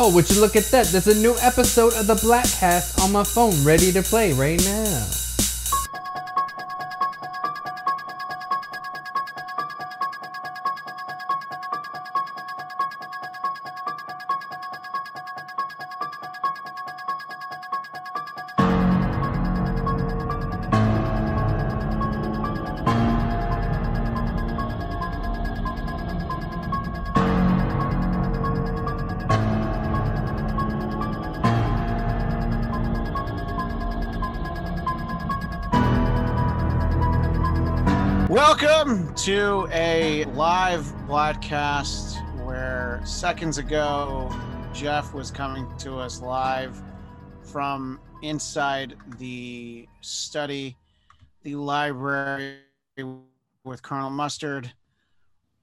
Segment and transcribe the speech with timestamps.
[0.00, 0.86] Oh, would you look at that?
[0.86, 4.64] There's a new episode of the Black Bladtcast on my phone ready to play right
[4.64, 5.27] now.
[41.18, 44.30] Broadcast where seconds ago
[44.72, 46.80] Jeff was coming to us live
[47.42, 50.76] from inside the study,
[51.42, 52.58] the library
[53.64, 54.72] with Colonel Mustard.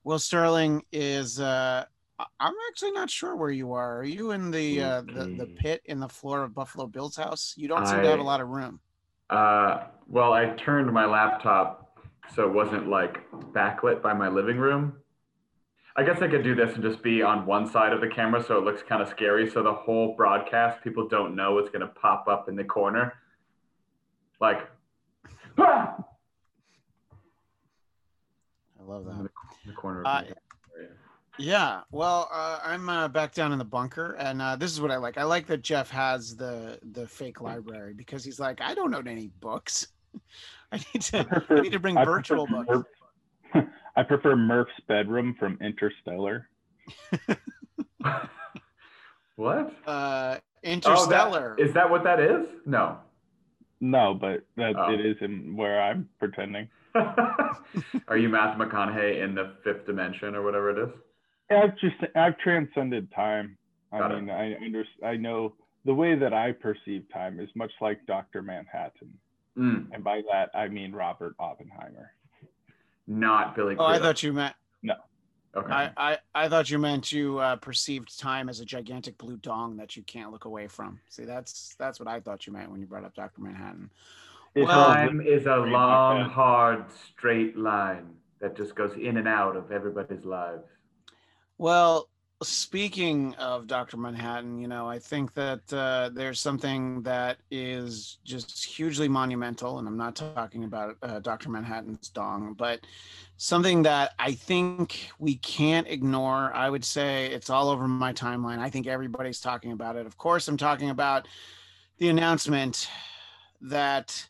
[0.04, 1.86] Will Sterling is uh
[2.20, 4.00] I- I'm actually not sure where you are.
[4.00, 7.54] Are you in the uh the, the pit in the floor of Buffalo Bill's house?
[7.56, 8.82] You don't seem to have a lot of room.
[9.30, 11.98] Uh, well, I turned my laptop
[12.36, 13.20] so it wasn't like
[13.54, 14.98] backlit by my living room.
[15.98, 18.44] I guess I could do this and just be on one side of the camera
[18.44, 19.50] so it looks kind of scary.
[19.50, 23.14] So the whole broadcast, people don't know what's going to pop up in the corner.
[24.42, 24.68] Like,
[25.58, 25.96] "Ah!"
[28.80, 29.24] I love in that.
[29.24, 29.30] the,
[29.64, 30.36] in the corner of Uh, the
[30.78, 30.90] area.
[31.38, 34.92] Yeah, well, uh, I'm uh, back down in the bunker, and uh, this is what
[34.92, 35.18] I like.
[35.18, 39.08] I like that Jeff has the the fake library because he's like, I don't own
[39.08, 39.88] any books.
[40.72, 42.90] I need to I need to bring virtual books.
[43.96, 46.48] Murph- I prefer Murph's bedroom from Interstellar.
[49.38, 49.74] What?
[49.86, 51.56] Uh, Oh, Interstellar.
[51.58, 52.48] that, is that what that is?
[52.66, 52.98] No.
[53.82, 54.92] No, but that Oh.
[54.92, 56.68] it is in where I'm pretending.
[58.08, 60.90] Are you Matthew McConaughey in the fifth dimension or whatever it is?
[61.52, 63.58] I've just I've transcended time.
[63.92, 64.22] I Got it.
[64.22, 68.42] mean, I under, I know the way that I perceive time is much like Doctor
[68.42, 69.14] Manhattan,
[69.56, 72.12] Mm, and by that I mean Robert Oppenheimer.
[73.08, 73.76] Not Billy.
[73.78, 74.96] oh, I thought you meant No.
[75.56, 75.72] Okay.
[75.72, 79.78] I, I I thought you meant you uh, perceived time as a gigantic blue dong
[79.78, 81.00] that you can't look away from.
[81.10, 83.90] See, that's that's what I thought you meant when you brought up Doctor Manhattan.
[84.56, 89.72] Well- Time is a long, hard, straight line that just goes in and out of
[89.72, 90.64] everybody's lives.
[91.58, 92.10] Well,
[92.44, 93.98] speaking of Dr.
[93.98, 99.88] Manhattan, you know, I think that uh, there's something that is just hugely monumental, and
[99.88, 101.50] I'm not talking about uh, Dr.
[101.50, 102.82] Manhattan's dong, but
[103.38, 106.54] something that I think we can't ignore.
[106.54, 108.60] I would say it's all over my timeline.
[108.60, 110.06] I think everybody's talking about it.
[110.06, 111.28] Of course, I'm talking about
[112.00, 112.90] the announcement
[113.62, 114.28] that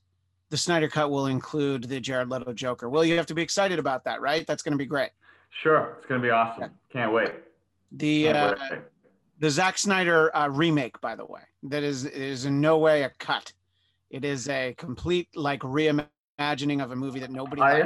[0.51, 2.87] the Snyder Cut will include the Jared Leto Joker.
[2.87, 4.45] Well, you have to be excited about that, right?
[4.45, 5.09] That's going to be great.
[5.63, 6.71] Sure, it's gonna be awesome.
[6.91, 7.31] Can't wait.
[7.91, 8.55] The uh,
[9.39, 13.11] the Zack Snyder uh, remake, by the way, that is is in no way a
[13.19, 13.51] cut.
[14.09, 17.61] It is a complete like reimagining of a movie that nobody.
[17.61, 17.85] liked.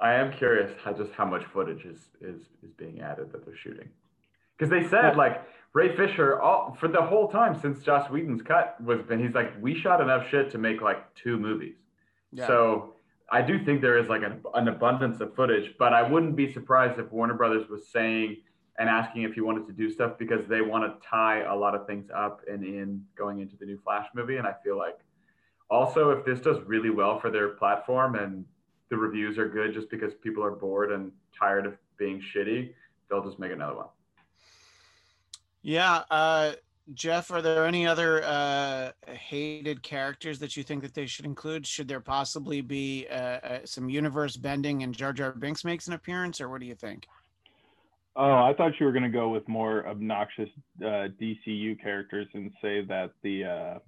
[0.00, 3.44] I, I am curious how just how much footage is is is being added that
[3.44, 3.88] they're shooting,
[4.58, 8.76] because they said like Ray Fisher all for the whole time since Joss Whedon's cut
[8.82, 11.76] was been he's like we shot enough shit to make like two movies.
[12.32, 12.46] Yeah.
[12.46, 12.94] So
[13.30, 16.52] I do think there is like an, an abundance of footage, but I wouldn't be
[16.52, 18.38] surprised if Warner Brothers was saying
[18.78, 21.74] and asking if he wanted to do stuff because they want to tie a lot
[21.74, 24.36] of things up and in going into the new Flash movie.
[24.36, 24.98] And I feel like
[25.70, 28.44] also if this does really well for their platform and
[28.88, 32.72] the reviews are good just because people are bored and tired of being shitty,
[33.08, 33.86] they'll just make another one.
[35.62, 36.52] yeah, uh,
[36.94, 41.66] Jeff, are there any other uh, hated characters that you think that they should include?
[41.66, 45.92] Should there possibly be uh, uh, some universe bending and Jar Jar Binks makes an
[45.92, 47.06] appearance, or what do you think?
[48.14, 50.48] Oh, I thought you were gonna go with more obnoxious
[50.82, 53.78] uh, DCU characters and say that the uh,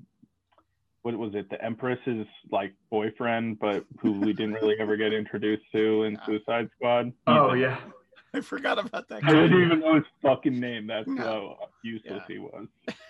[1.02, 1.50] what was it?
[1.50, 6.70] The Empress's like boyfriend, but who we didn't really ever get introduced to in Suicide
[6.76, 7.12] Squad.
[7.26, 7.80] Oh He's- yeah.
[8.36, 9.22] I forgot about that.
[9.22, 9.28] Guy.
[9.28, 10.88] I didn't even know his fucking name.
[10.88, 11.22] That's No.
[11.22, 12.34] how useless Yeah.
[12.34, 12.66] he was.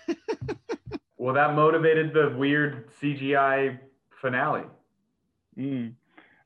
[1.17, 3.79] Well, that motivated the weird CGI
[4.21, 4.65] finale.
[5.57, 5.93] Mm.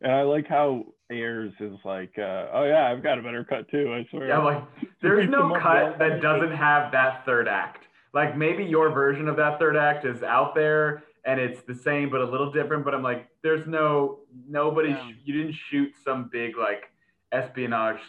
[0.01, 3.69] And I like how Ayers is like, uh, oh yeah, I've got a better cut
[3.69, 3.93] too.
[3.93, 4.27] I swear.
[4.27, 4.63] Yeah, like
[5.01, 7.85] there's no cut that doesn't have that third act.
[8.13, 12.09] Like maybe your version of that third act is out there and it's the same
[12.09, 12.85] but a little different.
[12.85, 14.89] But I'm like, there's no nobody.
[14.89, 15.11] Yeah.
[15.23, 16.91] You didn't shoot some big like
[17.31, 17.99] espionage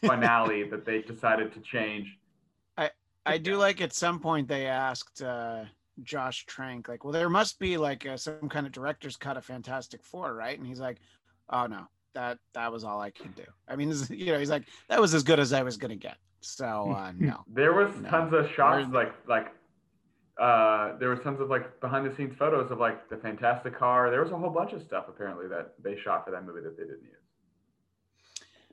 [0.00, 2.08] finale that they decided to change.
[2.76, 2.90] I
[3.26, 5.64] I do like at some point they asked uh,
[6.02, 9.44] Josh Trank, like, well, there must be like uh some kind of director's cut of
[9.44, 10.58] Fantastic Four, right?
[10.58, 10.98] And he's like,
[11.50, 13.44] oh no, that that was all I could do.
[13.68, 15.96] I mean, this you know, he's like, that was as good as I was gonna
[15.96, 16.16] get.
[16.40, 17.44] So uh, no.
[17.52, 18.08] There was No.
[18.10, 19.52] tons of shots Where's- like like
[20.40, 24.10] uh there was tons of like behind the scenes photos of like the fantastic car.
[24.10, 26.76] There was a whole bunch of stuff apparently that they shot for that movie that
[26.76, 27.16] they didn't use.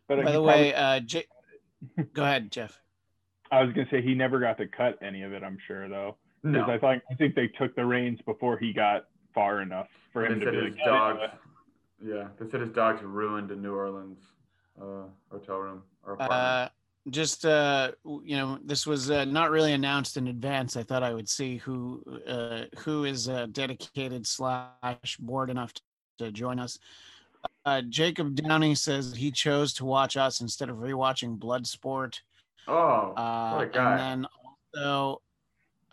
[0.08, 1.26] But By he the probably- way, uh, J-
[2.14, 2.80] go ahead, Jeff.
[3.52, 5.44] I was gonna say he never got to cut any of it.
[5.44, 6.74] I'm sure though, because No.
[6.74, 10.40] I thought I think they took the reins before he got far enough for him
[10.40, 11.20] to said be his like, dogs
[12.04, 14.20] yeah, they said his dogs ruined a New Orleans
[14.80, 16.32] uh hotel room or apartment.
[16.42, 16.70] Uh,
[17.10, 17.92] just uh,
[18.24, 20.76] you know, this was uh, not really announced in advance.
[20.76, 25.74] I thought I would see who uh, who is uh, dedicated slash bored enough
[26.20, 26.78] to join us.
[27.66, 32.20] Uh, Jacob Downey says he chose to watch us instead of rewatching Bloodsport.
[32.68, 33.92] oh, Uh, what a guy.
[33.92, 34.28] And then
[34.76, 35.22] also,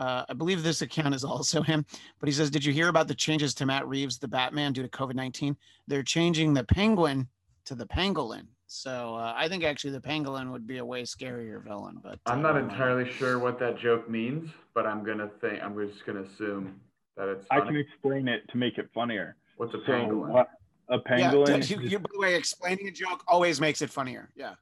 [0.05, 1.87] uh, I believe this account is also him,
[2.21, 4.83] but he says, Did you hear about the changes to Matt Reeves, the Batman, due
[4.83, 5.57] to COVID 19?
[5.87, 7.29] They're changing the penguin
[7.65, 8.47] to the pangolin.
[8.67, 12.01] So uh, I think actually the pangolin would be a way scarier villain.
[12.03, 15.75] But I'm uh, not entirely sure what that joke means, but I'm gonna think I'm
[15.89, 16.81] just gonna assume
[17.17, 19.37] that it's I can explain it to make it funnier.
[19.57, 20.29] What's a So pangolin?
[20.29, 20.49] what
[20.89, 21.71] a Yeah, pangolin.
[21.71, 24.31] you, you, by the way, explaining a joke always makes it funnier.
[24.35, 24.55] Yeah.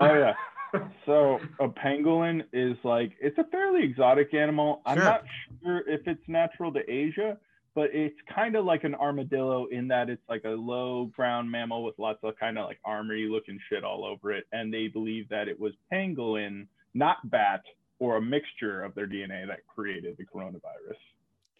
[0.00, 0.34] oh yeah.
[1.06, 4.80] So a pangolin is like it's a fairly exotic animal.
[4.86, 5.04] I'm Sure.
[5.04, 5.24] not
[5.62, 7.36] sure if it's natural to Asia,
[7.74, 11.84] but it's kind of like an armadillo in that it's like a low brown mammal
[11.84, 14.46] with lots of kind of like armory looking shit all over it.
[14.52, 17.62] And they believe that it was pangolin, not bat,
[17.98, 20.96] or a mixture of their DNA that created the coronavirus.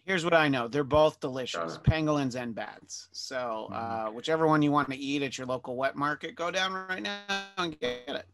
[0.05, 0.67] Here's what I know.
[0.67, 3.07] They're both delicious, Got pangolins and bats.
[3.11, 6.73] So, uh, whichever one you want to eat at your local wet market, go down
[6.73, 7.19] right now
[7.57, 8.25] and get it.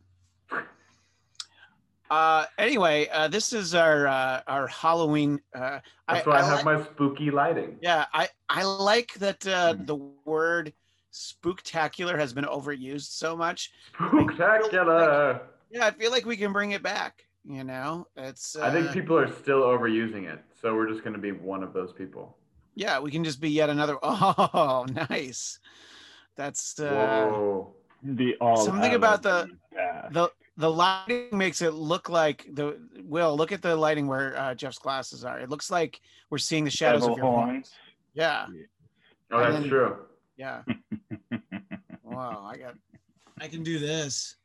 [2.09, 5.39] Uh, anyway, uh, this is our uh, our Halloween.
[5.56, 7.77] Uh, That's why I, have like- my spooky lighting.
[7.81, 9.88] yeah, I I like that uh, Mhm.
[9.88, 9.95] the
[10.25, 10.74] word
[11.13, 13.71] spooktacular has been overused so much.
[13.98, 15.39] Spooktacular.
[15.69, 17.24] Yeah, I feel like we can bring it back.
[17.45, 18.57] You know, it's.
[18.57, 21.71] Uh, I think people are still overusing it, so we're just gonna be one of
[21.71, 22.38] those people.
[22.75, 23.98] Yeah, we can just be yet another.
[24.03, 25.59] Oh, nice.
[26.36, 26.89] That's uh,
[27.30, 27.74] Whoa.
[28.03, 30.09] The all Something about the- Yeah.
[30.12, 34.53] the the lighting makes it look like the will look at the lighting where uh,
[34.53, 35.39] Jeff's glasses are.
[35.39, 37.71] It looks like we're seeing the shadows of your horns.
[38.13, 38.45] Yeah,
[39.31, 39.98] Oh, And that's then- true.
[40.38, 40.62] yeah.
[42.03, 42.75] Wow, I got.
[43.39, 44.36] I can do this.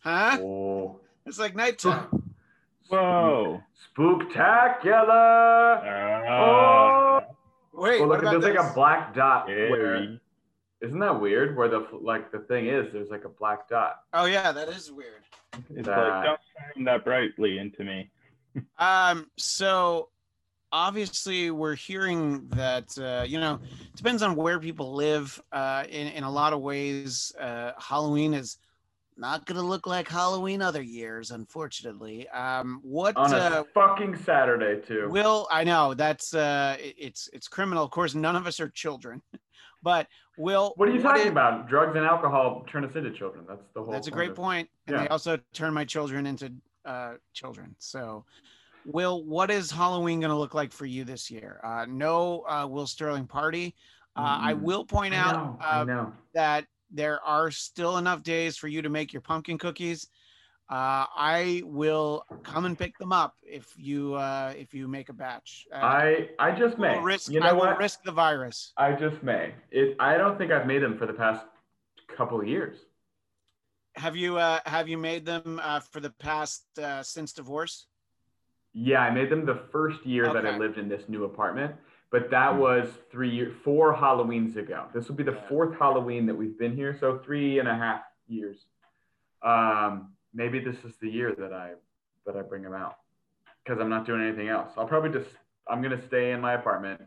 [0.00, 0.36] Huh?
[0.40, 0.98] Oh.
[1.24, 2.08] It's like nighttime.
[2.88, 3.62] Whoa.
[3.96, 5.80] Spooktacular.
[6.28, 7.20] Ah.
[7.74, 9.46] Wait, oh, what look, about there's like a black dot.
[9.46, 10.20] Where, Scary.
[10.82, 11.56] Isn't that weird?
[11.56, 14.00] Where the like the thing is, there's like a black dot.
[14.12, 15.22] Oh yeah, that is weird.
[15.74, 16.40] It's That- like don't
[16.74, 18.10] shine that brightly into me.
[18.78, 20.08] Um, so
[20.72, 23.60] obviously we're hearing that uh, you know
[23.96, 25.40] depends on where people live.
[25.52, 28.58] Uh, in in a lot of ways, uh, Halloween is
[29.16, 32.26] not going to look like Halloween other years, unfortunately.
[32.30, 35.08] Um, what On a uh, fucking Saturday too.
[35.10, 37.84] will I know that's uh, it- it's it's criminal.
[37.84, 39.22] Of course, none of us are children,
[39.82, 40.06] but
[40.36, 41.68] will what are you what talking if- about?
[41.68, 43.44] Drugs and alcohol turn us into children.
[43.48, 43.92] That's the whole.
[43.92, 44.68] That's a great point.
[44.86, 46.52] And they also turn my children into
[46.84, 47.74] uh, children.
[47.78, 48.24] So,
[48.84, 51.60] Will, what is Halloween going to look like for you this year?
[51.62, 53.74] Uh, no uh, Will Sterling party.
[54.16, 54.60] Uh, I Mm.
[54.62, 55.84] will point I out know, I uh,
[56.34, 60.08] that there are still enough days for you to make your pumpkin cookies.
[60.70, 65.12] Uh, I will come and pick them up if you uh, if you make a
[65.12, 65.66] batch.
[65.72, 66.98] Uh, I I just may.
[66.98, 67.30] risk.
[67.30, 67.78] you know I what?
[67.78, 68.72] risk the virus.
[68.76, 69.52] I just may.
[69.70, 69.96] It.
[70.00, 71.44] I don't think I've made them for the past
[72.16, 72.78] couple of years.
[73.96, 77.86] Have you uh, have you made them uh, for the past uh, since divorce?
[78.72, 81.74] Yeah, I made them the first year that I lived in this new apartment,
[82.10, 84.86] but that was three years, four Halloweens ago.
[84.94, 88.00] This will be the fourth Halloween that we've been here, so three and a half
[88.28, 88.64] years.
[89.42, 91.72] Um, maybe this is the year that I
[92.26, 92.98] that I bring him out
[93.64, 94.70] because I'm not doing anything else.
[94.76, 95.34] I'll probably just
[95.68, 97.00] I'm gonna stay in my apartment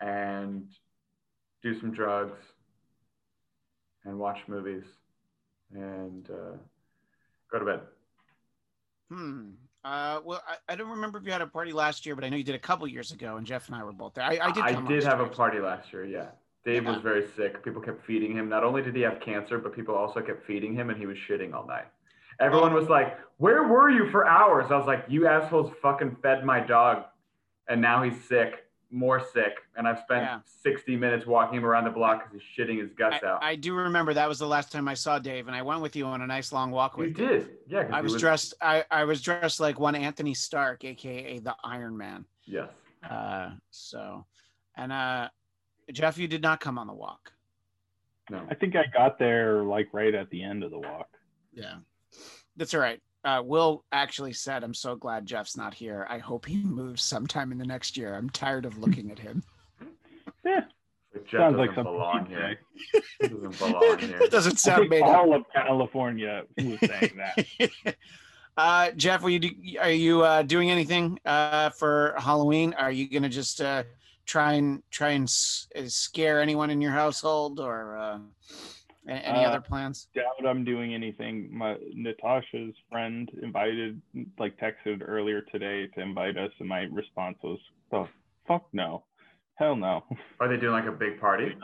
[0.00, 0.66] and
[1.62, 2.38] do some drugs
[4.04, 4.84] and watch movies
[5.72, 6.56] and uh,
[7.50, 7.80] go to bed.
[9.10, 9.50] Hmm.
[9.84, 12.28] Uh, well, I, I don't remember if you had a party last year, but I
[12.28, 14.24] know you did a couple years ago, and Jeff and I were both there.
[14.24, 14.64] I, I did.
[14.64, 16.04] I did have a party last year.
[16.04, 16.26] Yeah.
[16.64, 17.64] Dave was very sick.
[17.64, 18.48] People kept feeding him.
[18.48, 21.16] Not only did he have cancer, but people also kept feeding him and he was
[21.28, 21.86] shitting all night.
[22.42, 24.70] Everyone was like, Where were you for hours?
[24.70, 27.04] I was like, You assholes fucking fed my dog.
[27.68, 29.54] And now he's sick, more sick.
[29.76, 30.40] And I've spent Yeah.
[30.62, 33.42] 60 minutes walking him around the block because he's shitting his guts I, out.
[33.42, 35.94] I do remember that was the last time I saw Dave, and I went with
[35.94, 37.14] you on a nice long walk with you.
[37.14, 37.50] did.
[37.68, 37.84] Yeah.
[37.84, 38.54] 'cause I he was dressed.
[38.60, 42.24] I, I was dressed like one Anthony Stark, aka the Iron Man.
[42.44, 42.70] Yes.
[43.08, 44.26] Uh, so,
[44.76, 45.28] and uh,
[45.92, 47.32] Jeff, you did not come on the walk.
[48.30, 48.44] No.
[48.50, 51.08] I think I got there like right at the end of the walk.
[51.52, 51.76] Yeah.
[52.56, 53.00] That's all right.
[53.24, 56.06] Uh, Will actually said, "I'm so glad Jeff's not here.
[56.10, 58.14] I hope he moves sometime in the next year.
[58.14, 59.42] I'm tired of looking at him."
[60.44, 60.62] Yeah,
[61.14, 62.58] Like, Jeff sounds like doesn't something belong here.
[63.20, 64.18] He doesn't belong here.
[64.18, 65.08] That doesn't sound think made up.
[65.16, 67.94] all of California was saying that.
[68.56, 69.50] uh, Jeff, will you do,
[69.80, 72.74] are you uh, doing anything uh, for Halloween?
[72.74, 73.84] Are you gonna just uh,
[74.26, 78.20] try and try and s- uh, scare anyone in your household, or uh, a-
[79.08, 80.08] any Uh, other plans?
[80.14, 81.48] doubt I'm doing anything.
[81.52, 84.00] My Natasha's friend invited,
[84.38, 87.58] like texted earlier today to invite us, and my response was,
[87.90, 88.06] "The
[88.46, 89.04] fuck no,
[89.54, 90.04] hell no."
[90.40, 91.56] Are they doing like a big party?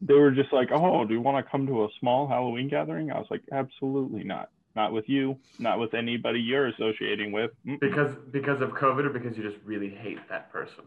[0.00, 3.10] They were just like, "Oh, do you want to come to a small Halloween gathering?"
[3.10, 4.50] I was like, "Absolutely not.
[4.76, 5.38] Not with you.
[5.60, 7.80] Not with anybody you're associating with." Mm-mm.
[7.80, 10.84] Because because of COVID or because you just really hate that person?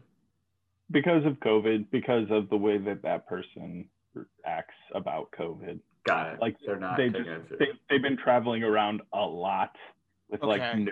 [0.91, 3.89] Because of COVID, because of the way that that person
[4.45, 5.79] acts about COVID.
[6.05, 6.41] Got it.
[6.41, 6.97] Like, they're not.
[6.97, 9.75] They just, they, they've been traveling around a lot
[10.29, 10.91] with like no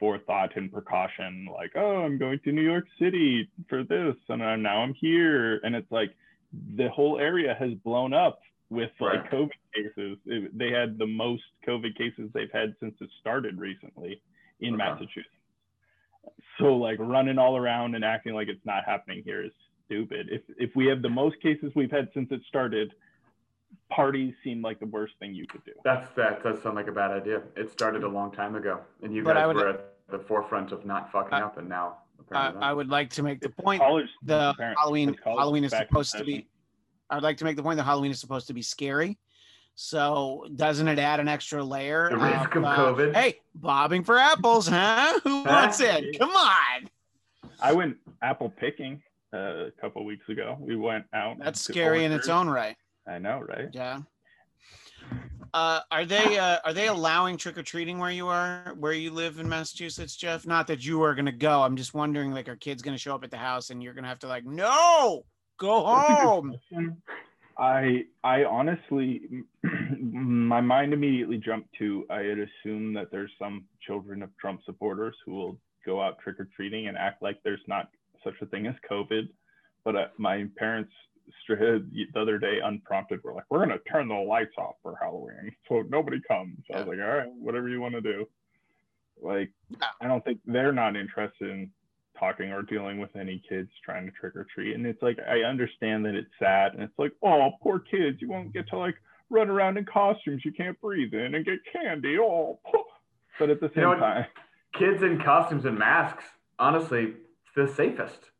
[0.00, 4.56] forethought and precaution like oh i'm going to new york city for this and uh,
[4.56, 6.10] now i'm here and it's like
[6.76, 8.40] the whole area has blown up
[8.70, 9.30] with like Right.
[9.30, 14.20] covid cases It- they had the most covid cases they've had since it started recently
[14.60, 14.82] in Okay.
[14.82, 15.28] massachusetts
[16.58, 19.52] so like running all around and acting like it's not happening here is
[19.86, 22.92] stupid if if we have the most cases we've had since it started
[23.90, 26.92] parties seem like the worst thing you could do That's that does sound like a
[26.92, 27.42] bad idea.
[27.56, 30.72] It started a long time ago, and you But guys would- were at the forefront
[30.72, 32.66] of not fucking I- up, and now Uh, apparently not.
[32.68, 36.16] I would like to make the point college the apparent- Halloween college Halloween is supposed
[36.16, 36.46] to be.
[37.10, 39.18] I would like to make the point that Halloween is supposed to be scary.
[39.74, 42.08] So doesn't it add an extra layer?
[42.10, 43.14] The risk of uh, COVID?
[43.14, 45.18] Hey, bobbing for apples, huh?
[45.24, 46.18] Who wants it?
[46.18, 46.88] Come on.
[47.60, 49.02] I went apple picking
[49.34, 50.56] uh, a couple weeks ago.
[50.60, 51.38] We went out.
[51.38, 52.76] That's to scary in its own right.
[53.06, 53.68] I know, right?
[53.72, 54.00] Yeah.
[55.52, 59.10] Uh, are they uh, are they allowing trick or treating where you are, where you
[59.10, 60.46] live in Massachusetts, Jeff?
[60.46, 61.62] Not that you are gonna go.
[61.62, 64.08] I'm just wondering, like, are kids gonna show up at the house and you're gonna
[64.08, 65.24] have to like, no,
[65.58, 67.02] go That's a good home.
[67.56, 69.22] I I honestly,
[70.00, 75.14] my mind immediately jumped to I had assumed that there's some children of Trump supporters
[75.24, 77.90] who will go out trick or treating and act like there's not
[78.24, 79.28] such a thing as COVID.
[79.84, 80.92] But uh, my parents
[81.48, 85.82] the other day, unprompted, were like, "We're gonna turn the lights off for Halloween, so
[85.88, 88.26] nobody comes." I was like, "All right, whatever you want to do."
[89.22, 89.86] Like, Yeah.
[90.00, 91.70] I don't think they're not interested in
[92.18, 94.74] talking or dealing with any kids trying to trick or treat.
[94.74, 98.28] And it's like I understand that it's sad and it's like, oh, poor kids, you
[98.28, 98.96] won't get to like
[99.30, 102.18] run around in costumes you can't breathe in and get candy.
[102.18, 102.58] Oh,
[103.38, 104.26] but at the You same know time,
[104.74, 106.24] Kids in costumes and masks,
[106.58, 107.14] honestly,
[107.54, 108.30] the safest.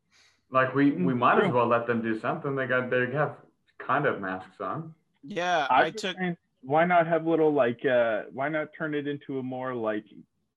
[0.50, 2.54] Like we we Mm, might as well let them do something.
[2.56, 3.36] They got they have
[3.78, 4.94] kind of masks on.
[5.22, 6.16] Yeah, I just took.
[6.18, 10.04] think, why not have little like uh why not turn it into a more like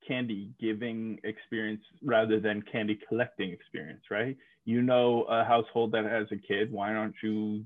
[0.08, 4.38] candy giving experience rather than candy collecting experience, right?
[4.66, 7.66] You know a household that has a kid, why don't you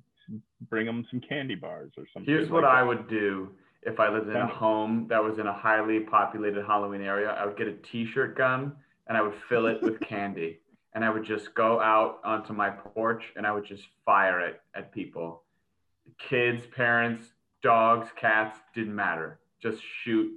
[0.69, 2.29] bring them some candy bars or something?
[2.33, 3.49] Here's what I would do
[3.83, 7.29] if I lived in a home that was in a highly populated Halloween area.
[7.31, 8.73] I would get a t-shirt gun
[9.07, 10.59] and I would fill it with candy.
[10.93, 14.61] And I would just go out onto my porch and I would just fire it
[14.75, 15.43] at people.
[16.17, 17.25] Kids, parents,
[17.63, 19.39] dogs, cats, didn't matter.
[19.61, 20.31] Just shoot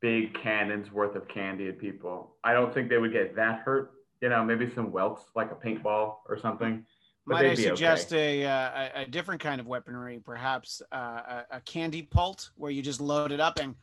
[0.00, 2.36] big cannons worth of candy at people.
[2.44, 3.92] I don't think they would get that hurt.
[4.22, 6.86] You know, maybe some welts like a paintball or something.
[7.26, 8.42] But Might I suggest okay.
[8.42, 12.70] a, uh, a a different kind of weaponry, perhaps uh, a, a candy pult, where
[12.70, 13.74] you just load it up and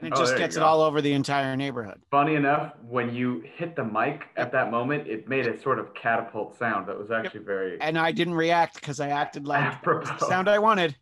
[0.00, 2.00] and it Oh, just there gets it all over the entire neighborhood.
[2.10, 5.92] Funny enough, when you hit the mic at that moment, it made a sort of
[5.94, 10.18] catapult sound that was actually very And I didn't react because I acted like the
[10.26, 10.96] sound I wanted.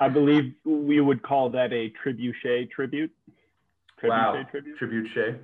[0.00, 3.12] I believe we would call that a trebuchet tribute.
[4.02, 4.44] Trebuchet Wow.
[4.50, 4.78] tribute.
[4.78, 5.36] Tribute Shay.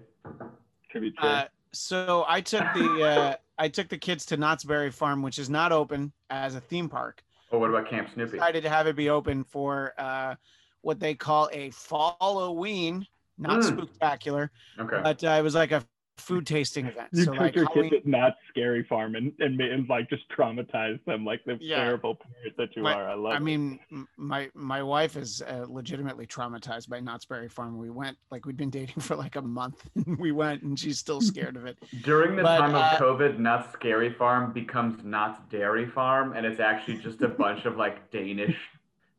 [0.92, 1.14] Trebuchet.
[1.22, 5.38] Uh, so I took the uh, I took the kids to Knott's Berry Farm, which
[5.38, 7.22] is not open as a theme park.
[7.52, 8.38] Oh, what about Camp Snoopy?
[8.38, 10.34] I Decided to have it be open for uh,
[10.82, 11.72] what they call a
[12.20, 13.06] Halloween,
[13.38, 13.64] not Mm.
[13.78, 15.00] spectacular, Okay.
[15.02, 15.84] but uh, it was like a
[16.18, 17.08] food tasting event.
[17.12, 20.10] you so took like your Halloween, kids not scary farm and, and, made, and like
[20.10, 21.76] just traumatized them like the Yeah.
[21.84, 23.08] terrible parent that you My- are.
[23.10, 23.40] I love I it.
[23.42, 23.78] mean,
[24.16, 27.78] my my wife is uh, legitimately traumatized by Knott's Berry Farm.
[27.78, 30.98] We went like we'd been dating for like a month, and we went, and she's
[30.98, 31.78] still scared of it.
[32.02, 36.44] During the but, time uh, of COVID, Not Scary Farm becomes Not Dairy Farm, and
[36.44, 38.56] it's actually just a bunch of like Danish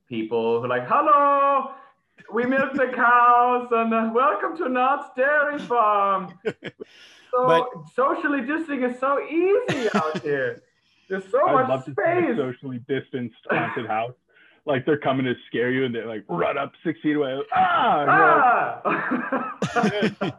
[0.09, 1.71] people who are like, "Hello,
[2.33, 6.33] we milk the cows, and uh, welcome to Knott's Dairy Farm."
[7.31, 10.63] So But- socially distancing is so easy out here.
[11.09, 12.37] There's so I'd love much to see a space.
[12.37, 14.15] socially distanced haunted house.
[14.65, 17.37] like they're coming to scare you and they're like run up six feet away.
[17.53, 18.81] Ah!
[18.83, 20.37] Like, Ah!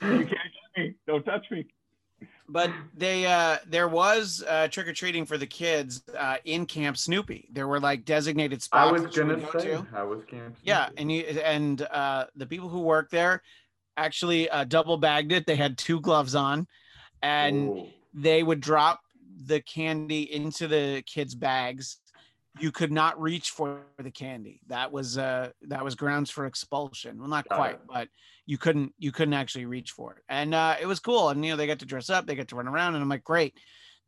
[0.02, 0.94] you can't touch me.
[1.06, 1.66] Don't touch me.
[2.48, 6.96] But they uh there was uh trick or treating for the kids uh in camp
[6.96, 9.86] snoopy there were like designated spots I was that you would gonna go say to.
[9.94, 10.56] I was camp.
[10.62, 13.42] yeah and you and uh the people who work there
[13.96, 16.66] actually uh double bagged it they had two gloves on
[17.22, 17.86] and Ooh.
[18.12, 19.00] they would drop
[19.46, 21.98] the candy into the kids bags
[22.60, 27.18] you could not reach for the candy that was uh that was grounds for expulsion
[27.18, 27.80] well not Got quite it.
[27.88, 28.08] but
[28.46, 30.22] you couldn't you couldn't actually reach for it.
[30.28, 32.48] And uh it was cool and you know they got to dress up they got
[32.48, 33.54] to run around and i'm like great.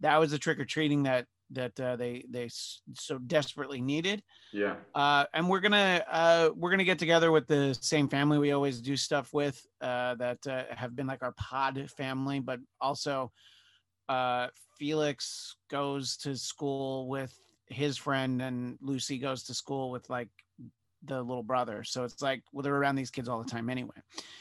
[0.01, 2.49] That was the trick-or-treating that that uh, they they
[2.95, 4.23] so desperately needed.
[4.53, 4.77] Yeah.
[4.95, 8.81] uh, and we're gonna uh, we're gonna get together with the same family we always
[8.81, 13.33] do stuff with uh, that uh, have been like our pod family, but also
[14.09, 17.37] uh, Felix goes to school with
[17.69, 20.29] his friend, and Lucy goes to school with like
[21.07, 21.85] the little brother.
[21.85, 23.97] So it's like well, they're around these kids all the time anyway.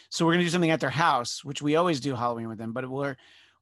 [0.10, 2.74] So we're gonna do something at their house, which we always do Halloween with them,
[2.74, 3.15] but we're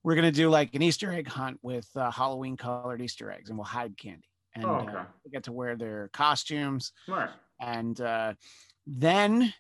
[0.04, 3.58] we're gonna do like an Easter egg hunt with uh, Halloween colored Easter eggs, and
[3.58, 4.28] we'll hide candy.
[4.56, 5.04] And Oh, uh, okay.
[5.26, 7.32] they get to wear their costumes Smart.
[7.60, 8.34] and uh,
[8.86, 9.54] then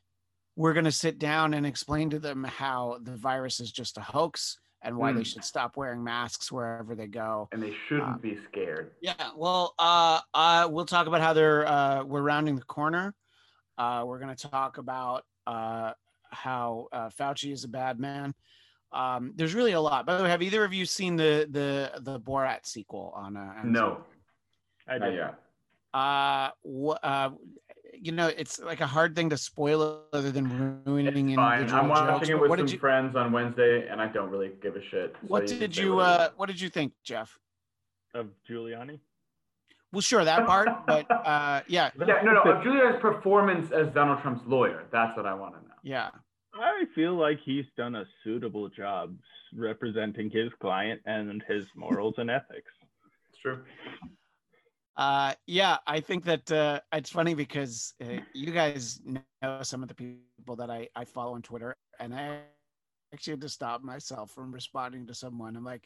[0.56, 4.02] we're going to sit down and explain to them how the virus is just a
[4.02, 5.26] hoax and why they Mm.
[5.26, 8.92] should stop wearing masks wherever they go And they shouldn't Uh, be scared.
[9.02, 13.16] yeah well uh, uh, we'll talk about how they're uh, we're rounding the corner
[13.78, 15.92] uh, we're going to talk about uh,
[16.30, 18.34] how uh, fauci is a bad man
[18.92, 21.92] um, there's really a lot by the way have either of you seen the the
[22.02, 23.72] the borat sequel on uh, Amazon?
[23.72, 23.98] No,
[24.88, 25.16] I not did.
[25.16, 25.36] yet.
[25.94, 27.30] uh, wh- uh
[27.96, 31.70] you know it's like a hard thing to spoil other than ruining It's fine.
[31.72, 34.52] I'm watching jokes, it with what some you friends on Wednesday, and I don't really
[34.62, 35.14] give a shit.
[35.22, 37.38] so what can did you whatever uh what did you think jeff
[38.16, 39.00] Of Giuliani.
[39.94, 42.42] Well sure that part but uh yeah Yeah, no, no.
[42.52, 44.84] Of Julia's performance as Donald Trump's lawyer.
[44.92, 45.76] That's what I want to know.
[45.84, 46.10] yeah
[46.56, 49.16] I feel like he's done a suitable job
[49.56, 52.72] representing his client and his morals and ethics.
[53.30, 53.64] It's true.
[54.96, 59.22] uh yeah i think that uh it's funny because uh, you guys know
[59.64, 62.40] some of the people that i i follow on twitter and i
[63.12, 65.86] actually had to stop myself from responding to someone i'm like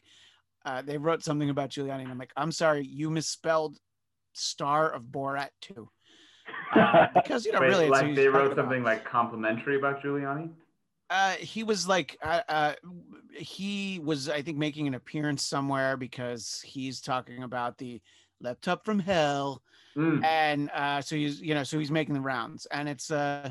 [0.66, 3.78] uh they wrote something about giuliani and i'm like i'm sorry you misspelled
[4.38, 5.88] star of borat too
[6.74, 8.56] uh, because you know Wait, really it's like they wrote about.
[8.64, 10.50] something like complimentary about Giuliani.
[11.10, 12.74] uh he was like uh, uh
[13.32, 18.00] he was i think making an appearance somewhere because he's talking about the
[18.40, 19.62] laptop from hell
[19.96, 20.22] Mm.
[20.24, 23.50] and uh so he's you know so he's making the rounds and it's uh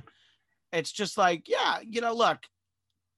[0.71, 2.37] it's just like yeah you know look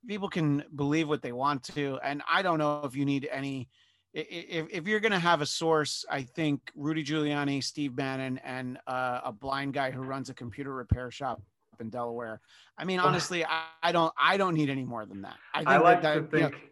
[0.07, 3.69] people can believe what they want to and i don't know if you need any
[4.13, 8.77] if, if you're going to have a source i think rudy giuliani steve bannon and
[8.87, 11.41] uh, a blind guy who runs a computer repair shop
[11.79, 12.41] in delaware
[12.77, 15.69] i mean honestly I, I don't i don't need any more than that i think
[15.69, 16.69] I like that, to that, you know, think.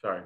[0.00, 0.22] Sorry.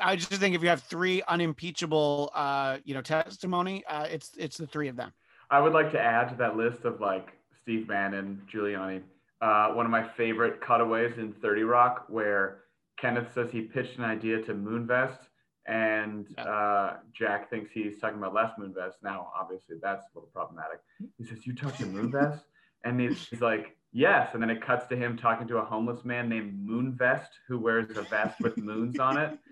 [0.00, 4.56] I just think if you have three unimpeachable, uh, you know, testimony, uh, it's it's
[4.56, 5.12] the three of them.
[5.50, 9.02] I would like to add to that list of like Steve Bannon, Giuliani.
[9.40, 12.62] Uh, one of my favorite cutaways in 30 Rock, where
[12.96, 15.18] Kenneth says he pitched an idea to Moonvest,
[15.66, 18.94] and uh, Jack thinks he's talking about Les Moonves.
[19.02, 20.80] Now, obviously, that's a little problematic.
[21.18, 22.40] He says, "You talked to Moonvest,"
[22.84, 26.04] and he's, he's like, "Yes." And then it cuts to him talking to a homeless
[26.04, 29.38] man named Moonvest, who wears a vest with moons on it.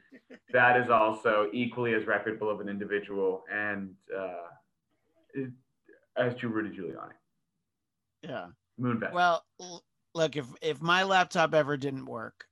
[0.53, 4.49] That is also equally as reputable of an individual, and uh,
[5.33, 5.51] it,
[6.19, 7.13] as Drew Rudy Giuliani.
[8.23, 8.49] Yeah.
[8.79, 9.13] Moonvest.
[9.15, 9.43] Well,
[10.15, 12.45] look, if if my laptop ever didn't work,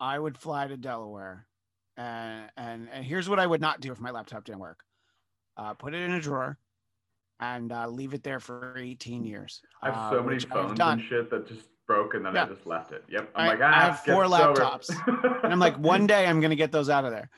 [0.00, 1.46] I would fly to Delaware,
[1.96, 4.80] and and and here's what I would not do if my laptop didn't work:
[5.56, 6.58] uh, put it in a drawer,
[7.40, 9.60] and uh, leave it there for 18 years.
[9.82, 12.44] I have uh, so many phones and shit that just broke, and then Yeah.
[12.44, 13.04] I just left it.
[13.08, 13.30] Yep.
[13.34, 15.40] I'm I- like, I ah, have four guess it's over." laptops.
[15.44, 17.28] and I'm like, one day I'm gonna get those out of there.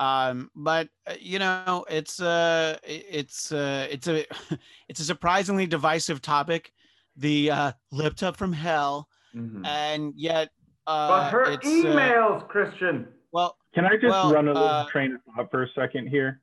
[0.00, 4.24] Um, but uh, you know, it's uh, it- it's uh, it's a
[4.88, 6.72] it's a surprisingly divisive topic,
[7.16, 9.64] the uh, laptop from hell, Mhm.
[9.64, 10.50] and yet
[10.86, 13.06] uh, but her it's uh, emails, Christian.
[13.34, 16.08] Well, Can I just Well, run a little uh, train of thought for a second
[16.08, 16.40] here?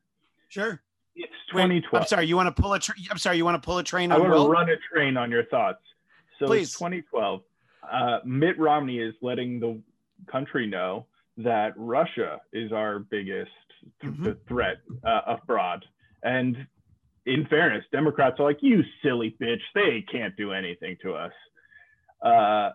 [0.48, 0.80] sure.
[1.16, 2.02] It's Wait, 2012.
[2.02, 2.26] I'm sorry.
[2.26, 2.78] You want to pull a?
[2.78, 3.36] Tra- I'm sorry.
[3.36, 5.44] You want to pull a train I on want to run a train on your
[5.46, 5.80] thoughts.
[6.38, 6.68] So Please.
[6.68, 7.42] it's 2012.
[7.90, 9.78] Uh, Mitt Romney is letting the
[10.30, 11.06] country know
[11.38, 13.50] that Russia is our biggest
[14.00, 14.38] th- Mhm.
[14.48, 15.84] threat uh, abroad.
[16.22, 16.66] And
[17.26, 21.32] in fairness, Democrats are like, you silly bitch, they can't do anything to us.
[22.22, 22.70] Uh,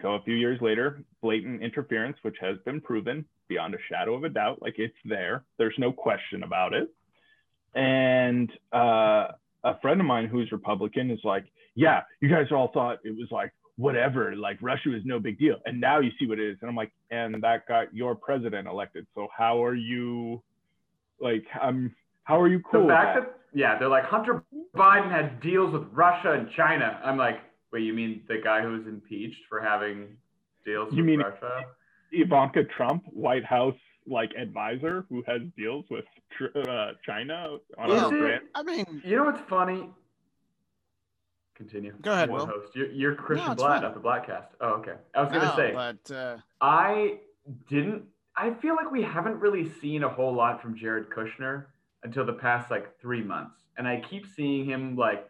[0.00, 4.24] go a few years later, blatant interference, which has been proven beyond a shadow of
[4.24, 5.44] a doubt, like it's there.
[5.58, 6.88] There's no question about it.
[7.74, 9.28] And uh,
[9.64, 13.28] a friend of mine who's Republican is like, yeah, you guys all thought it was
[13.30, 16.58] like whatever, like Russia was no big deal, and now you see what it is.
[16.60, 19.06] And I'm like, and that got your president elected.
[19.14, 20.42] So how are you,
[21.20, 22.82] like, um, how are you cool?
[22.82, 23.24] the fact that?
[23.24, 24.44] that yeah, they're like Hunter
[24.76, 27.00] Biden had deals with Russia and China.
[27.04, 27.40] I'm like,
[27.74, 30.16] wait, you mean the guy who was impeached for having
[30.64, 31.64] deals You with mean- Russia?
[32.12, 33.74] Ivanka Trump, White House
[34.06, 36.04] like advisor who has deals with
[36.38, 38.44] tr- uh, China on Well, a grant.
[38.54, 39.88] I mean, You know what's funny?
[41.56, 41.94] Continue.
[42.02, 42.46] Go ahead, You're Will.
[42.46, 42.76] Host.
[42.76, 44.46] You're, you're Christian it's Blatt, not the Blackcast.
[44.60, 44.94] Oh, okay.
[45.14, 47.18] I was gonna no, say but uh, I
[47.68, 48.04] didn't.
[48.36, 51.66] I feel like we haven't really seen a whole lot from Jared Kushner
[52.02, 55.28] until the past like three months, and I keep seeing him like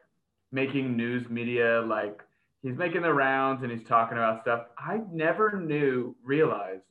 [0.51, 2.21] making news media, like
[2.65, 4.63] he's making the rounds and he's talking about stuff.
[4.77, 6.83] I never knew, realized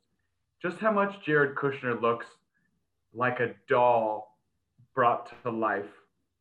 [0.62, 2.26] just how much Jared Kushner looks
[3.14, 4.38] like a doll
[4.96, 5.90] brought to life.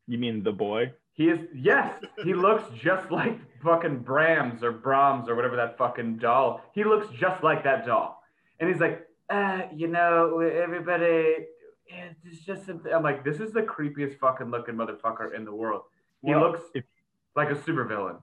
[0.07, 0.93] You mean the boy?
[1.15, 1.93] He is yes,
[2.23, 6.63] he looks just like fucking Brahms or Brahms or whatever that fucking doll.
[6.73, 8.23] He looks just like that doll.
[8.61, 11.47] And he's like, uh, you know, everybody
[11.89, 12.93] it's just something.
[12.93, 15.83] I'm like, this is the creepiest fucking looking motherfucker in the world.
[16.23, 16.85] He Well, looks if-
[17.37, 18.21] like a supervillain.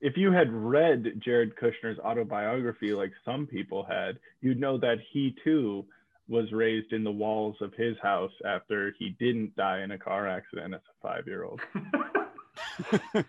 [0.00, 5.34] If you had read Jared Kushner's autobiography, like some people had, you'd know that he
[5.44, 5.84] too
[6.28, 10.28] was raised in the walls of his house after he didn't die in a car
[10.28, 11.60] accident as a five year old.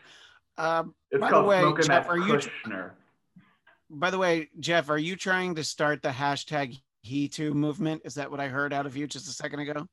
[0.57, 2.91] um, It's By the way, Jeff, that are you- Kushner.
[3.89, 8.03] by the way, Jeff, are you trying to start the hashtag He Too movement?
[8.05, 9.87] Is that what I heard out of you just a second ago?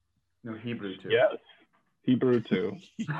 [0.44, 1.08] no, Hebrew too.
[1.10, 1.36] Yes.
[2.02, 2.76] Hebrew too.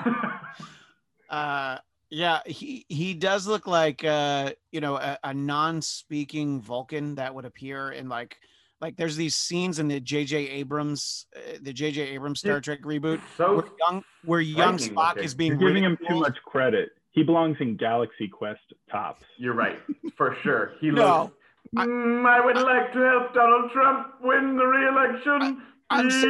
[1.31, 1.77] Uh,
[2.11, 7.45] yeah, he he does look like uh, you know a, a non-speaking Vulcan that would
[7.45, 8.37] appear in like
[8.81, 10.37] like there's these scenes in the J.J.
[10.49, 12.01] Abrams uh, the J.J.
[12.11, 15.25] Abrams Star Trek reboot so where young where young Spock looking.
[15.25, 16.91] is being You're giving him too much credit.
[17.11, 19.25] He belongs in Galaxy Quest tops.
[19.39, 19.79] You're right,
[20.17, 20.73] for sure.
[20.81, 21.35] He No, looks.
[21.77, 25.63] I- "Mm, I would like to help Donald Trump win the re-election.
[25.91, 26.23] I'm saying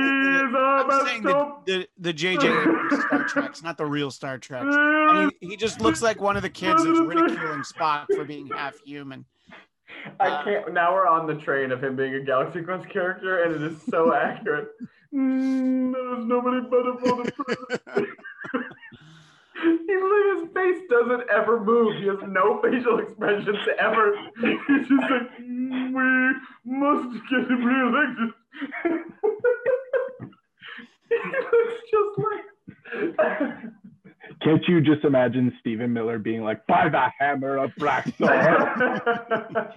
[0.52, 2.38] that- I'm saying the the, the J.J.
[3.06, 4.66] Star Treks, not the real Star Treks.
[4.74, 8.46] And he, he just looks like one of the kids that's ridiculing Spock for being
[8.48, 9.24] half human.
[10.20, 10.72] I can't.
[10.72, 13.82] Now we're on the train of him being a Galaxy Quest character, and it is
[13.90, 14.68] so accurate.
[15.12, 18.06] Mm, there's nobody better for the.
[19.60, 21.96] He's like his face doesn't ever move.
[21.96, 24.14] He has no facial expressions ever.
[24.40, 28.30] He's just like, "Mm, we must get him reelected.
[31.08, 31.16] He
[31.52, 32.44] looks just like.
[34.42, 39.74] Can't you just imagine Stephen Miller being like, by the hammer of Black Thor?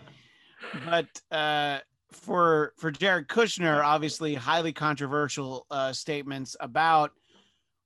[0.85, 1.79] but uh,
[2.11, 7.11] for for Jared Kushner, obviously highly controversial uh, statements about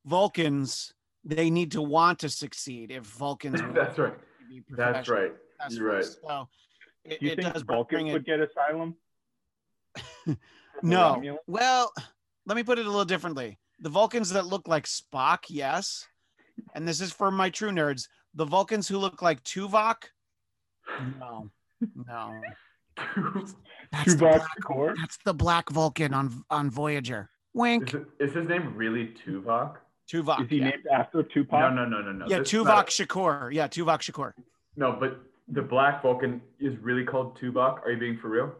[0.05, 0.93] Vulcans.
[1.23, 4.13] They need to want to succeed if Vulcans That's right.
[4.47, 5.31] be That's right.
[5.59, 5.83] successful.
[5.85, 6.05] You're right.
[6.05, 6.47] So
[7.03, 8.13] it, Do you it think does Vulcans bring it.
[8.13, 8.95] would get asylum?
[10.83, 11.15] No.
[11.15, 11.37] Romulans?
[11.47, 11.91] Well,
[12.45, 13.59] let me put it a little differently.
[13.79, 16.07] The Vulcans that look like Spock, yes.
[16.73, 18.07] And this is for my true nerds.
[18.33, 19.95] The Vulcans who look like Tuvok,
[21.19, 21.49] no,
[22.07, 22.41] no.
[23.91, 24.93] That's the, black, core?
[24.99, 27.29] that's the black Vulcan on on Voyager.
[27.53, 27.89] Wink.
[27.89, 29.75] Is, it, is his name really Tuvok?
[30.11, 30.43] Tuvok.
[30.43, 31.59] Is he yeah, named after Tupac?
[31.59, 32.25] No, no, no, no, no.
[32.27, 33.53] yeah That's Tuvok not- Shakur.
[33.53, 34.33] Yeah, Tuvok Shakur.
[34.75, 37.83] No, but the Black Vulcan is really called Tuvok.
[37.83, 38.53] Are you being for real?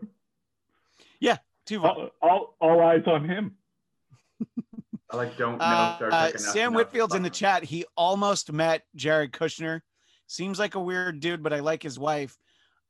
[1.68, 1.84] Tuvok.
[1.84, 3.56] All, all, all eyes on him.
[5.12, 6.40] I like don't know Uh, Star uh, enough.
[6.40, 7.64] Sam to Whitfield's in the chat.
[7.64, 9.82] He almost met Jared Kushner.
[10.28, 12.36] Seems like a weird dude, but I like his wife.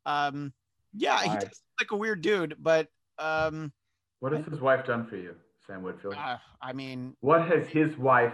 [0.06, 0.54] Um,
[0.94, 2.88] yeah, he does look like a weird dude, but
[3.20, 3.74] um,
[4.22, 5.36] What has his wife done for you,
[5.68, 6.16] Sam Whitfield?
[6.18, 8.34] uh, I mean, What has his wife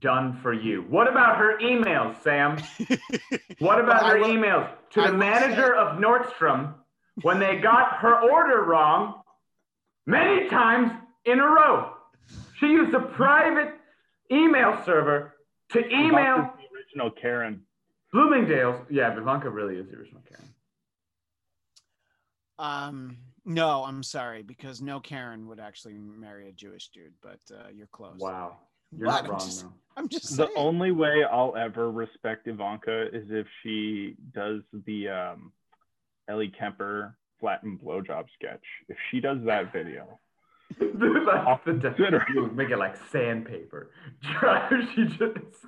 [0.00, 0.82] done for you?
[0.88, 2.58] What about her emails, Sam?
[3.58, 6.74] What about Well, her will- emails to I the manager say- of Nordstrom
[7.22, 9.22] when they got her order wrong
[10.06, 10.92] many times
[11.24, 11.92] in a row?
[12.58, 13.74] She used a private
[14.32, 15.34] email server
[15.72, 17.62] to email Ivanka's the original Karen.
[18.12, 18.86] Bloomingdale's.
[18.90, 20.44] Yeah, Ivanka really is the original Karen.
[22.58, 27.68] um, no, I'm sorry because no Karen would actually marry a Jewish dude, but uh,
[27.74, 28.16] you're close.
[28.18, 28.56] Wow.
[28.96, 29.24] You're What?
[29.24, 29.72] not wrong, Just- though.
[29.98, 30.50] I'm just The saying.
[30.56, 35.52] only way I'll ever respect Ivanka is if she does the um,
[36.28, 38.62] Ellie Kemper flattened blowjob sketch.
[38.88, 40.18] If she does that video,
[40.80, 42.26] Dude, that's the Consider.
[42.34, 43.92] you make it like sandpaper.
[44.94, 45.64] she just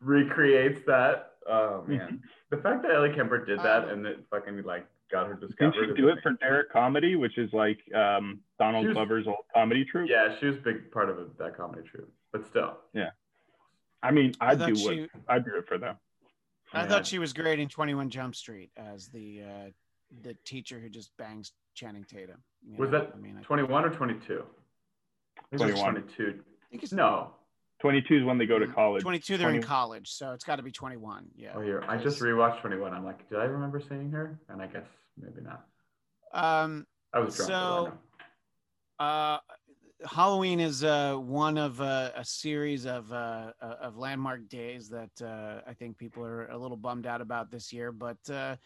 [0.00, 1.32] recreates that.
[1.48, 5.26] Oh man, the fact that Ellie Kemper did that Um, and it fucking like got
[5.28, 5.72] her discovered.
[5.72, 5.96] didn't discovered.
[5.96, 6.32] she do it for.
[6.32, 10.08] Derrick Comedy, which is like um, Donald was- Glover's old comedy troupe?
[10.10, 12.12] Yeah, she was a big part of it, that comedy troupe.
[12.32, 13.10] But still, Yeah.
[14.02, 15.96] I mean, I I'd thought do she, what I'd do it for them.
[16.72, 16.88] I Yeah.
[16.88, 19.70] thought she was great in Twenty One Jump Street as the uh,
[20.22, 22.42] the teacher who just bangs Channing Tatum.
[22.66, 22.98] you Was know?
[23.00, 24.42] that I mean, I, 21 or 22?
[25.38, 25.92] I think it was 21.
[25.94, 26.40] 22.
[26.40, 27.34] I think it's No.
[27.80, 29.02] 22 is when they go to Mm, college.
[29.02, 29.38] 22.
[29.38, 31.30] They're in college, so it's got to be 21.
[31.34, 31.52] Yeah.
[31.54, 31.82] Oh, here.
[31.88, 32.92] I just rewatched 21.
[32.92, 34.38] I'm like, did I remember seeing her?
[34.48, 34.84] And I guess
[35.16, 35.64] maybe not.
[36.34, 37.48] Um, I was drunk.
[37.48, 37.98] So-
[38.98, 39.38] uh,
[40.06, 45.10] Halloween is uh, one of uh, a series of uh, uh, of landmark days that
[45.22, 48.56] uh, I think people are a little bummed out about this year, but uh,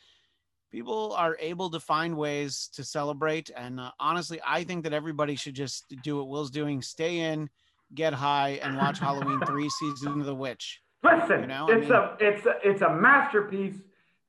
[0.75, 3.49] people are able to find ways to celebrate.
[3.57, 7.49] And uh, honestly, I think that everybody should just do what Will's doing: stay in,
[7.95, 10.81] get high, and watch Halloween Three: Season of the Witch.
[11.05, 13.77] Listen, You know, I it's mean- a it's a, it's a masterpiece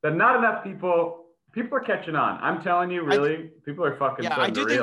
[0.03, 2.37] that not enough people people are catching on.
[2.41, 4.81] I'm telling you, really, people are fucking Yeah, I do think-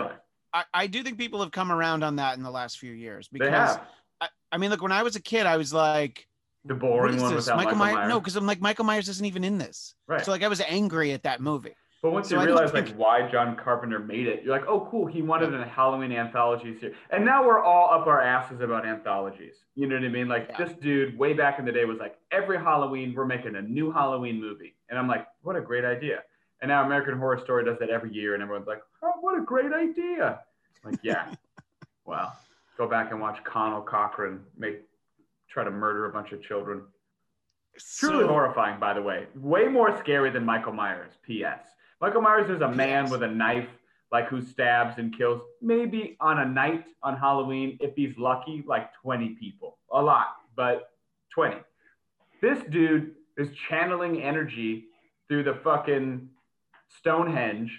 [0.54, 3.26] I, I do think people have come around on that in the last few years
[3.32, 3.86] They because have
[4.20, 6.26] I, I mean, look, when I was a kid, I was like.
[6.64, 7.46] The boring one this?
[7.46, 8.08] without Michael, Michael, Myers?
[8.08, 9.94] No, because I'm like Michael Myers isn't even in this.
[10.06, 10.24] right.
[10.24, 11.74] So like I was angry at that movie.
[12.02, 14.88] But once So you realize think- like why John Carpenter made it, you're like, oh
[14.90, 16.96] cool, he wanted a Halloween anthology series.
[17.10, 19.54] And now we're all up our asses about anthologies.
[19.76, 20.28] You know what I mean?
[20.28, 20.64] Like Yeah.
[20.64, 23.92] this dude way back in the day was like, every Halloween we're making a new
[23.92, 24.74] Halloween movie.
[24.88, 26.22] And I'm like, what a great idea.
[26.60, 29.42] And now American Horror Story does that every year and everyone's like, oh, what a
[29.42, 30.40] great idea.
[30.84, 31.34] Like, yeah.
[32.04, 32.36] well,
[32.78, 34.80] Go back and watch Conal Cochran make
[35.52, 36.82] try to murder a bunch of children.
[37.98, 39.26] Truly horrifying, by the way.
[39.34, 41.12] Way more scary than Michael Myers.
[41.22, 41.60] P.S.
[42.00, 43.68] Michael Myers is a man with a knife,
[44.10, 48.92] like who stabs and kills, maybe on a night on Halloween, if he's lucky, like
[49.02, 49.78] 20 people.
[49.92, 50.90] A lot, but
[51.34, 51.56] 20.
[52.40, 54.86] This dude is channeling energy
[55.28, 56.28] through the fucking
[56.98, 57.72] Stonehenge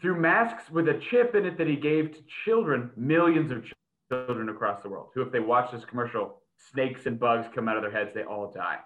[0.00, 3.64] through masks with a chip in it that he gave to children, millions of
[4.12, 6.38] children across the world, who, if they watch this commercial,
[6.72, 8.78] snakes and bugs come out of their heads, they all die.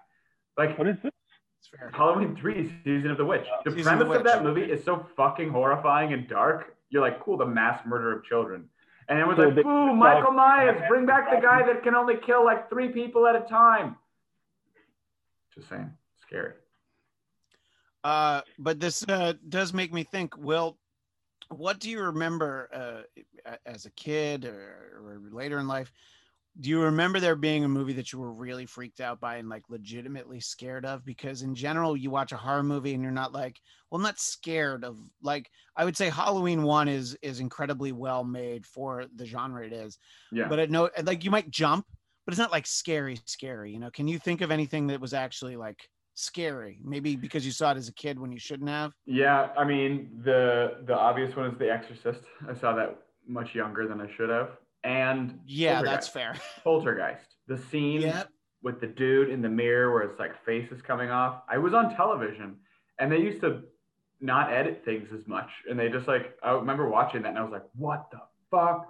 [0.56, 1.12] Like What is this?
[1.58, 1.90] It's fair.
[1.92, 3.46] Halloween 3, Season of the Witch.
[3.64, 6.76] The Season of the premise of that movie is so fucking horrifying and dark.
[6.90, 8.68] You're like, cool, the mass murder of children.
[9.08, 11.94] And it was So like, they- boo, Michael Myers, bring back the guy that can
[11.94, 13.96] only kill like three people at a time.
[15.54, 15.90] Just saying,
[16.22, 16.52] scary.
[18.04, 20.36] Uh, but this uh, does make me think.
[20.36, 20.78] Will,
[21.48, 23.06] what do you remember
[23.46, 25.92] uh, as a kid or, or later in life?
[26.58, 29.48] Do you remember there being a movie that you were really freaked out by and
[29.48, 31.04] like legitimately scared of?
[31.04, 34.18] Because in general, you watch a horror movie and you're not like, well, I'm not
[34.18, 34.96] scared of.
[35.22, 39.74] Like, I would say Halloween one is is incredibly well made for the genre it
[39.74, 39.98] is.
[40.32, 40.48] Yeah.
[40.48, 41.84] But at no, like you might jump,
[42.24, 43.70] but it's not like scary, scary.
[43.70, 43.90] You know?
[43.90, 46.78] Can you think of anything that was actually like scary?
[46.82, 48.92] Maybe because you saw it as a kid when you shouldn't have.
[49.06, 52.22] Yeah, I mean the the obvious one is The Exorcist.
[52.48, 52.98] I saw that
[53.28, 54.50] much younger than I should have.
[54.84, 56.34] And Yeah, that's fair.
[56.64, 57.26] Poltergeist.
[57.46, 58.28] The scene Yep.
[58.62, 61.42] with the dude in the mirror where it's like face is coming off.
[61.48, 62.56] I was on television
[62.98, 63.62] and they used to
[64.20, 65.50] not edit things as much.
[65.68, 68.88] And they just like I remember watching that and I was like, what the fuck?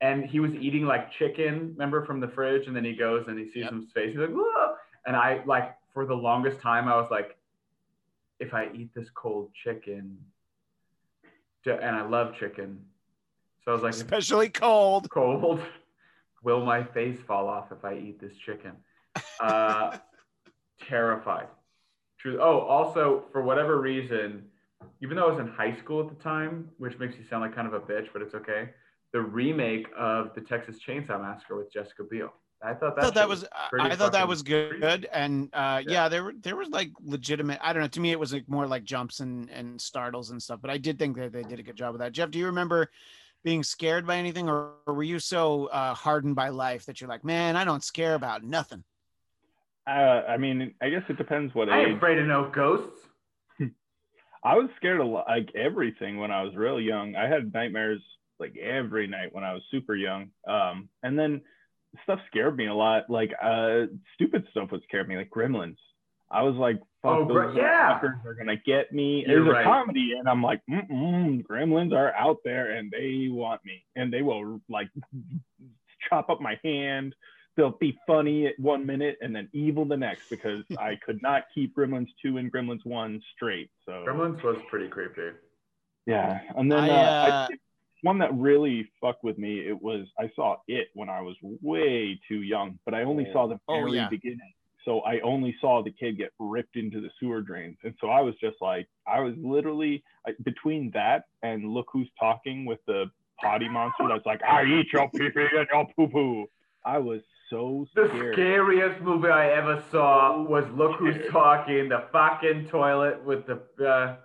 [0.00, 3.36] And he was eating like chicken, remember from the fridge, and then he goes and
[3.36, 3.72] he sees Yep.
[3.72, 4.10] his face.
[4.10, 4.74] He's like, Whoa!
[5.06, 7.36] and I like for the longest time I was like,
[8.38, 10.16] if I eat this cold chicken,
[11.66, 12.78] and I love chicken,
[13.64, 15.10] so I was like, Especially cold.
[15.10, 15.60] cold.
[16.44, 18.74] Will my face fall off if I eat this chicken?
[19.40, 19.98] Uh,
[20.88, 21.48] terrified.
[22.20, 22.38] True.
[22.40, 24.44] Oh, also, for whatever reason,
[25.02, 27.56] even though I was in high school at the time, which makes you sound like
[27.56, 28.70] kind of a bitch, but it's okay.
[29.12, 32.32] The remake of the Texas Chainsaw Massacre with Jessica Biel.
[32.60, 33.44] I thought that, I thought that shit was
[33.78, 35.06] I thought that was good, creepy.
[35.12, 35.92] and uh, Yeah.
[35.92, 36.08] yeah.
[36.08, 37.58] there were there was like legitimate.
[37.62, 37.88] I don't know.
[37.88, 40.60] To me, it was like more like jumps and and startles and stuff.
[40.60, 42.12] But I did think that they did a good job with that.
[42.12, 42.90] Jeff, do you remember
[43.44, 47.08] being scared by anything, or, or were you so uh, hardened by life that you're
[47.08, 48.82] like, man, I don't scare about nothing?
[49.86, 51.86] Uh, I mean, I guess it depends what I age.
[51.88, 53.06] ain't afraid of no ghosts.
[54.44, 57.14] I was scared of like everything when I was real young.
[57.14, 58.00] I had nightmares
[58.40, 60.30] like every night when I was super young.
[60.46, 61.40] Um, and then
[62.04, 63.08] stuff scared me a lot.
[63.08, 65.76] Like uh, stupid stuff would scare me, like Gremlins.
[66.30, 67.98] I was like, "Fuck, Oh, those Gre- yeah.
[67.98, 69.62] fuckers are gonna get me." You're There's right.
[69.62, 74.12] a comedy, and I'm like, Mm-mm, "Gremlins are out there, and they want me, and
[74.12, 74.88] they will like
[76.08, 77.14] chop up my hand."
[77.56, 81.42] They'll be funny at one minute and then evil the next because I could not
[81.52, 83.68] keep Gremlins 2 and Gremlins 1 straight.
[83.84, 85.30] So Gremlins was pretty creepy.
[86.06, 87.60] yeah, and then I, uh, uh, think
[88.02, 89.60] one that really fucked with me.
[89.60, 93.46] It was I saw it when I was way too young, but I only saw
[93.46, 94.08] the Oh, very yeah.
[94.08, 94.52] beginning.
[94.84, 98.20] So I only saw the kid get ripped into the sewer drains, and so I
[98.20, 103.10] was just like, I was literally I, between that and look who's talking with the
[103.40, 106.46] potty monster that's like, I eat your pee pee and your poo poo.
[106.84, 112.68] I was so The scariest movie I ever saw was Look Who's Talking, the fucking
[112.68, 113.60] toilet with the.
[113.84, 114.16] Uh,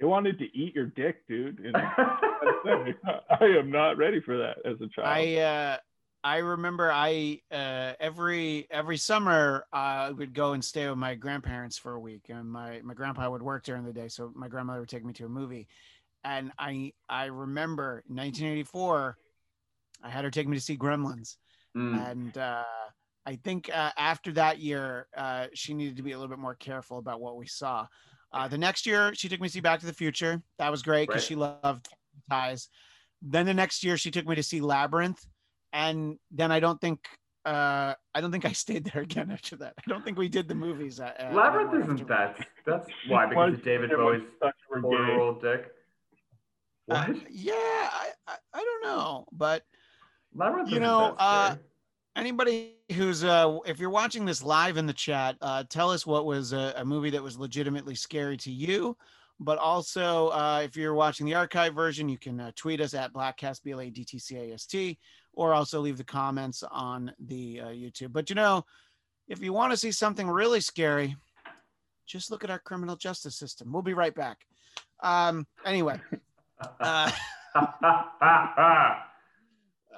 [0.00, 1.58] It wanted to eat your dick, dude.
[1.60, 5.06] And I am not ready for that as a child.
[5.06, 5.76] I uh,
[6.22, 11.78] I remember I uh, every every summer I would go and stay with my grandparents
[11.78, 14.80] for a week, and my my grandpa would work during the day, so my grandmother
[14.80, 15.68] would take me to a movie,
[16.24, 19.16] and I I remember in 1984,
[20.02, 21.36] I had her take me to see Gremlins,
[21.76, 22.10] mm.
[22.10, 22.64] and uh,
[23.24, 26.54] I think uh, after that year, uh, she needed to be a little bit more
[26.54, 27.86] careful about what we saw.
[28.32, 30.42] Uh, the next year, she took me to see Back to the Future.
[30.58, 31.28] That was great because Right.
[31.28, 31.88] she loved
[32.30, 32.68] ties.
[33.22, 35.24] Then the next year, she took me to see Labyrinth,
[35.72, 37.00] and then I don't think
[37.44, 39.74] uh, I don't think I stayed there again after that.
[39.78, 41.00] I don't think we did the movies.
[41.00, 42.36] Uh, uh, Labyrinth isn't that.
[42.66, 45.06] That's why because of David Bowie's Such a four gay.
[45.06, 45.72] year old dick.
[46.90, 47.16] Uh, What?
[47.30, 49.62] yeah, I, I I don't know, but
[50.34, 51.60] Labyrinth you isn't know, that uh, scary.
[52.16, 56.24] Anybody who's uh if you're watching this live in the chat uh tell us what
[56.24, 58.96] was a, a movie that was legitimately scary to you
[59.38, 63.12] but also uh if you're watching the archive version you can uh, tweet us at
[63.12, 64.98] Bladtcast b-l-a-d-t-c-a-s-t
[65.34, 68.64] or also leave the comments on the uh, youtube but you know
[69.28, 71.14] if you want to see something really scary
[72.06, 74.38] just look at our criminal justice system we'll be right back
[75.02, 76.00] um anyway
[76.80, 77.10] uh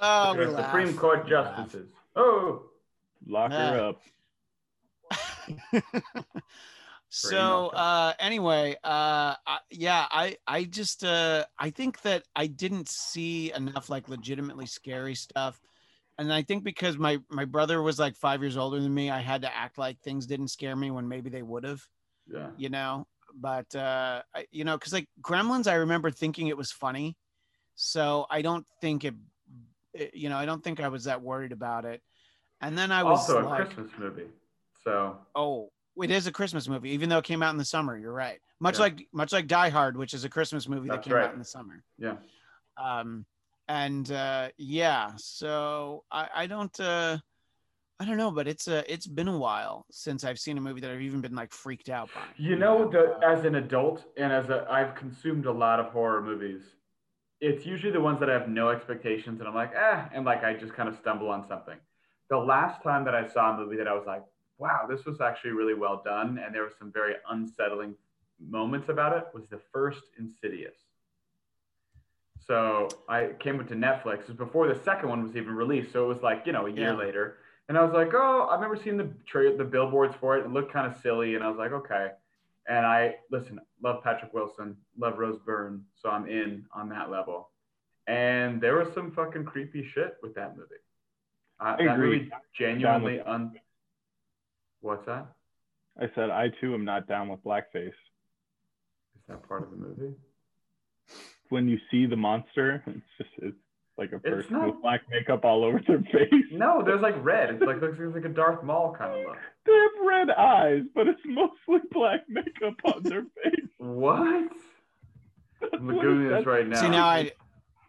[0.02, 0.66] oh, laugh.
[0.66, 1.88] Supreme Court justices.
[2.16, 2.70] Oh,
[3.26, 3.88] Lock her Yeah.
[3.88, 4.00] up.
[7.08, 12.88] so uh anyway uh I, yeah i i just uh i think that i didn't
[12.88, 15.60] see enough like legitimately scary stuff
[16.18, 19.18] and i think because my my brother was like five years older than me i
[19.18, 21.82] had to act like things didn't scare me when maybe they would have
[22.32, 22.50] yeah.
[22.56, 26.70] you know but uh I, you know because like gremlins i remember thinking it was
[26.70, 27.16] funny
[27.74, 29.14] so i don't think it,
[29.94, 32.00] it you know i don't think i was that worried about it
[32.60, 34.26] and then i was Also a like Christmas movie.
[34.84, 35.70] So Oh,
[36.02, 37.98] it is a Christmas movie, even though it came out in the summer.
[37.98, 38.38] You're right.
[38.60, 38.82] Much Yeah.
[38.84, 41.26] like much like Die Hard, which is a Christmas movie that came right.
[41.26, 41.82] out in the summer.
[41.98, 42.16] yeah.
[42.78, 43.26] Um,
[43.68, 47.18] and uh, yeah, so I, I don't uh,
[48.00, 50.80] I don't know, but it's uh, it's been a while since I've seen a movie
[50.80, 52.22] that I've even been like freaked out by.
[52.38, 56.22] You know, the, as an adult and as a, I've consumed a lot of horror
[56.22, 56.62] movies.
[57.40, 60.44] It's usually the ones that I have no expectations and I'm like, eh, and like
[60.44, 61.76] I just kind of stumble on something.
[62.28, 64.22] The last time that I saw a movie that I was like,
[64.58, 67.94] wow, this was actually really well done, and there were some very unsettling
[68.38, 70.76] moments about it, was the first Insidious.
[72.46, 74.20] So I came into Netflix.
[74.22, 76.66] It was before the second one was even released, so it was like you know
[76.66, 76.94] a year Yeah.
[76.94, 77.38] later.
[77.68, 80.44] And I was like, oh, I remember seeing the tra- the billboards for it.
[80.44, 82.12] It looked kind of silly, and I was like, okay.
[82.68, 87.50] And I listen, love Patrick Wilson, love Rose Byrne, so I'm in on that level.
[88.06, 90.68] And there was some fucking creepy shit with that movie.
[91.60, 92.18] Uh, I that agree.
[92.18, 93.52] movie genuinely un.
[94.80, 95.26] What's that?
[96.00, 97.88] I said I too am not down with blackface.
[97.88, 97.94] Is
[99.28, 100.14] that part of the movie?
[101.48, 103.56] When you see the monster, it's just it's
[103.98, 106.46] like a person not- with black makeup all over their face.
[106.52, 107.50] No, there's like red.
[107.50, 109.36] It's like looks like a Darth Maul kind of look.
[109.70, 113.66] They have red eyes, but it's mostly black makeup on their face.
[113.78, 114.48] What?
[115.60, 116.80] That's I'm what it googling this right now.
[116.80, 117.32] See now I,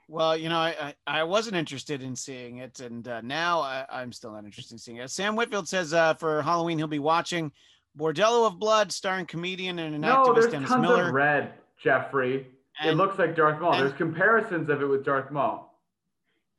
[0.07, 3.85] well you know I I, I wasn't interested in seeing it, and uh, now I,
[3.89, 5.09] I'm still not interested in seeing it.
[5.09, 7.51] Sam Whitfield says uh, for Halloween he'll be watching
[7.97, 11.07] Bordello of Blood, starring comedian and an No, activist there's Dennis tons Miller.
[11.07, 12.47] of red, Jeffrey.
[12.85, 13.73] it looks like Darth Maul.
[13.73, 15.70] and- there's comparisons of it with Darth Maul.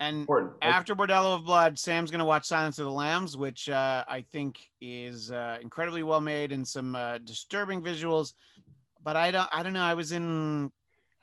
[0.02, 0.52] And Important.
[0.62, 4.22] after Bordello of Blood, Sam's going to watch Silence of the Lambs, which uh, I
[4.32, 8.34] think is uh, incredibly well made and some uh, disturbing visuals.
[9.04, 9.82] But I don't, I don't know.
[9.82, 10.72] I was in,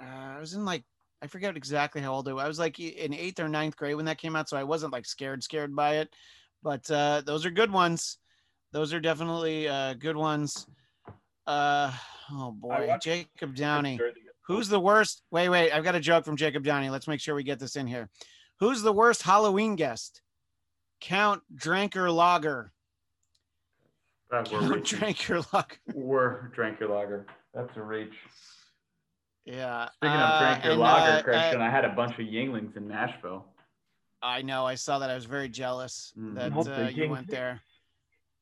[0.02, 0.86] uh, I was in like,
[1.22, 2.44] I forget exactly how old I was.
[2.44, 4.94] I was like in eighth or ninth grade when that came out, so I wasn't
[4.94, 6.10] like scared, scared by it.
[6.64, 8.18] But uh, those are good ones.
[8.72, 10.66] Those are definitely uh, good ones.
[11.46, 11.92] Uh,
[12.32, 14.00] oh boy, Jacob Downey.
[14.48, 15.22] Who's the worst?
[15.32, 15.72] Wait, wait.
[15.72, 16.90] I've got a joke from Jacob Downey.
[16.90, 18.10] Let's make sure we get this in here.
[18.60, 20.22] Who's the worst Halloween guest?
[21.00, 22.72] Count Dranker Lager.
[24.32, 25.00] That Count reaching.
[25.00, 25.78] Dranker Lager.
[25.94, 27.26] we're drank your lager.
[27.54, 28.14] That's a reach.
[29.46, 29.88] Yeah.
[29.96, 32.26] Speaking uh, of drank your and, lager, uh, Christian, uh, I had a bunch of
[32.26, 33.46] Yuenglings in Nashville.
[34.22, 34.66] I know.
[34.66, 35.10] I saw that.
[35.10, 36.36] I was very jealous Mm.
[36.36, 37.62] that uh, the you went there.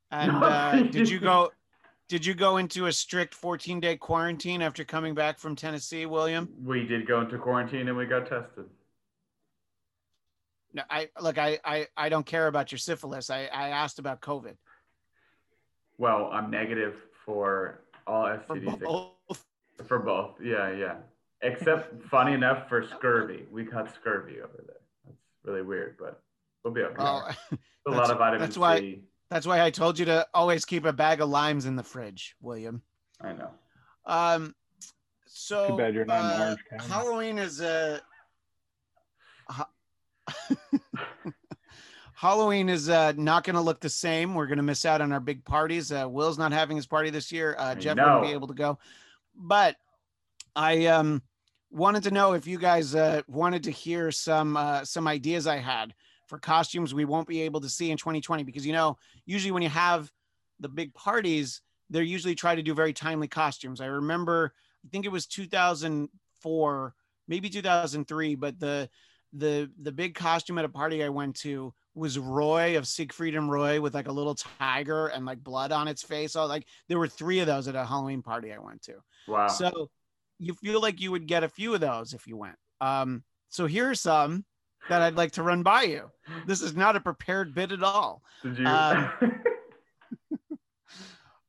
[0.10, 1.52] And uh, did you go?
[2.08, 6.48] Did you go into a strict 14 day quarantine after coming back from Tennessee, William?
[6.64, 8.64] We did go into quarantine and we got tested.
[10.78, 11.38] No, I look.
[11.38, 13.30] I I, I don't care about your syphilis.
[13.30, 14.56] I, I asked about COVID.
[15.98, 18.80] Well, I'm negative for all STDs.
[18.80, 19.46] For both.
[19.88, 20.96] For both, yeah, yeah.
[21.42, 24.82] Except, funny enough, for scurvy, we got scurvy over there.
[25.06, 26.22] That's really weird, but
[26.64, 26.96] We'll be okay.
[26.98, 27.34] Well,
[27.88, 29.00] a lot of vitamin that's why-
[29.30, 32.36] that's why I told you to always keep a bag of limes in the fridge,
[32.42, 32.82] William.
[33.22, 33.52] I know.
[34.06, 34.56] Um,
[35.28, 36.92] so Too bad you're not in uh, Orange County.
[36.92, 38.02] Halloween is a.
[40.28, 40.56] Ha-
[42.14, 44.34] Halloween is uh, not going to look the same.
[44.34, 45.92] We're going to miss out on our big parties.
[45.92, 47.56] Uh, Will's not having his party this year.
[47.60, 48.80] Uh, Jeff won't be able to go,
[49.36, 49.76] but
[50.56, 51.22] I um,
[51.70, 55.58] wanted to know if you guys uh, wanted to hear some uh, some ideas I
[55.58, 55.94] had
[56.26, 59.64] for costumes we won't be able to see in 2020 because you know usually when
[59.64, 60.12] you have
[60.60, 63.80] the big parties they're usually try to do very timely costumes.
[63.80, 64.54] I remember
[64.86, 66.96] I think it was 2004,
[67.28, 68.90] maybe 2003, but the
[69.34, 73.52] the the big costume at a party I went to was Roy of Siegfried and
[73.52, 76.34] Roy with like a little tiger and like blood on its face.
[76.34, 78.94] So like there were three of those at a Halloween party I went to.
[79.28, 79.48] Wow.
[79.48, 79.90] So
[80.40, 82.56] you feel like you would get a few of those if you went.
[82.82, 84.46] Um, so here are some
[84.90, 86.12] that I'd like to run by you.
[86.46, 88.22] This is not a prepared bit at all.
[88.44, 88.66] Did you?
[88.68, 89.12] um,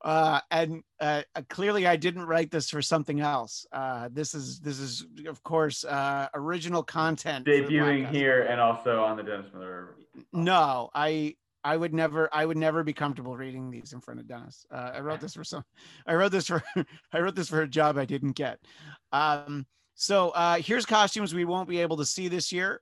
[0.03, 3.66] uh, and uh, uh, clearly I didn't write this for something else.
[3.72, 7.46] Uh, this is this is of course uh, original content.
[7.46, 9.96] debuting here and also on the Dennis Miller.
[10.32, 11.34] No, I
[11.64, 14.64] I would never I would never be comfortable reading these in front of Dennis.
[14.70, 15.64] Uh, I wrote this for some
[16.07, 16.62] I wrote this for
[17.12, 18.59] I wrote this for a job I didn't get.
[19.12, 22.80] Um, so uh, here's costumes we won't be able to see this year.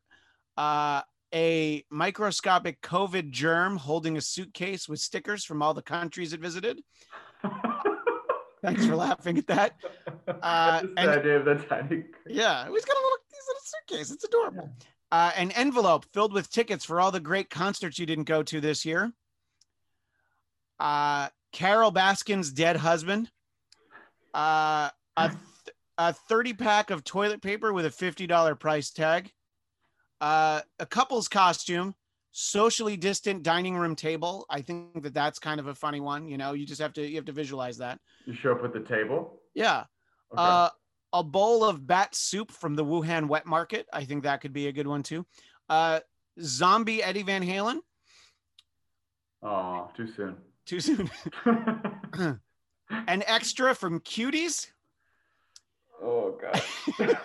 [0.57, 1.01] Uh,
[1.35, 6.81] a microscopic COVID germ holding a suitcase with stickers from all the countries it visited.
[8.63, 9.77] Thanks for laughing at that.
[10.43, 12.05] Uh, and- the idea of that tiny.
[12.27, 14.11] Yeah, he's got a little, he's a suitcase.
[14.11, 14.71] It's adorable.
[15.13, 18.61] Uh, an envelope filled with tickets for all the great concerts you didn't go to
[18.61, 19.13] this year.
[20.81, 23.31] Uh, Carole Baskin's dead husband.
[24.35, 25.29] Uh, a,
[25.65, 29.31] th- a 30 pack of toilet paper with a $50 price tag.
[30.21, 31.95] Uh, a couple's costume,
[32.33, 34.47] socially distant dining room table.
[34.51, 36.29] I think that that's kind of a funny one.
[36.29, 37.99] You know, you just have to, you have to visualize that.
[38.25, 39.41] You show up at the table.
[39.55, 39.85] Yeah.
[40.33, 40.43] Okay.
[40.43, 40.69] Uh,
[41.13, 43.87] a bowl of bat soup from the Wuhan wet market.
[43.93, 45.25] I think that could be a good one too.
[45.69, 46.01] Uh,
[46.41, 47.79] zombie Eddie Van Halen.
[49.43, 50.37] oh, too soon.
[50.67, 51.11] Too soon.
[52.91, 54.67] An extra from Cuties.
[56.03, 56.63] oh god.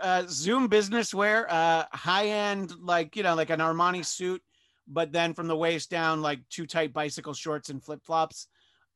[0.00, 1.46] Uh, Zoom business wear.
[1.50, 4.42] Uh, high end, like you know, like an Armani suit,
[4.86, 8.48] but then from the waist down, like two tight bicycle shorts and flip flops.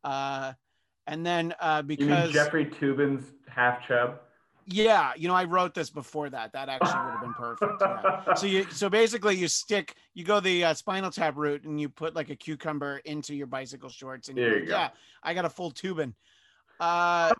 [0.04, 0.52] Uh,
[1.06, 4.20] and then uh, because Jeffrey Toobin's half chub?
[4.68, 6.52] yeah, you know, I wrote this before that.
[6.52, 7.80] That actually would have been perfect.
[7.80, 8.34] Yeah.
[8.34, 11.88] so you so basically you stick you go the uh, spinal tap route and you
[11.88, 14.72] put like a cucumber into your bicycle shorts and There you go.
[14.72, 14.88] yeah
[15.22, 16.14] i got a full Toobin
[16.80, 17.32] uh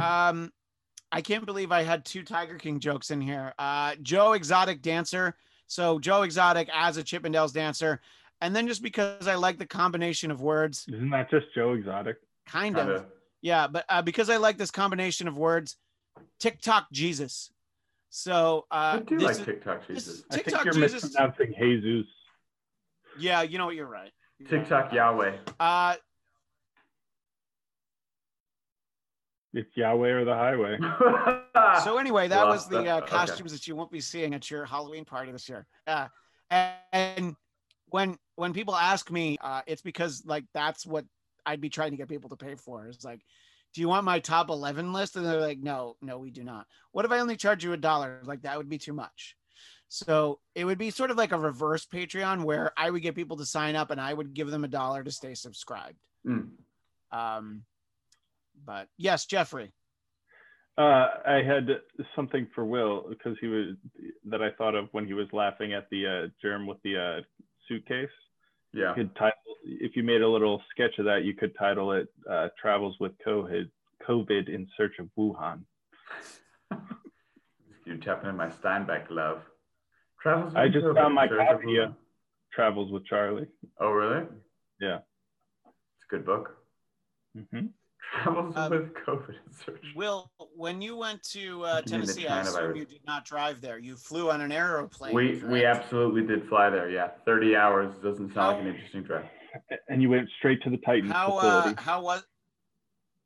[0.00, 0.50] um
[1.12, 5.36] i can't believe i had two tiger king jokes in here uh joe exotic dancer
[5.66, 8.00] so joe exotic as a chippendales dancer
[8.40, 12.16] and then just because i like the combination of words Isn't that just Joe Exotic?
[12.46, 13.04] kind of Kinda.
[13.40, 15.76] yeah, but uh, because I like this combination of words,
[16.40, 17.52] TikTok Jesus.
[18.10, 20.06] So I uh, do this like is- TikTok Jesus.
[20.08, 21.04] is- I think you're Jesus.
[21.04, 22.06] mispronouncing Jesus.
[23.18, 23.76] yeah, you know what?
[23.76, 24.10] You're right.
[24.40, 24.60] You're right.
[24.60, 25.36] TikTok Yahweh.
[25.60, 25.94] Uh,
[29.54, 30.78] It's Yahweh or the highway.
[31.84, 32.88] so anyway, that was the that.
[32.88, 33.06] uh, Okay.
[33.16, 35.66] costumes that you won't be seeing at your Halloween party this year.
[35.86, 36.08] Uh,
[36.50, 37.36] and, and
[37.90, 41.04] when when people ask me, uh, it's because like that's what
[41.44, 42.86] I'd be trying to get people to pay for.
[42.86, 43.20] It's like,
[43.74, 45.16] do you want my top eleven list?
[45.16, 46.66] And they're like, no, no, we do not.
[46.92, 48.20] What if I only charge you a dollar?
[48.24, 49.36] Like that would be too much.
[49.88, 53.36] So it would be sort of like a reverse Patreon where I would get people
[53.36, 55.98] to sign up and I would give them a dollar to stay subscribed.
[56.26, 56.48] Mm.
[57.12, 57.64] Um,
[58.64, 59.72] but yes, Jeffrey.
[60.78, 61.68] Uh, I had
[62.16, 63.76] something for Will because he was
[64.24, 67.20] that I thought of when he was laughing at the uh, germ with the uh,
[67.68, 68.08] suitcase.
[68.72, 68.88] Yeah.
[68.90, 69.32] You could title
[69.64, 71.24] if you made a little sketch of that.
[71.24, 73.70] You could title it uh, "Travels with COVID."
[74.08, 75.60] COVID in search of Wuhan.
[77.84, 79.42] You're tapping in my Steinbeck love.
[80.20, 81.90] Travels I with just COVID, found my search of copy, Wuhan.
[81.90, 81.92] uh,
[82.52, 83.46] Travels with Charlie.
[83.78, 84.24] Oh, really?
[84.80, 84.98] Yeah.
[85.66, 86.56] It's a good book.
[87.36, 87.66] hmm
[88.22, 89.82] Travels Um, with COVID in search.
[89.94, 93.00] Will, when you went to uh, You mean the Tennessee, I China assume you did
[93.06, 93.78] not drive there.
[93.78, 95.14] You flew on an aeroplane.
[95.14, 96.90] We we absolutely did fly there.
[96.90, 99.24] Yeah, 30 hours doesn't sound like an interesting drive.
[99.88, 101.76] And you went straight to the Titans how facility.
[101.76, 102.24] uh, how was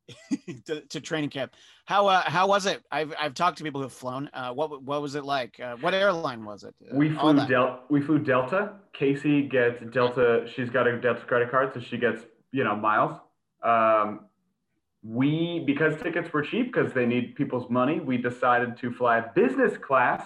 [0.66, 1.52] to, to training camp?
[1.84, 2.80] How uh, how was it?
[2.92, 4.30] I've I've talked to people who've flown.
[4.32, 5.58] Uh, what what was it like?
[5.60, 6.74] Uh, what airline was it?
[6.80, 7.48] Uh, We flew that.
[7.48, 8.74] Del we flew Delta.
[8.92, 10.46] Casey gets Delta.
[10.54, 12.22] She's got a Delta credit card, so she gets
[12.52, 13.18] you know miles.
[13.64, 14.26] Um,
[15.06, 18.00] we because tickets were cheap because they need people's money.
[18.00, 20.24] We decided to fly business class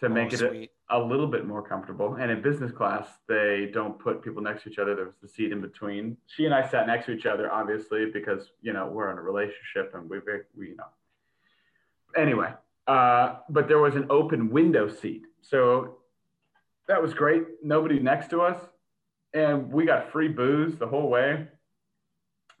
[0.00, 2.14] to make Oh, it a, a little bit more comfortable.
[2.14, 4.94] And in business class, they don't put people next to each other.
[4.94, 6.16] There was the seat in between.
[6.26, 9.22] She and I sat next to each other, obviously, because you know we're in a
[9.22, 10.18] relationship and we,
[10.56, 10.84] we you know.
[12.16, 12.52] Anyway,
[12.86, 15.98] uh, but there was an open window seat, so
[16.88, 17.44] that was great.
[17.62, 18.58] Nobody next to us,
[19.34, 21.48] and we got free booze the whole way.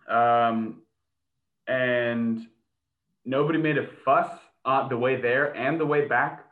[0.08, 0.82] Um,
[1.66, 2.46] and
[3.24, 4.30] nobody made a fuss
[4.64, 6.44] on the way there and the way back.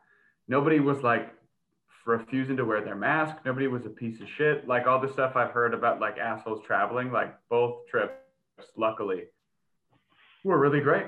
[0.49, 1.33] Nobody was like
[2.07, 3.37] refusing to wear their mask.
[3.45, 4.67] Nobody was a piece of shit.
[4.69, 8.13] Like all the stuff I've heard about like assholes traveling, like both trips,
[8.77, 9.25] luckily,
[10.45, 11.07] were really great.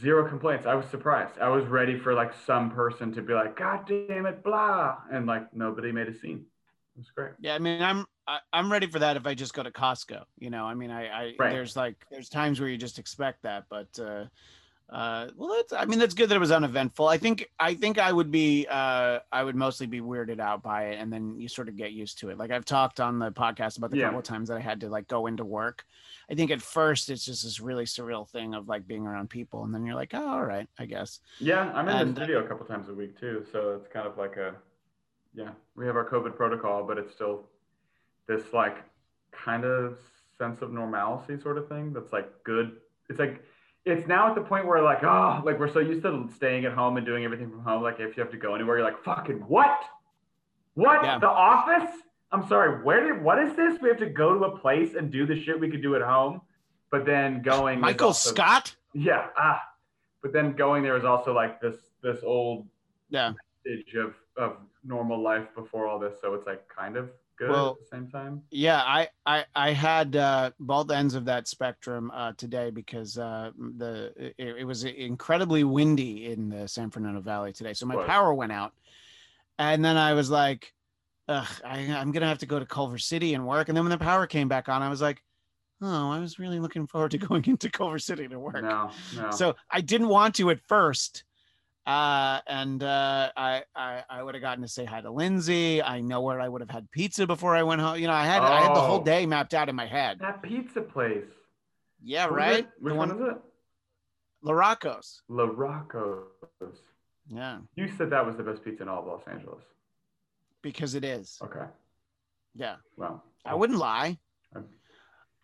[0.00, 0.66] Zero complaints.
[0.66, 1.38] I was surprised.
[1.40, 4.96] I was ready for like some person to be like, God damn it, blah.
[5.12, 6.44] And like nobody made a scene.
[6.96, 7.32] It was great.
[7.40, 10.24] Yeah, I mean, I'm I, I'm ready for that if I just go to Costco.
[10.38, 11.52] You know, I mean, I, I Right.
[11.52, 14.24] there's like there's times where you just expect that, but uh,
[14.88, 17.08] uh, well, that's I mean, that's good that it was uneventful.
[17.08, 20.86] I think I think I would be uh, I would mostly be weirded out by
[20.90, 22.38] it, and then you sort of get used to it.
[22.38, 24.04] Like I've talked on the podcast about the Yeah.
[24.06, 25.84] couple of times that I had to like go into work.
[26.30, 29.64] I think at first it's just this really surreal thing of like being around people,
[29.64, 31.20] and then you're like, oh, all right, I guess.
[31.40, 34.06] Yeah, I'm in And- the studio a couple times a week too, so it's kind
[34.06, 34.54] of like a,
[35.34, 37.48] yeah, we have our COVID protocol, but it's still
[38.28, 38.76] this like
[39.32, 39.98] kind of
[40.38, 42.76] sense of normalcy sort of thing that's like good.
[43.08, 43.42] It's like
[43.84, 46.72] it's now at the point where like oh like we're so used to staying at
[46.72, 47.82] home and doing everything from home.
[47.82, 49.80] Like if you have to go anywhere, you're like fucking what?
[50.74, 51.18] What Yeah.
[51.18, 51.90] the office?
[52.32, 52.82] I'm sorry.
[52.82, 53.80] Where did what is this?
[53.80, 56.02] We have to go to a place and do the shit we could do at
[56.02, 56.40] home,
[56.90, 58.74] but then going Michael also- Scott.
[58.92, 59.28] yeah.
[59.36, 59.62] Ah,
[60.22, 62.66] but then going there is also like this this old
[63.08, 63.32] Yeah.
[63.60, 66.20] stage of of normal life before all this.
[66.20, 68.42] So it's like kind of good Well, at the same time.
[68.50, 73.50] Yeah, I I I had uh, both ends of that spectrum uh, today because uh,
[73.78, 78.34] the it, it was incredibly windy in the San Fernando Valley today, so my power
[78.34, 78.72] went out,
[79.58, 80.72] and then I was like,
[81.28, 83.90] Ugh, I, I'm gonna have to go to Culver City and work, and then when
[83.90, 85.22] the power came back on, I was like,
[85.82, 88.62] oh, I was really looking forward to going into Culver City to work.
[88.62, 89.30] No, no.
[89.30, 91.24] So I didn't want to at first.
[91.86, 95.80] Uh, and uh, I, I, I would have gotten to say hi to Lindsay.
[95.80, 97.98] I know where I would have had pizza before I went home.
[97.98, 99.04] You know, I had I had the whole Oh.
[99.04, 100.18] day mapped out in my head.
[100.20, 101.24] that pizza place.
[102.02, 102.58] Yeah, What was right.
[102.58, 102.68] it?
[102.80, 103.42] Which the one, one, is it?
[104.44, 105.20] Laracos.
[105.28, 105.46] La
[107.28, 109.62] Yeah, You said that was the best pizza in all of Los Angeles.
[110.62, 111.38] because it is.
[111.42, 111.66] Okay.
[112.56, 114.18] Yeah, Well, I wouldn't lie.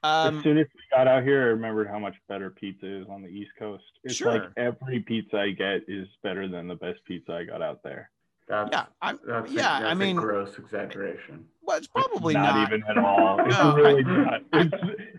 [0.05, 0.11] Okay.
[0.29, 3.07] as Um, soon as we got out here, I remembered how much better pizza is
[3.09, 3.85] on the East Coast.
[4.05, 7.83] It's like every pizza I get is better than the best pizza I got out
[7.83, 8.11] there.
[8.49, 9.21] that's yeah, I'm.
[9.27, 11.47] that's a- yeah, I that's a mean- gross exaggeration.
[11.65, 12.69] Well, it's probably not, not.
[12.73, 13.39] even at all.
[13.47, 14.43] It's No, really not.
[14.53, 14.75] It's,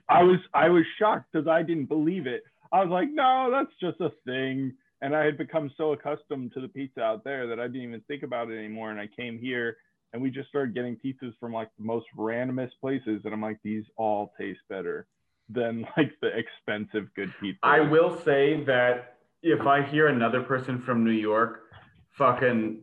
[0.10, 2.44] I was I was shocked because I didn't believe it.
[2.74, 4.74] I was like, no, that's just a thing.
[5.02, 8.02] And I had become so accustomed to the pizza out there that I didn't even
[8.10, 8.92] think about it anymore.
[8.92, 9.78] And I came here
[10.14, 13.22] and we just started getting pizzas from like the most randomest places.
[13.26, 15.08] And I'm like, these all taste better
[15.50, 17.60] than like the expensive good pizza.
[17.64, 21.62] I will say that if I hear another person from New York
[22.12, 22.80] fucking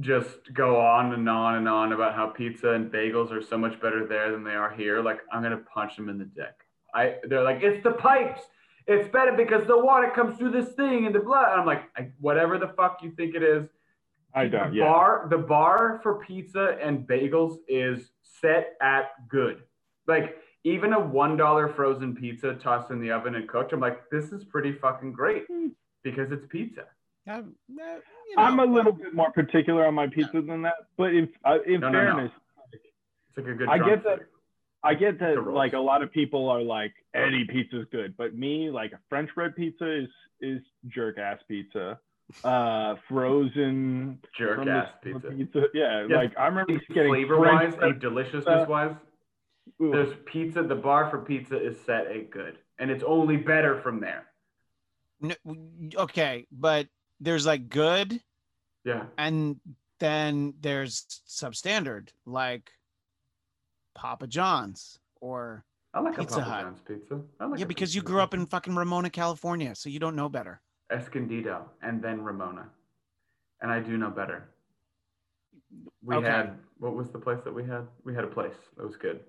[0.00, 3.80] just go on and on and on about how pizza and bagels are so much
[3.80, 6.54] better there than they are here, like I'm gonna punch them in the dick.
[6.94, 8.42] I they're like, it's the pipes.
[8.86, 11.50] It's better because the water comes through this thing and the blood.
[11.50, 13.66] And I'm like, I, whatever the fuck you think it is.
[14.36, 14.70] I don't.
[14.70, 14.84] The Yeah.
[14.84, 19.62] bar, the bar for pizza and bagels is set at good.
[20.06, 24.08] Like even a one dollar frozen pizza tossed in the oven and cooked, I'm like,
[24.10, 25.46] this is pretty fucking great
[26.04, 26.84] because it's pizza.
[27.26, 27.96] Yeah, yeah,
[28.28, 28.42] you know.
[28.42, 30.74] I'm a little bit more particular on my pizza than that.
[30.96, 32.12] But in uh, in No, no, no.
[32.14, 32.32] fairness,
[32.72, 33.68] It's like a good.
[33.68, 34.18] I get that.
[34.18, 34.26] food.
[34.84, 38.70] I get that like a lot of people are like any pizza's good, but me
[38.70, 40.08] like a French bread pizza is
[40.40, 41.98] is jerk ass pizza.
[42.42, 45.66] Uh frozen jerk ass store pizza.
[45.72, 46.16] Yeah, Yeah.
[46.16, 48.96] like I remember getting flavor wise bread and deliciousness wise,
[49.80, 50.62] Ooh, there's pizza.
[50.62, 54.26] The bar for pizza is set at good, and it's only better from there.
[55.20, 55.34] No,
[55.96, 56.88] okay, but
[57.20, 58.20] there's like good,
[58.84, 59.04] Yeah.
[59.16, 59.60] and
[60.00, 62.70] then there's substandard like
[63.94, 65.64] Papa John's or
[65.94, 66.62] I like Pizza a Papa Hut.
[66.64, 67.20] John's pizza.
[67.40, 70.16] I like yeah, because pizza you grew up in fucking Ramona, California, so you don't
[70.16, 70.60] know better.
[70.90, 72.68] Escondido and then Ramona,
[73.60, 74.48] and I do know better.
[76.04, 76.26] We Okay.
[76.26, 77.86] had what was the place that we had?
[78.04, 79.20] We had a place It was good.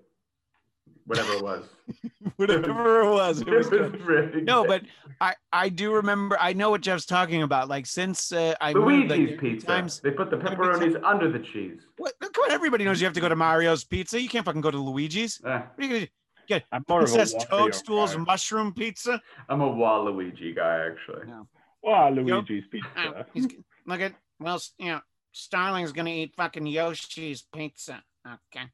[1.06, 1.64] Whatever it was.
[2.36, 4.00] Whatever it was, it was good.
[4.06, 4.68] really No, good.
[4.68, 6.36] but I I do remember.
[6.40, 7.68] I know what Jeff's talking about.
[7.68, 9.66] Like since uh, I moved, like, Luigi's pizza.
[9.66, 10.00] times.
[10.00, 11.80] They put the pepperonis under the cheese.
[11.96, 12.12] What?
[12.20, 14.20] Come on, everybody knows you have to go to Mario's Pizza.
[14.20, 15.40] You can't fucking go to Luigi's.
[15.44, 16.06] Eh,
[16.48, 16.62] What are you?
[16.72, 18.22] I'm more of a Toadstool's guy.
[18.22, 19.20] mushroom pizza.
[19.48, 21.26] I'm a Waluigi guy, actually.
[21.26, 21.46] No.
[21.82, 23.26] Wow, Luigi's Oh, pizza.
[23.34, 23.46] he's,
[23.86, 25.00] look at well, you know,
[25.32, 28.02] Starling's gonna eat fucking Yoshi's pizza.
[28.26, 28.66] Okay.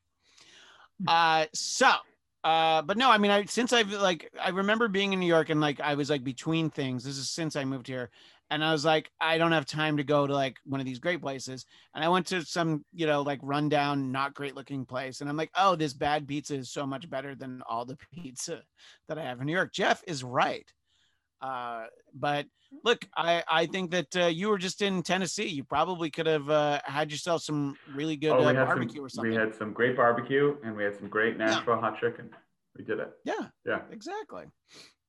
[1.07, 1.91] Uh, so,
[2.45, 5.51] uh, but no, I mean, I since I've like, I remember being in New York
[5.51, 7.05] and like I was like between things.
[7.05, 8.11] This is since I moved here,
[8.51, 10.99] and I was like, I don't have time to go to like one of these
[10.99, 11.65] great places.
[11.95, 15.37] And I went to some, you know, like rundown, not great looking place, and I'm
[15.37, 18.63] like, oh, this bad pizza is so much better than all the pizza
[19.09, 19.73] that I have in New York.
[19.73, 20.71] Jeff is right.
[21.41, 21.85] Uh,
[22.15, 22.47] but
[22.85, 25.49] look, I I think that uh, you were just in Tennessee.
[25.49, 29.09] You probably could have uh, had yourself some really good Oh, uh, barbecue some, or
[29.11, 29.31] something.
[29.33, 32.31] We had some great barbecue and we had some great Nashville hot chicken.
[32.79, 33.11] We did it.
[33.25, 33.81] yeah, Yeah.
[33.91, 34.45] exactly.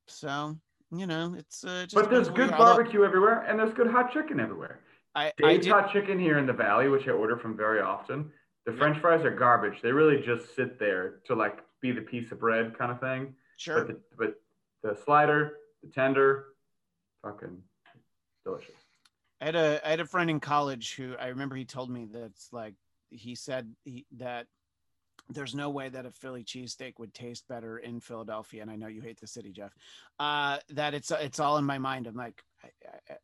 [0.08, 0.56] So
[0.90, 2.58] you know, it's uh, just But there's good you are.
[2.58, 4.80] Although barbecue everywhere and there's good hot chicken everywhere.
[5.14, 7.80] I, I Dave's did, hot chicken here in the valley, which I order from very
[7.80, 8.30] often.
[8.66, 9.80] The French fries are garbage.
[9.80, 13.34] They really just sit there to like be the piece of bread kind of thing.
[13.56, 13.84] sure.
[13.84, 14.34] But the, but
[14.82, 16.46] the slider, the tender,
[17.22, 17.62] fucking
[18.44, 18.74] delicious.
[19.40, 22.06] I had a I had a friend in college who I remember he told me
[22.10, 22.74] that's like
[23.10, 24.46] he said he, that
[25.28, 28.86] there's no way that a Philly cheesesteak would taste better in Philadelphia, and I know
[28.86, 29.72] you hate the city, Jeff.
[30.18, 32.06] Uh, that it's it's all in my mind.
[32.06, 32.68] I'm like, I,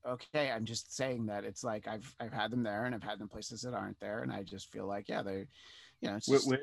[0.06, 3.02] I, okay, I'm just saying that it's like I've I've had them there, and I've
[3.02, 5.46] had them places that aren't there, and I just feel like yeah, they,
[6.00, 6.60] you know, it's Wait, just, wait.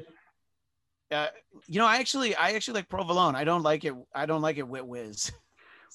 [1.12, 1.28] uh,
[1.68, 3.36] you know, I actually I actually like provolone.
[3.36, 3.94] I don't like it.
[4.14, 5.32] I don't like it with whiz.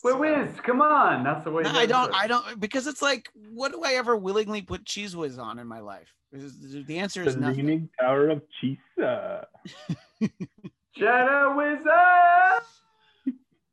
[0.03, 1.22] Wait, So- whiz, come on.
[1.22, 1.62] That's the way.
[1.62, 2.09] no, I don't.
[2.09, 2.14] it.
[2.16, 5.66] I don't because it's like, what do I ever willingly put cheese whiz on in
[5.66, 6.12] my life?
[6.35, 7.57] Is- The answer is The nothing.
[7.66, 9.45] leaning tower of Chisa.
[10.97, 12.64] Jenna Wizard.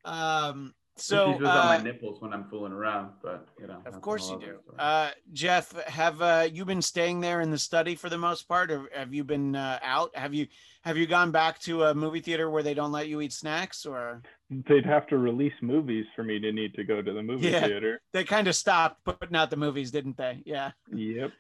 [0.05, 0.74] Um.
[0.97, 3.82] So, So, was on my uh, nipples when I'm fooling around, but you know.
[3.88, 4.59] of course you do.
[4.78, 8.70] Uh, Jeff, have uh, you been staying there in the study for the most part,
[8.70, 10.16] or have you been uh, out?
[10.16, 10.45] Have you
[10.84, 13.86] have you gone back to a movie theater where they don't let you eat snacks,
[13.86, 17.49] or They'd have to release movies for me to need to go to the movie
[17.49, 17.66] Yeah.
[17.66, 18.01] theater.
[18.12, 20.43] they kind of stopped putting out the movies, didn't they?
[20.45, 20.72] Yeah.
[20.93, 21.32] Yep.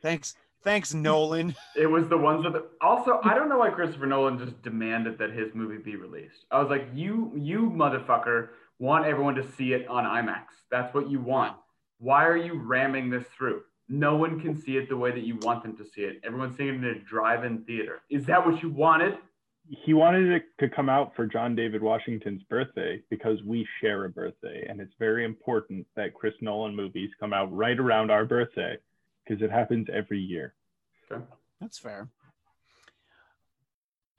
[0.00, 1.54] Thanks, thanks, Nolan.
[1.76, 2.66] It was the ones with the.
[2.80, 6.44] Also, I don't know why Christopher Nolan just demanded that his movie be released.
[6.50, 8.48] I was like, you, you motherfucker,
[8.78, 10.46] want everyone to see it on IMAX.
[10.70, 11.56] That's what you want.
[11.98, 13.62] Why are you ramming this through?
[13.88, 16.20] No one can see it the way that you want them to see it.
[16.24, 18.02] Everyone's seeing it in a drive-in theater.
[18.10, 19.18] Is that what you wanted?
[19.68, 24.08] He wanted it to come out for John David Washington's birthday because we share a
[24.08, 24.66] birthday.
[24.68, 28.76] And it's very important that Chris Nolan movies come out right around our birthday
[29.24, 30.54] because it happens every year.
[31.10, 31.22] Okay.
[31.60, 32.08] That's fair.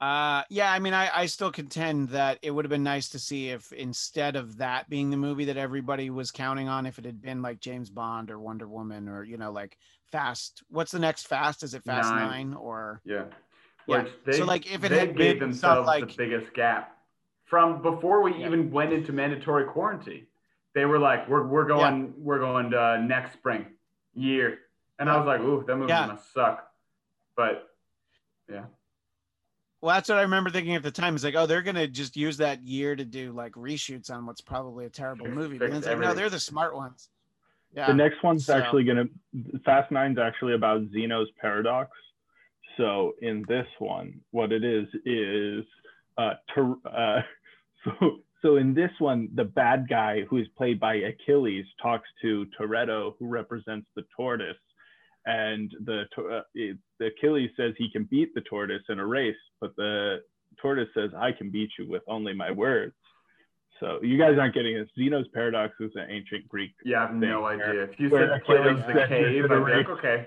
[0.00, 3.18] Uh, yeah, I mean, I, I still contend that it would have been nice to
[3.18, 7.04] see if instead of that being the movie that everybody was counting on, if it
[7.06, 9.78] had been like James Bond or Wonder Woman or, you know, like
[10.10, 10.62] Fast.
[10.68, 11.62] What's the next Fast?
[11.62, 12.50] Is it Fast Nine.
[12.50, 13.24] Nine, or Yeah.
[13.86, 14.02] Yeah.
[14.02, 16.52] Which they, So, like, if it they had gave been some, themselves like- the biggest
[16.54, 16.96] gap
[17.44, 18.46] from before we Yeah.
[18.46, 20.26] even went into mandatory quarantine.
[20.74, 23.66] They were like, "We're we're going we're going uh, next spring
[24.14, 24.58] year,"
[24.98, 26.06] and I was like, "Ooh, that movie Yeah.
[26.06, 26.68] must suck."
[27.36, 27.68] But
[28.48, 28.64] yeah,
[29.80, 31.14] well, that's what I remember thinking at the time.
[31.14, 34.40] It's like, oh, they're gonna just use that year to do like reshoots on what's
[34.40, 35.58] probably a terrible Fix- movie.
[35.58, 37.08] But then it's like, no, they're the smart ones.
[37.74, 37.88] Yeah.
[37.88, 41.90] The next one's so- actually going to, Fast Nine's actually about Zeno's paradox.
[42.76, 45.64] So in this one, what it is, is,
[46.16, 47.22] uh, Tor- uh,
[47.84, 52.46] so, so in this one, the bad guy who is played by Achilles talks to
[52.58, 54.56] Toretto, who represents the tortoise.
[55.26, 59.36] And the, to- uh, the Achilles says he can beat the tortoise in a race,
[59.60, 60.18] but the
[60.60, 62.94] tortoise says, I can beat you with only my words.
[63.80, 64.88] So you guys aren't getting this.
[64.98, 67.82] Zeno's paradox is an ancient Greek yeah, I have no Thing where- idea.
[67.84, 70.26] If you said Plato's Achilles the said cave, he's I'd be like, okay.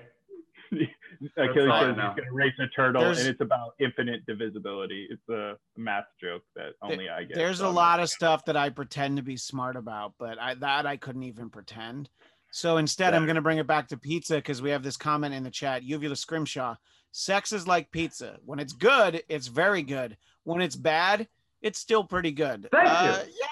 [1.38, 5.08] Achilles all says he's going to race a turtle, There's- and it's about infinite divisibility.
[5.10, 7.36] It's a math joke that only I get.
[7.38, 10.38] There's so a I'm lot of stuff that I pretend to be smart about, but
[10.40, 12.10] I that I couldn't even pretend.
[12.52, 15.34] So instead, I'm going to bring it back to pizza because we have this comment
[15.34, 15.84] in the chat.
[15.84, 16.76] Uvula Scrimshaw,
[17.12, 18.38] sex is like pizza.
[18.46, 20.18] When it's good, it's very good.
[20.44, 21.28] When it's bad,
[21.62, 22.68] it's still pretty good.
[22.72, 22.94] Thank you.
[22.94, 23.48] Uh, Yeah,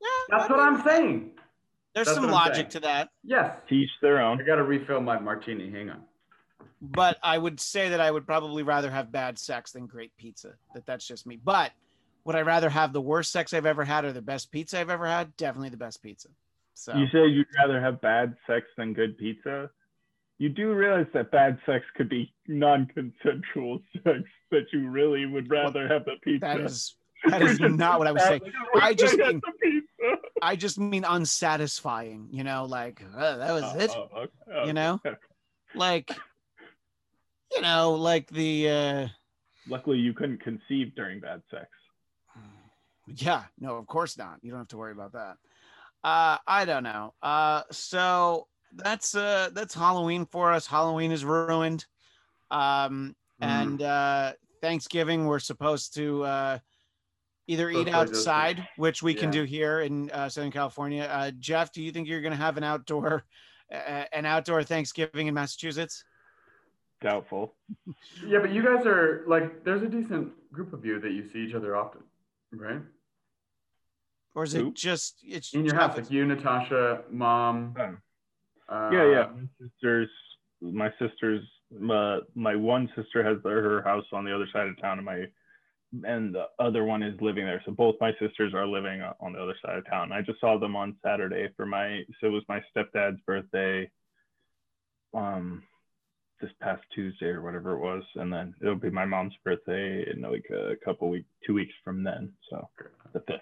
[0.00, 0.08] yeah.
[0.30, 1.30] That's I what I'm saying.
[1.94, 2.68] There's that's some logic saying.
[2.70, 3.56] to that, Yes.
[3.68, 4.40] Teach their own.
[4.40, 5.70] I got to refill my martini.
[5.70, 6.02] Hang on.
[6.80, 10.52] but I would say that I would probably rather have bad sex than great pizza.
[10.74, 11.40] That that's just me.
[11.42, 11.72] But
[12.24, 14.90] would I rather have the worst sex I've ever had or the best pizza I've
[14.90, 15.36] ever had?
[15.36, 16.28] Definitely the best pizza.
[16.78, 19.68] So You say you'd rather have bad sex than good pizza.
[20.38, 24.20] You do realize that bad sex could be non-consensual sex.
[24.52, 26.46] That you really would rather have the pizza.
[26.46, 26.94] that is
[27.28, 28.42] that is not what I was saying.
[28.80, 29.42] I just mean-
[30.40, 34.72] I just mean unsatisfying, you know, like uh, that was it, Oh, oh, okay, you
[34.72, 35.00] know?
[35.74, 36.12] like
[37.52, 39.08] you know, like the uh
[39.68, 41.66] Luckily, you couldn't conceive during bad sex.
[43.08, 44.38] yeah, no, of course not.
[44.42, 45.38] You don't have to worry about that.
[46.04, 47.14] Uh I don't know.
[47.22, 50.66] Uh so that's uh that's Halloween for us.
[50.66, 51.86] Halloween is ruined.
[52.50, 53.46] Um Mm.
[53.46, 56.58] and uh Thanksgiving we're supposed to uh
[57.46, 61.04] either eat outside, which we can do here in uh, Southern California.
[61.04, 63.24] Uh Jeff, do you think you're going to have an outdoor
[63.72, 66.04] uh, an outdoor Thanksgiving in Massachusetts?
[67.00, 67.54] Doubtful.
[68.26, 71.38] Yeah, but you guys are like, there's a decent group of you that you see
[71.46, 72.00] each other often,
[72.52, 72.80] right?
[74.38, 74.72] Or is it Who?
[74.72, 77.74] just it's In your house, like you, Natasha, mom.
[77.76, 77.96] Oh.
[78.72, 79.26] Uh, yeah, yeah.
[79.34, 80.08] My sisters,
[80.60, 81.44] my sisters,
[81.90, 85.04] uh, my one sister has their, her house on the other side of town, and
[85.04, 85.24] my
[86.04, 87.60] and the other one is living there.
[87.66, 90.12] So both my sisters are living on the other side of town.
[90.12, 93.90] I just saw them on Saturday for my so it was my stepdad's birthday.
[95.14, 95.64] Um,
[96.40, 100.22] this past Tuesday or whatever it was, and then it'll be my mom's birthday in
[100.22, 102.32] like a couple weeks, two weeks from then.
[102.48, 102.68] So
[103.12, 103.40] the fifth.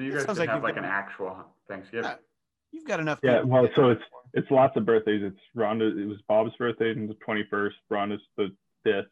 [0.00, 1.36] So you It guys sounds can like have you've like got- an actual
[1.68, 2.10] Thanksgiving.
[2.10, 2.16] Yeah.
[2.72, 3.18] You've got enough.
[3.22, 5.22] Yeah, well, so it's it's lots of birthdays.
[5.22, 5.94] It's Rhonda.
[5.94, 7.76] It was Bob's birthday on the twenty first.
[7.92, 9.10] Rhonda's the fifth.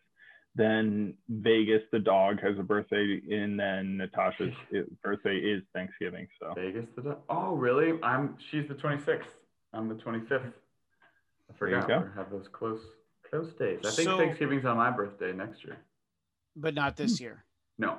[0.54, 4.54] Then Vegas, the dog, has a birthday, and then Natasha's
[5.04, 6.26] birthday is Thanksgiving.
[6.40, 8.00] So Vegas the do- Oh, really?
[8.02, 8.36] I'm.
[8.50, 9.24] She's the 26th.
[9.74, 10.52] I'm the 25th.
[11.50, 11.86] I forgot.
[11.86, 11.98] go.
[11.98, 12.80] We have those close
[13.28, 13.80] close days.
[13.84, 15.76] I think So- Thanksgiving's on my birthday next year.
[16.56, 17.24] but not this hmm.
[17.24, 17.44] year.
[17.76, 17.98] No.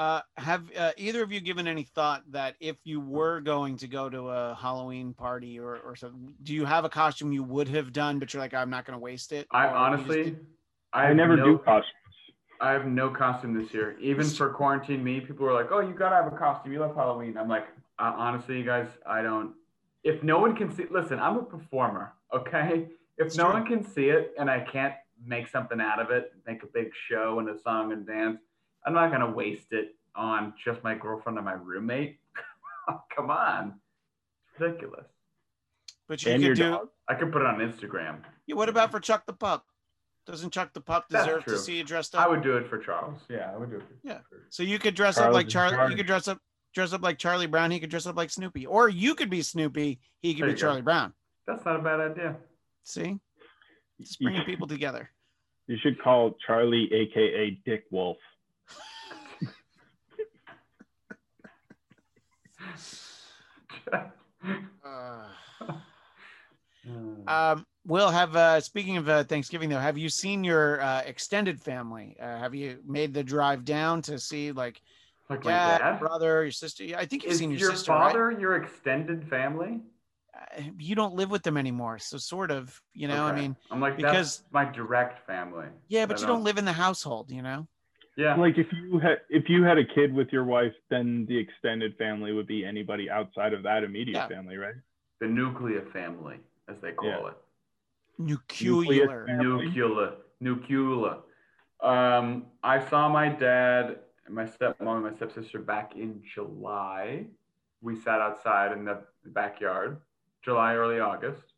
[0.00, 3.86] Uh, have uh, either of you given any thought that if you were going to
[3.86, 7.68] go to a Halloween party or, or something, do you have a costume you would
[7.68, 9.46] have done, but you're like, I'm not going to waste it?
[9.50, 10.36] I Or you just honestly,
[10.94, 11.92] I, I, never no, do costumes.
[12.62, 13.98] I have no costume this year.
[14.00, 16.72] Even for quarantine me, people were like, "Oh, you gotta have a costume.
[16.72, 19.52] You love Halloween." I'm like, uh, honestly, you guys, I don't.
[20.02, 22.14] If no one can see, listen, I'm a performer.
[22.34, 22.88] Okay,
[23.18, 23.52] if It's no true.
[23.52, 26.90] one can see it and I can't make something out of it, make a big
[27.06, 28.40] show and a song and dance,
[28.86, 32.18] I'm not gonna waste it on just my girlfriend and my roommate.
[33.16, 33.74] Come on,
[34.52, 35.06] it's ridiculous.
[36.08, 36.70] but you And could do.
[36.70, 36.88] dog.
[37.08, 38.18] I could put it on Instagram.
[38.46, 39.64] Yeah, what about for Chuck the Pup?
[40.26, 42.24] Doesn't Chuck the Pup deserve to see you dressed up?
[42.24, 43.20] I would do it for Charles.
[43.28, 43.82] Yeah, I would do it.
[43.82, 44.18] For, Yeah.
[44.28, 45.90] for- So you could dress up like is Charlie.
[45.90, 46.38] You could dress up
[46.72, 47.70] dress up like Charlie Brown.
[47.72, 49.98] He could dress up like Snoopy, or you could be Snoopy.
[50.20, 50.60] He could There be you go.
[50.60, 51.12] Charlie Brown.
[51.46, 52.36] That's not a bad idea.
[52.84, 53.18] See,
[54.00, 55.10] just You, bringing people together.
[55.66, 58.18] you should call Charlie, aka Dick Wolf.
[64.44, 65.26] Uh,
[67.26, 71.60] Um, Will have uh, speaking of uh, Thanksgiving though, have you seen your uh, extended
[71.60, 72.16] family?
[72.20, 74.80] Uh, have you made the drive down to see like
[75.28, 75.98] like dad, dad.
[76.00, 76.84] brother, your sister?
[76.96, 77.92] I think you've Is seen your, your sister.
[77.92, 78.12] right?
[78.12, 79.80] father your extended family?
[80.34, 82.80] Uh, You don't live with them anymore, so sort of.
[82.92, 85.66] You know, I mean, I'm like because- that's my direct family.
[85.88, 87.30] yeah, but you don't live in the household.
[87.30, 87.66] You know.
[88.16, 91.36] Yeah, Like if you had if you had a kid with your wife, then the
[91.38, 94.28] extended family would be anybody outside of that immediate Yeah.
[94.28, 94.74] family, right?
[95.20, 97.28] the nuclear family, as they call Yeah.
[97.28, 97.34] it.
[98.18, 99.26] Nuclear.
[99.26, 99.66] Family.
[99.66, 101.18] Nuclear, nuclear.
[101.80, 107.26] Um, I saw my dad, and my stepmom, and my stepsister back in July.
[107.82, 109.98] We sat outside in the backyard,
[110.42, 111.52] July, early August.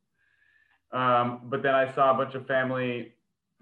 [0.92, 3.14] Um, but then I saw a bunch of family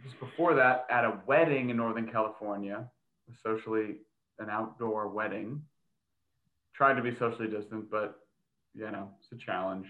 [0.05, 2.88] just before that at a wedding in Northern California,
[3.28, 3.96] a socially
[4.38, 5.62] an outdoor wedding.
[6.74, 8.20] Tried to be socially distant, but
[8.74, 9.86] you know, it's a challenge.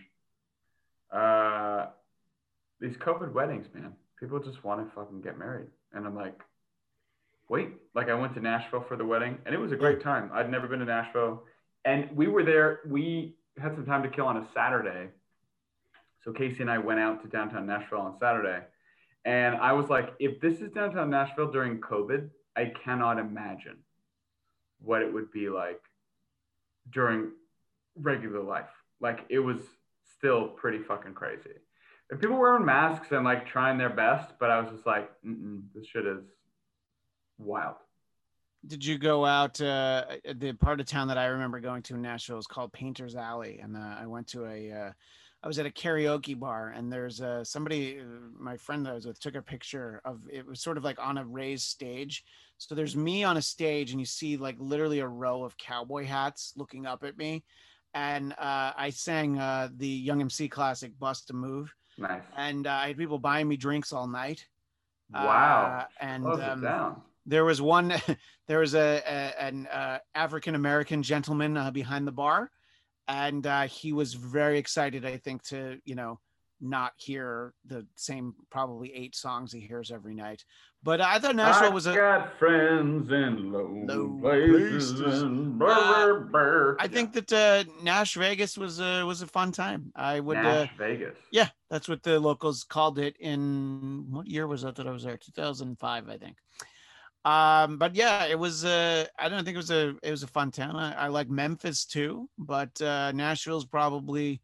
[1.13, 1.87] Uh,
[2.81, 5.69] these COVID weddings, man, people just want to fucking get married.
[5.93, 6.41] And I'm like,
[7.49, 10.31] wait, like I went to Nashville for the wedding and it was a great time.
[10.33, 11.43] I'd never been to Nashville.
[11.85, 15.09] And we were there, we had some time to kill on a Saturday.
[16.25, 18.65] So Casey and I went out to downtown Nashville on Saturday.
[19.25, 23.77] And I was like, if this is downtown Nashville during COVID, I cannot imagine
[24.83, 25.81] what it would be like
[26.91, 27.33] during
[27.97, 28.71] regular life.
[29.01, 29.59] Like it was
[30.17, 31.51] still pretty fucking crazy.
[32.11, 35.11] And people wearing masks and like trying their best, but I was just like,
[35.75, 36.25] this shit is
[37.39, 37.77] wild.
[38.67, 39.61] Did you go out?
[39.61, 40.05] Uh,
[40.35, 43.59] the part of town that I remember going to in Nashville is called Printer's Alley,
[43.63, 44.73] and uh, I went to a.
[44.73, 44.93] Uh,
[45.43, 48.05] I was at a karaoke bar, and there's uh, somebody, uh,
[48.39, 50.21] my friend that I was with, took a picture of.
[50.31, 52.25] It was sort of like on a raised stage.
[52.59, 56.05] So there's me on a stage, and you see like literally a row of cowboy
[56.05, 57.43] hats looking up at me,
[57.95, 62.23] and uh, I sang uh, the Young MC classic "Bust a Move," Nice.
[62.37, 64.47] and uh, I had people buying me drinks all night.
[65.13, 65.81] Wow.
[65.81, 67.95] Uh, and um, there was one
[68.47, 72.51] there was a, a an uh, african american gentleman uh, behind the bar
[73.11, 76.19] and uh, he was very excited i think to you know
[76.63, 80.45] not hear the same probably eight songs he hears every night.
[80.83, 81.95] But I thought Nashville I was a.
[81.95, 84.93] got friends in low, Low places.
[85.01, 85.23] places.
[85.23, 86.77] and brr, Uh, brr.
[86.79, 89.91] I think that uh, Nash Vegas was a was a fun time.
[89.97, 90.37] I would.
[90.37, 91.17] Uh, Nash Vegas.
[91.33, 95.05] yeah, that's what the locals called it in what year was that that I was
[95.05, 95.17] there?
[95.17, 96.37] 2005, I think.
[97.25, 98.65] Um, but yeah, it was.
[98.65, 99.95] Uh, I don't think it was a.
[100.03, 100.77] It was a fun town.
[100.77, 104.41] I, I like Memphis too, but uh, Nashville's probably.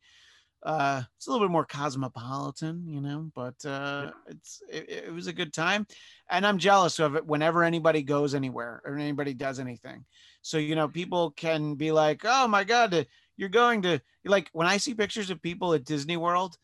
[0.62, 5.26] Uh, it's a little bit more cosmopolitan, you know, but uh, it's it, it was
[5.26, 5.86] a good time,
[6.28, 10.04] and I'm jealous of it whenever anybody goes anywhere or anybody does anything.
[10.42, 13.04] So you know, people can be like, "Oh my God, uh,
[13.36, 16.56] you're going to like." When I see pictures of people at Disney World,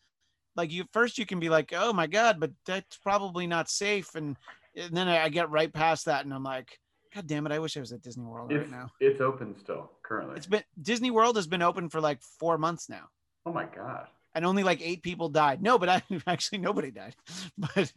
[0.55, 4.15] like you first you can be like, "Oh my God," but that's probably not safe,
[4.15, 4.35] and,
[4.75, 6.77] and then I get right past that, and I'm like,
[7.13, 9.91] "God damn it, I wish I was at Disney World right now." it's open still
[10.03, 10.37] currently.
[10.37, 13.09] It's been Disney World has been open for like four months now
[13.45, 14.07] oh my god.
[14.35, 15.61] and only like eight people died.
[15.61, 17.15] No, but I actually nobody died.
[17.57, 17.91] But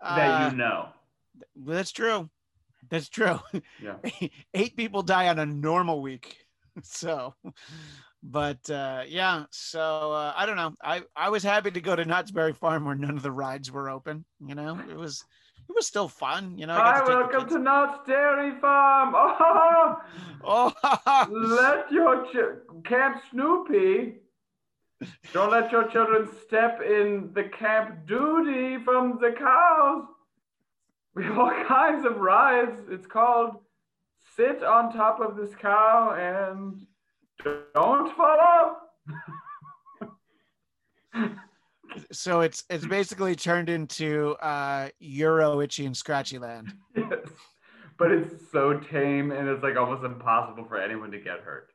[0.00, 0.88] uh, that you know.
[1.56, 2.28] that's true.
[2.88, 3.38] That's true.
[3.82, 3.96] Yeah.
[4.54, 6.36] eight people die on a normal week.
[6.82, 7.34] So,
[8.22, 9.44] but uh, yeah.
[9.50, 10.74] So uh, I don't know.
[10.82, 13.70] I I was happy to go to Knott's Berry Farm where none of the rides
[13.70, 14.24] were open.
[14.44, 15.24] You know, it was
[15.70, 16.58] it was still fun.
[16.58, 16.74] You know.
[16.74, 19.14] Hi, welcome to Knott's Dairy Farm.
[20.42, 24.14] Oh, Oh, let your ch- Camp Snoopy.
[25.32, 30.04] Don't let your children step in the camp duty from the cows.
[31.14, 32.80] We have all kinds of rides.
[32.90, 33.56] It's called
[34.36, 36.86] sit on top of this cow and
[37.74, 38.76] don't fall off.
[42.12, 46.74] So it's it's basically turned into uh, Euro Itchy and Scratchy Land.
[46.96, 47.06] yes.
[47.98, 51.68] But it's so tame and it's like almost impossible for anyone to get hurt.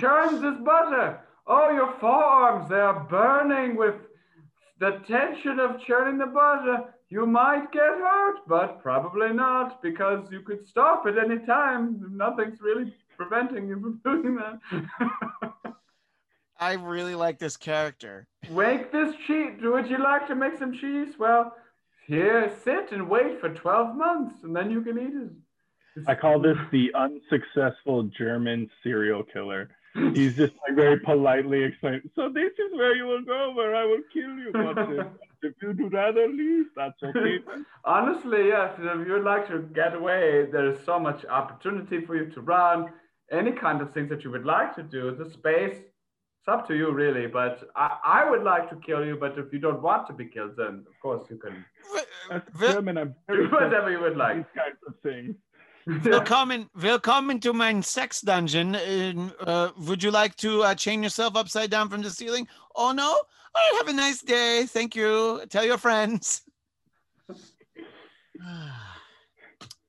[0.00, 1.20] Churn this butter.
[1.46, 3.96] Oh, your forearms, they are burning with
[4.78, 6.84] the tension of churning the butter.
[7.10, 12.02] You might get hurt, but probably not because you could stop at any time.
[12.16, 14.58] Nothing's really preventing you from doing that.
[16.58, 18.26] I really like this character.
[18.50, 19.58] Make this cheese.
[19.60, 21.14] Would you like to make some cheese?
[21.18, 21.54] Well,
[22.06, 26.06] here, sit and wait for 12 months and then you can eat it.
[26.06, 29.70] I call this the unsuccessful German serial killer.
[30.14, 32.10] He's just like very politely explaining.
[32.14, 34.50] So this is where you will go, where I will kill you.
[34.52, 35.06] But if,
[35.42, 37.38] if you would rather leave, that's okay.
[37.84, 38.74] Honestly, yes.
[38.78, 42.92] If you'd like to get away, there's so much opportunity for you to run.
[43.30, 45.16] Any kind of things that you would like to do.
[45.16, 45.78] The space,
[46.46, 47.26] it's up to you, really.
[47.26, 49.16] But I, I would like to kill you.
[49.16, 51.64] But if you don't want to be killed, then of course you can
[52.30, 52.98] That's German.
[52.98, 54.64] I'm do whatever you would like these like.
[54.64, 55.34] kinds of things.
[56.04, 58.74] Willkommen, willkommen to my sex dungeon.
[58.74, 62.48] Uh, uh, would you like to uh, chain yourself upside down from the ceiling?
[62.74, 63.04] Oh no!
[63.08, 63.22] All
[63.54, 64.66] right, have a nice day.
[64.66, 65.42] Thank you.
[65.48, 66.42] Tell your friends.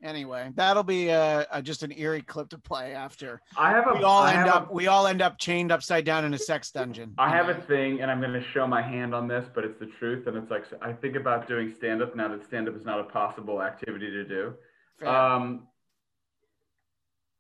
[0.08, 3.94] Anyway, that'll be uh, uh, just an eerie clip to play after I have a.
[3.94, 6.38] we all I end up A, we all end up chained upside down in a
[6.38, 7.14] sex dungeon.
[7.18, 9.78] I have a thing, and I'm going to show my hand on this, but it's
[9.78, 10.26] the truth.
[10.28, 13.02] And it's like I think about doing stand up now that stand up is not
[13.02, 14.54] a possible activity to do.
[14.98, 15.10] Fair.
[15.10, 15.68] Um,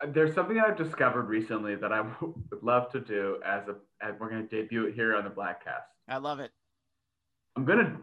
[0.09, 4.13] there's something that I've discovered recently that I would love to do as a as
[4.19, 5.87] we're going to debut it here on the Bladtcast.
[6.09, 6.51] I love it.
[7.55, 7.95] I'm gonna.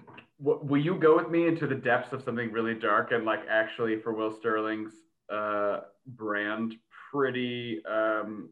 [0.45, 3.99] Will you go with me into the depths of something really dark and like actually
[4.01, 4.92] for Will Sterling's
[5.32, 6.74] uh, brand,
[7.11, 8.51] pretty um,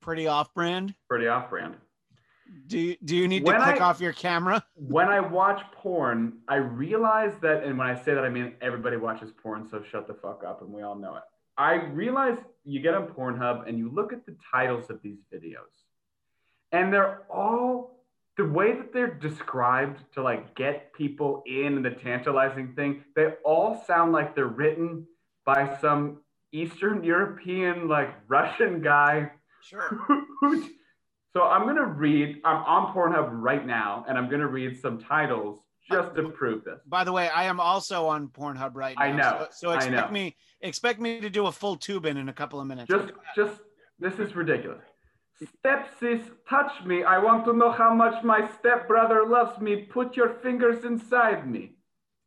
[0.00, 0.94] Pretty off-brand.
[1.08, 1.74] pretty off-brand.
[2.68, 4.64] Do you, do you need to click I- off your camera?
[4.76, 8.96] When I watch porn, I realize that, and when I say that, I mean everybody
[8.96, 11.22] watches porn, so shut the fuck up, and we all know it.
[11.58, 15.72] I realize you get on Pornhub and you look at the titles of these videos,
[16.70, 17.95] and they're all
[18.36, 23.02] the way that they're described to like get people in the tantalizing thing.
[23.14, 25.06] They all sound like they're written
[25.44, 26.18] by some
[26.52, 29.30] Eastern European, like Russian guy
[29.66, 29.98] Sure.
[31.32, 32.40] so I'm gonna read.
[32.44, 35.58] I'm on Pornhub right now, and I'm gonna read some titles
[35.90, 36.80] just to prove this.
[36.86, 39.04] By the way, I am also on Pornhub right now.
[39.04, 40.12] I know, So, so expect know.
[40.12, 42.88] me expect me to do a full Toobin in a couple of minutes.
[42.88, 43.60] Just, just
[43.98, 44.82] this is ridiculous.
[45.42, 47.04] Stepsis, touch me.
[47.04, 49.82] I want to know how much my stepbrother loves me.
[49.82, 51.72] Put your fingers inside me.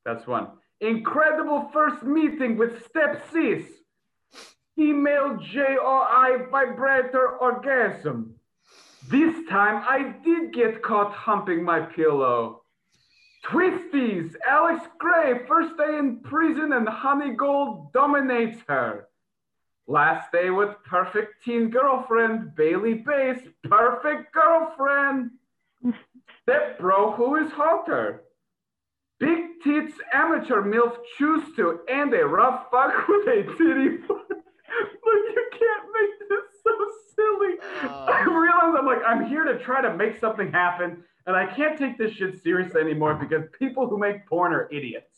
[0.06, 0.50] That's one.
[0.80, 3.66] Incredible first meeting with stepsis.
[4.76, 8.36] Female JOI vibrator orgasm.
[9.10, 12.62] This time I did get caught humping my pillow.
[13.46, 19.09] Twisties, Alex Gray, first day in prison and Honey Gold dominates her.
[19.94, 25.32] Last day with perfect teen girlfriend, Bailey Bass, perfect girlfriend.
[26.44, 28.22] Step bro, who is hotter?
[29.20, 33.98] Big tits amateur MILF choose to and a rough fuck with a titty.
[34.08, 34.30] Look,
[35.04, 36.72] you can't make this so
[37.16, 37.56] silly.
[37.90, 41.48] I Uh, realize I'm like, I'm here to try to make something happen, and I
[41.48, 45.09] can't take this shit seriously anymore because people who make porn are idiots.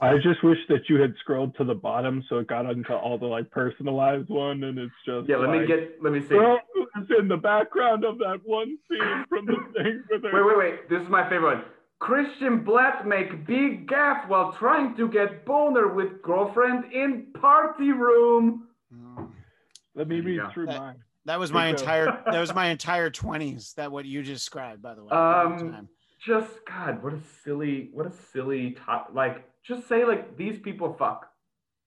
[0.00, 3.18] I just wish that you had scrolled to the bottom so it got into all
[3.18, 6.34] the like personalized one, and it's just Yeah, let me get, let me see.
[6.34, 6.58] Well,
[6.96, 10.30] it's in the background of that one scene from the thing with her.
[10.32, 10.88] Wait, wait, wait.
[10.88, 11.64] This is my favorite one.
[12.00, 18.66] Christian Bladt make big gaff while trying to get boner with girlfriend in party room.
[19.94, 20.50] Let me read go.
[20.52, 20.96] through That- mine.
[21.26, 24.94] that was my entire that was my entire 20s that what you just described by
[24.94, 25.88] the way Um,
[26.18, 29.10] Just God, what a silly, what a silly top.
[29.12, 31.28] Like, just say like these people fuck.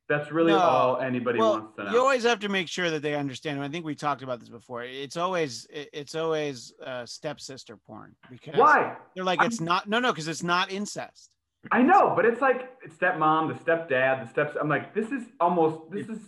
[0.08, 0.60] That's really No.
[0.60, 1.92] all anybody well, wants to know.
[1.92, 3.62] you always have to make sure that they understand.
[3.64, 4.84] I think we talked about this before.
[4.84, 8.96] It's always it's always uh, stepsister porn because Why?
[9.16, 11.32] they're like it's not no no because it's not incest.
[11.72, 14.56] I know, but it's like it's stepmom, the stepdad, the steps.
[14.62, 15.92] I'm like, this is almost.
[15.92, 16.20] This is.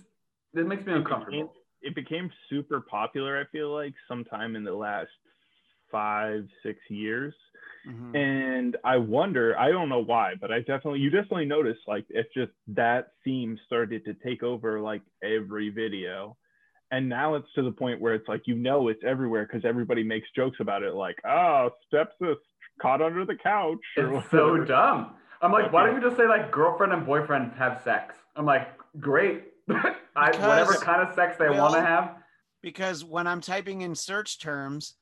[0.53, 1.53] This makes me It became, uncomfortable.
[1.83, 3.39] it became super popular.
[3.39, 5.11] I feel like sometime in the last
[5.91, 7.33] five, six years.
[7.87, 8.15] Mhm.
[8.17, 12.27] and I wonder, I don't know why, but I definitely, you definitely notice like it's
[12.33, 16.35] just that theme started to take over like every video.
[16.91, 20.03] And now it's to the point where it's like, you know, it's everywhere because everybody
[20.03, 22.35] makes jokes about it, like, oh, stepsis
[22.81, 23.79] caught under the couch.
[23.95, 25.15] or It's so dumb.
[25.41, 28.15] I'm like, why don't you just say like girlfriend and boyfriend have sex?
[28.35, 28.67] I'm like,
[28.99, 29.43] great.
[30.15, 32.15] I, whatever kind of sex they we want to have.
[32.61, 34.95] because when I'm typing in search terms,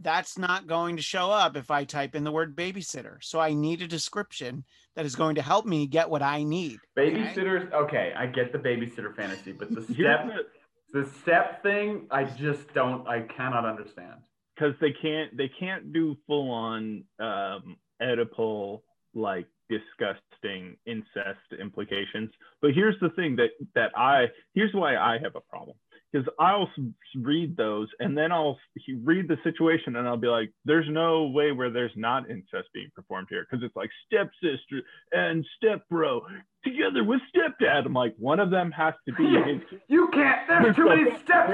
[0.00, 3.16] that's not going to show up if I type in the word babysitter.
[3.22, 4.64] So I need a description
[4.96, 6.78] that is going to help me get what I need.
[6.98, 10.46] Babysitters, okay, I get the babysitter fantasy, but the step, the-
[10.92, 14.20] the step thing, I just don't, I cannot understand.
[14.54, 18.82] because they can't they can't do full on um Oedipal
[19.14, 22.30] like disgusting incest implications.
[22.62, 25.76] But here's the thing that that I here's why I have a problem
[26.14, 26.70] because I'll
[27.16, 28.56] read those and then I'll
[29.02, 32.90] read the situation and I'll be like, there's no way where there's not incest being
[32.94, 36.20] performed here because it's like stepsister and stepbro
[36.62, 37.86] together with stepdad.
[37.86, 41.52] I'm like, one of them has to be his You can't, there's too many steps.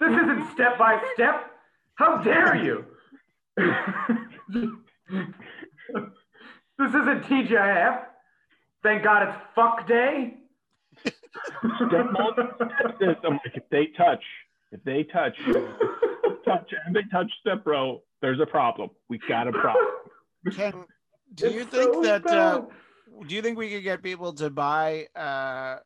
[0.00, 1.52] This isn't step by step.
[1.94, 2.84] How dare you?
[3.56, 3.68] this
[6.88, 8.04] isn't TGIF.
[8.82, 10.39] Thank God it's fuck day.
[11.80, 13.16] Stepmom, this.
[13.24, 14.22] I'm like, if they touch,
[14.72, 15.36] if they touch,
[16.44, 18.90] touch, and they touch step bro, there's a problem.
[19.08, 19.86] We got a problem.
[20.52, 20.84] Can
[21.34, 22.62] do you think so that uh,
[23.26, 25.78] do you think we could get people to buy uh,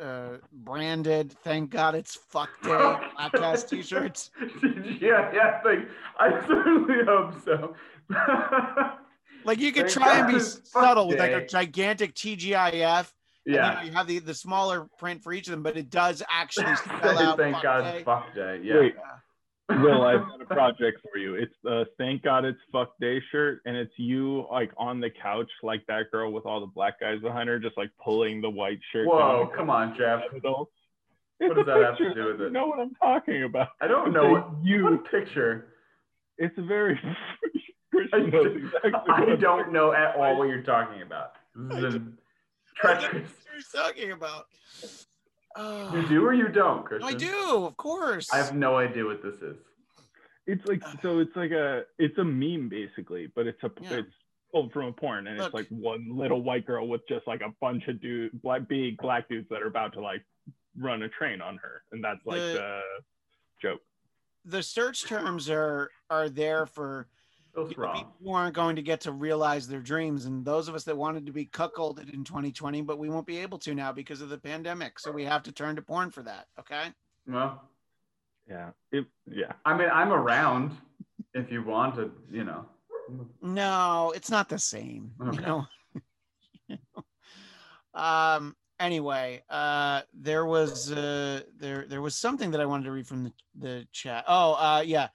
[0.00, 4.30] uh, branded "Thank God It's Fuck Day" Bladtcast T-shirts?
[5.00, 5.88] yeah, yeah, like,
[6.18, 7.74] I certainly hope so.
[9.44, 13.12] Like you could Thank try and be it's Fuck subtle with like a gigantic TGIF.
[13.46, 13.82] And yeah.
[13.84, 17.18] you have the, the smaller print for each of them, but it does actually spell
[17.18, 17.96] out Thank fuck God day.
[17.96, 18.60] it's fuck day.
[18.62, 18.80] Yeah.
[18.80, 18.94] Wait,
[19.68, 21.34] Will, I've got a project for you.
[21.34, 25.50] It's the Thank God It's Fuck Day shirt, and it's you like on the couch,
[25.62, 28.78] like that girl with all the black guys behind her, just like pulling the white
[28.92, 29.06] shirt.
[29.06, 29.56] Whoa, down.
[29.56, 30.22] come on, Jeff.
[30.32, 30.68] It's What
[31.56, 32.52] does that have to do with You it?
[32.52, 33.68] know what I'm talking about.
[33.80, 34.84] I don't know what, you.
[34.84, 35.68] what picture.
[36.38, 36.98] It's a very
[38.12, 41.32] I, Christian exactly I don't know at all what you're talking about.
[41.54, 42.02] This is a
[42.76, 43.30] treacherous.
[43.30, 44.46] What are you talking about?
[45.56, 46.08] Oh, You ah.
[46.08, 47.08] do or you don't, Christian?
[47.08, 48.32] I do, of course.
[48.32, 49.56] I have no idea what this is.
[50.46, 51.18] It's like so.
[51.18, 51.82] It's like a.
[51.98, 53.70] It's a meme basically, but it's a.
[53.80, 53.94] Yeah.
[53.98, 54.12] It's
[54.52, 55.46] pulled from a porn, and Look.
[55.46, 58.96] it's like one little white girl with just like a bunch of dude, black big
[58.98, 60.22] black dudes that are about to like
[60.78, 62.80] run a train on her, and that's like The- the
[63.60, 63.80] joke.
[64.44, 67.08] the search terms are are there for
[67.56, 67.94] Feels wrong.
[67.96, 70.96] people who aren't going to get to realize their dreams, and those of us that
[70.96, 74.28] wanted to be cuckolded in 2020, but we won't be able to now because of
[74.28, 74.98] the pandemic.
[75.00, 76.48] So we have to turn to porn for that.
[76.60, 76.88] Okay.
[77.26, 77.62] Well,
[78.46, 78.72] Yeah.
[78.92, 79.06] It.
[79.26, 79.52] Yeah.
[79.64, 80.76] I mean, I'm around
[81.32, 82.66] if you want to, you know.
[83.40, 85.12] No, it's not the same.
[85.20, 85.40] Okay.
[86.68, 87.94] You know.
[88.00, 88.54] um.
[88.78, 93.24] Anyway, uh, there was uh, there there was something that I wanted to read from
[93.24, 94.24] the the chat.
[94.28, 95.08] Oh, uh, yeah.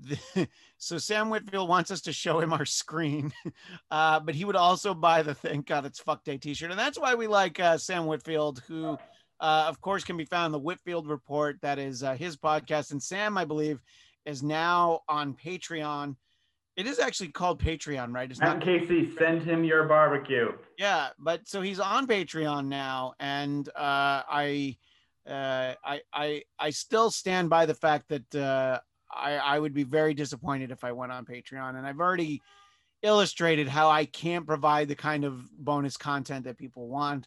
[0.00, 3.32] The- so Sam Whitfield wants us to show him our screen,
[3.90, 6.98] uh, but he would also buy the "Thank God It's Fuck Day" T-shirt, and that's
[6.98, 8.96] why we like uh, Sam Whitfield, who,
[9.40, 11.58] uh, of course, can be found in the Whitfield Report.
[11.62, 13.80] That is uh, his podcast, and Sam, I believe,
[14.24, 16.16] is now on Patreon.
[16.76, 18.30] It is actually called Patreon, right?
[18.30, 18.64] It's Matt not.
[18.64, 20.52] Casey, send him your barbecue.
[20.78, 24.76] Yeah, but so he's on Patreon now, and uh, I,
[25.28, 28.78] uh, I, I, I still stand by the fact that uh,
[29.10, 31.76] I, I would be very disappointed if I went on Patreon.
[31.76, 32.42] And I've already
[33.02, 37.26] illustrated how I can't provide the kind of bonus content that people want.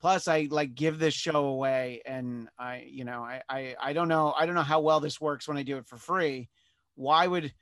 [0.00, 4.08] Plus, I like give this show away, and I, you know, I, I, I don't
[4.08, 6.50] know, I don't know how well this works when I do it for free.
[6.96, 7.52] Why would,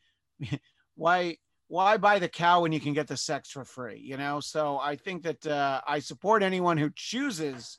[0.97, 1.37] why,
[1.69, 4.01] why buy the cow when you can get the sex for free?
[4.01, 7.79] You know, so I think that uh, I support anyone who chooses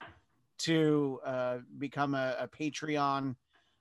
[0.59, 3.36] to uh, become a, a Patreon.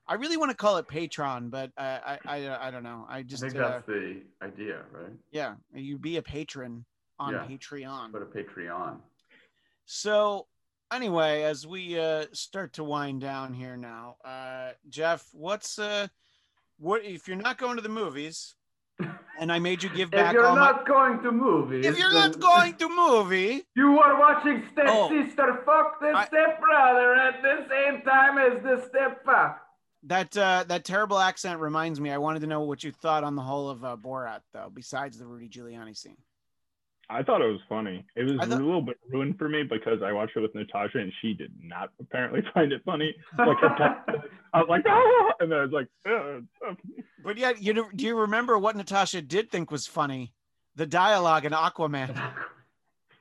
[0.07, 3.05] I really want to call it Patreon, but uh, I, I, I don't know.
[3.09, 5.11] I just I think uh, that's the idea, right?
[5.31, 6.85] yeah, you be a patron
[7.19, 7.45] on Yeah.
[7.47, 8.11] Patreon.
[8.11, 8.97] Put a Patreon.
[9.85, 10.47] So
[10.93, 16.07] anyway, as we uh, start to wind down here now, uh, Jeff, what's uh,
[16.77, 18.55] what if you're not going to the movies?
[19.37, 20.27] And I made you give back.
[20.27, 20.71] If you're all my.
[20.71, 25.09] not going to movies, If you're not going to movie, You are watching step Oh.
[25.09, 29.59] sister fuck the I- step brother at the same time as the step fuck.
[30.05, 32.11] That uh, that terrible accent reminds me.
[32.11, 34.71] I wanted to know what you thought on the whole of uh, Borat, though.
[34.73, 36.17] Besides the Rudy Giuliani scene.
[37.07, 38.03] I thought it was funny.
[38.15, 40.97] It was thought- a little bit ruined for me because I watched it with Natasha
[40.97, 43.13] and she did not apparently find it funny.
[43.37, 45.31] Like I was like, ah!
[45.39, 45.87] and then I was like.
[47.23, 50.33] But yet, you know, do you remember what Natasha did think was funny?
[50.75, 52.19] The dialogue in Aquaman.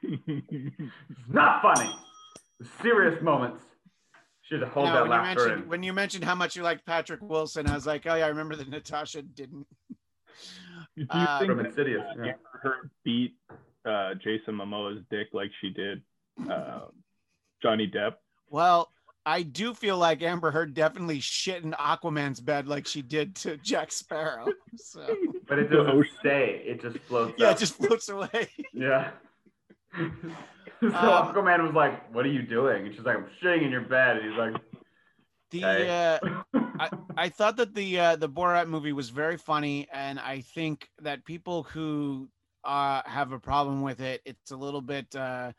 [1.29, 1.91] Not funny.
[2.81, 3.63] Serious moments.
[4.49, 5.69] Should have hold No, that when you mentioned in.
[5.69, 8.29] when you mentioned how much you liked Patrick Wilson, I was like, oh yeah, I
[8.29, 9.67] remember that Natasha didn't.
[9.89, 9.97] Do
[10.97, 12.03] you Uh, think From that Insidious.
[12.03, 12.33] uh, Yeah.
[12.33, 13.35] Amber Heard beat
[13.87, 16.03] uh, Jason Momoa's dick like she did
[16.51, 16.81] uh,
[17.63, 18.15] Johnny Depp?
[18.51, 18.91] Well,
[19.27, 23.57] I do feel like Amber Heard definitely shit in Aquaman's bed like she did to
[23.59, 24.47] Jack Sparrow.
[24.77, 25.01] So
[25.49, 26.63] But it The doesn't stay.
[26.67, 27.35] It just floats.
[27.39, 27.57] yeah, up.
[27.57, 28.49] it just floats away.
[28.75, 29.11] Yeah.
[29.95, 33.71] So Um, Aquaman was like, "What are you doing?" And she's like, "I'm shitting in
[33.71, 34.55] your bed." And he's like,
[35.51, 35.89] The Okay.
[35.89, 40.89] uh, I thought that the uh, the Borat movie was very funny, and I think
[41.03, 42.29] that people who
[42.65, 45.53] uh, have a problem with it, it's a little bit uh,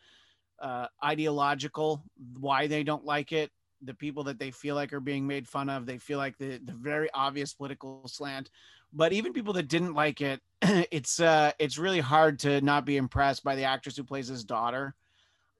[0.59, 2.03] uh, ideological
[2.39, 3.51] why they don't like it.
[3.81, 6.57] The people that they feel like are being made fun of, they feel like the
[6.57, 8.49] the very obvious political slant.
[8.93, 12.97] But even people that didn't like it, it's uh, it's really hard to not be
[12.97, 14.95] impressed by the actress who plays his daughter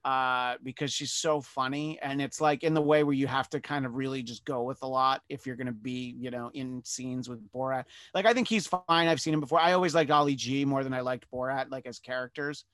[0.05, 1.99] uh, because she's so funny.
[1.99, 4.61] And it's like in the way where you have to kind of really just go
[4.61, 7.85] with a lot if you're going to be, you know, in scenes with Borat.
[8.13, 9.07] Like, I think he's fine.
[9.07, 9.59] I've seen him before.
[9.59, 12.65] I always liked Ali G more than I liked Borat, like as characters.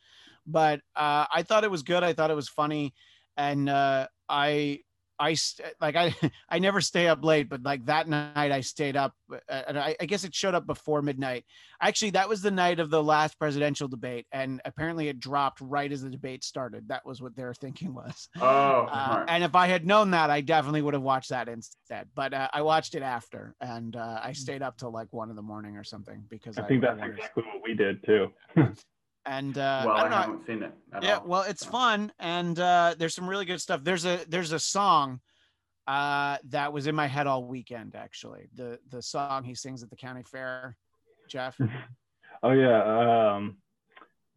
[0.45, 2.03] But uh, I thought it was good.
[2.03, 2.93] I thought it was funny.
[3.37, 4.81] And uh, I,
[5.21, 5.35] I
[5.79, 6.15] like I
[6.49, 9.95] I never stay up late, but like that night I stayed up, uh, and I,
[10.01, 11.45] I guess it showed up before midnight.
[11.79, 15.91] Actually, that was the night of the last presidential debate, and apparently it dropped right
[15.91, 16.87] as the debate started.
[16.87, 18.29] That was what their thinking was.
[18.41, 21.47] "Oh, Uh, smart." and if I had known that, I definitely would have watched that
[21.47, 22.09] instead.
[22.15, 25.35] But uh, I watched it after, and uh, I stayed up till like one in
[25.35, 28.29] the morning or something because I think that's exactly what we did too.
[29.25, 30.73] And uh, well, I I, haven't seen it.
[30.93, 31.71] At yeah all, well it's so.
[31.71, 35.19] fun and uh there's some really good stuff there's a there's a song
[35.87, 39.89] uh that was in my head all weekend actually the the song he sings at
[39.91, 40.75] the county fair
[41.29, 41.55] jeff
[42.43, 43.33] Oh yeah.
[43.35, 43.57] Um,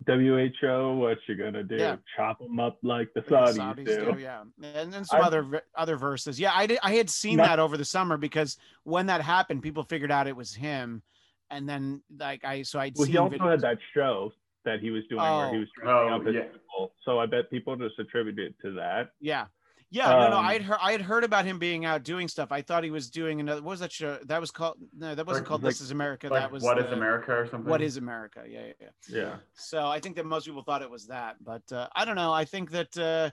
[0.06, 1.76] WHO, what you gonna do?
[1.76, 1.96] Yeah.
[2.16, 4.12] Chop them up like the The Saudis, Saudis do.
[4.12, 7.38] do, yeah and then some I- other other verses yeah i did i had seen
[7.38, 11.02] Not- that over the summer because when that happened people figured out it was him
[11.50, 14.32] and then like i so i'd Well, seen he also videos- had that show
[14.64, 15.60] that he was doing where he Oh.
[15.60, 16.42] was dressing Oh, up as yeah.
[16.42, 16.92] people.
[17.04, 19.10] So I bet people just attribute it to that.
[19.20, 19.46] Yeah.
[19.90, 20.36] Yeah, no, no.
[20.38, 22.50] Um, I had heard I had heard about him being out doing stuff.
[22.50, 24.18] I thought he was doing another what was that show?
[24.24, 26.26] That was called no, that wasn't Like- called like- This is America.
[26.28, 27.70] Like, that was what is the- America or something?
[27.70, 28.42] What is America?
[28.48, 29.16] Yeah, yeah, yeah.
[29.16, 29.36] Yeah.
[29.52, 32.32] So I think that most people thought it was that, but uh, I don't know.
[32.32, 33.30] I think that uh,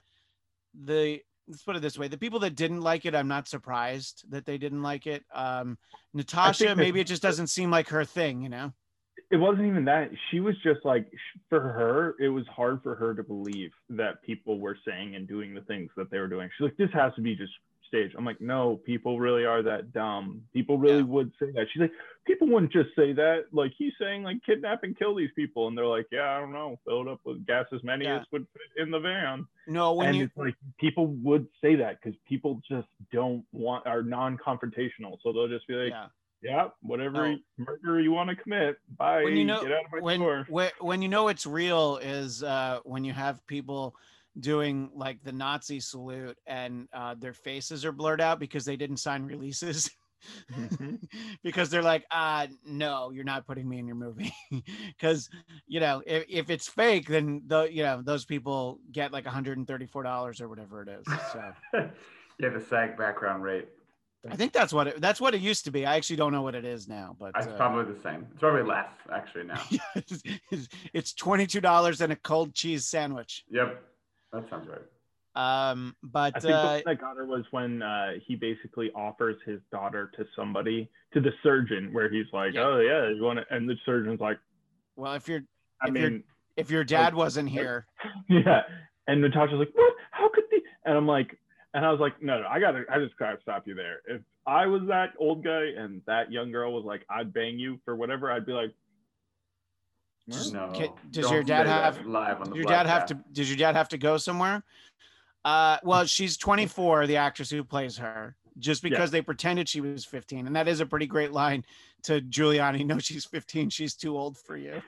[0.80, 4.26] the let's put it this way: the people that didn't like it, I'm not surprised
[4.30, 5.24] that they didn't like it.
[5.34, 5.80] Um,
[6.14, 8.72] Natasha, that- maybe it just doesn't seem like her thing, you know?
[9.32, 10.12] It wasn't even that.
[10.30, 11.12] She was just like,
[11.50, 15.54] for her, it was hard for her to believe that people were saying and doing
[15.54, 16.50] the things that they were doing.
[16.58, 17.54] She's like, this has to be just
[17.88, 18.12] stage.
[18.18, 20.42] I'm like, no, people really are that dumb.
[20.54, 21.04] People really Yeah.
[21.04, 21.68] would say that.
[21.72, 21.92] She's like,
[22.26, 23.46] people wouldn't just say that.
[23.52, 26.54] Like he's saying, like kidnap and kill these people, and they're like, yeah, I don't
[26.54, 28.20] know, fill it up with gas as many Yeah.
[28.20, 29.46] as would fit in the van.
[29.68, 33.86] No, when and you it's like people would say that because people just don't want
[33.86, 36.08] are non-confrontational, so they'll just be like, yeah.
[36.42, 37.38] Yeah, whatever No.
[37.58, 40.46] murder you want to commit, bye, when you know get out of my when, store.
[40.50, 43.96] when when you know it's real is uh when you have people
[44.40, 48.98] doing like the Nazi salute and uh their faces are blurred out because they didn't
[48.98, 49.90] sign releases.
[50.56, 51.00] Mhm.
[51.44, 54.34] because they're like, uh, no, you're not putting me in your movie.
[54.88, 55.30] Because
[55.68, 60.42] you know, if, if it's fake, then the you know those people get like $134
[60.42, 61.06] or whatever it is.
[61.34, 61.54] So
[62.40, 63.68] yeah, the SAG background rate.
[64.30, 65.86] I think that's what it, that's what it used to be.
[65.86, 68.28] I actually don't know what it is now, but It's uh, probably the same.
[68.32, 69.62] It's probably less actually now.
[69.96, 73.44] it's- it's twenty two dollars and a cold cheese sandwich.
[73.50, 73.84] Yep,
[74.34, 74.82] that sounds right.
[75.34, 78.92] Um, but I think the uh, one that got her was when uh, he basically
[78.94, 82.66] offers his daughter to somebody, to the surgeon, where he's like, Yeah.
[82.66, 84.38] "Oh yeah, you want to?" And the surgeon's like,
[84.98, 85.40] well, if your
[85.82, 86.24] "I If you're- mean,
[86.58, 87.88] if your dad wasn't here,
[88.30, 88.62] yeah."
[89.08, 89.94] And Natasha's like, "What?
[90.12, 91.38] How could the?" And I'm like,
[91.74, 94.02] and I was like, "No, no, I gotta, I just gotta stop you there.
[94.08, 97.80] If I was that old guy and that young girl was like, I'd bang you
[97.86, 98.72] for whatever, I'd be like."
[100.30, 100.72] Just- No.
[100.74, 103.16] Ca- does your dad have- live on the your dad have to?
[103.32, 104.64] Did your dad have to go somewhere?
[105.44, 110.06] Uh, well, she's 24, the actress who plays her, just because they pretended she was
[110.06, 111.66] 15, and that is a pretty great line
[112.04, 112.86] to Giuliani.
[112.86, 113.70] No, she's 15.
[113.72, 114.82] She's too old for you.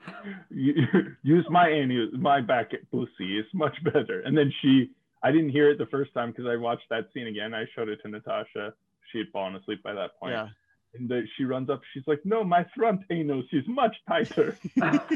[0.50, 3.38] "You- use my anus, my back at pussy.
[3.38, 4.20] It's much better.
[4.22, 4.90] And then she,
[5.22, 7.54] I didn't hear it the first time because I watched that scene again.
[7.54, 8.72] I showed it to Natasha.
[9.12, 10.32] She had fallen asleep by that point.
[10.32, 10.48] Yeah.
[10.94, 11.80] And the, she runs up.
[11.92, 14.56] She's like, "No, my front anus is much tighter."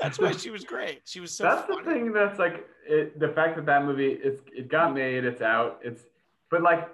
[0.00, 1.02] That's why she was great.
[1.04, 4.42] She was so that's the thing that's like it, the fact that that movie it's
[4.56, 6.02] it got made it's out it's
[6.50, 6.88] but like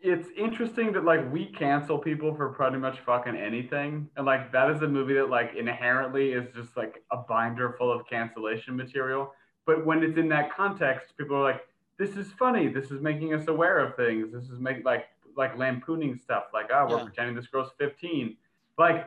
[0.00, 4.70] it's interesting that like we cancel people for pretty much fucking anything and like that
[4.70, 9.32] is a movie that like inherently is just like a binder full of cancellation material
[9.66, 11.62] but when it's in that context people are like
[11.98, 15.06] this is funny this is making us aware of things this is making like
[15.36, 17.04] like lampooning stuff like oh we're Yeah.
[17.04, 18.36] pretending this girl's 15
[18.78, 19.06] like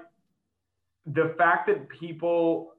[1.06, 2.74] the fact that people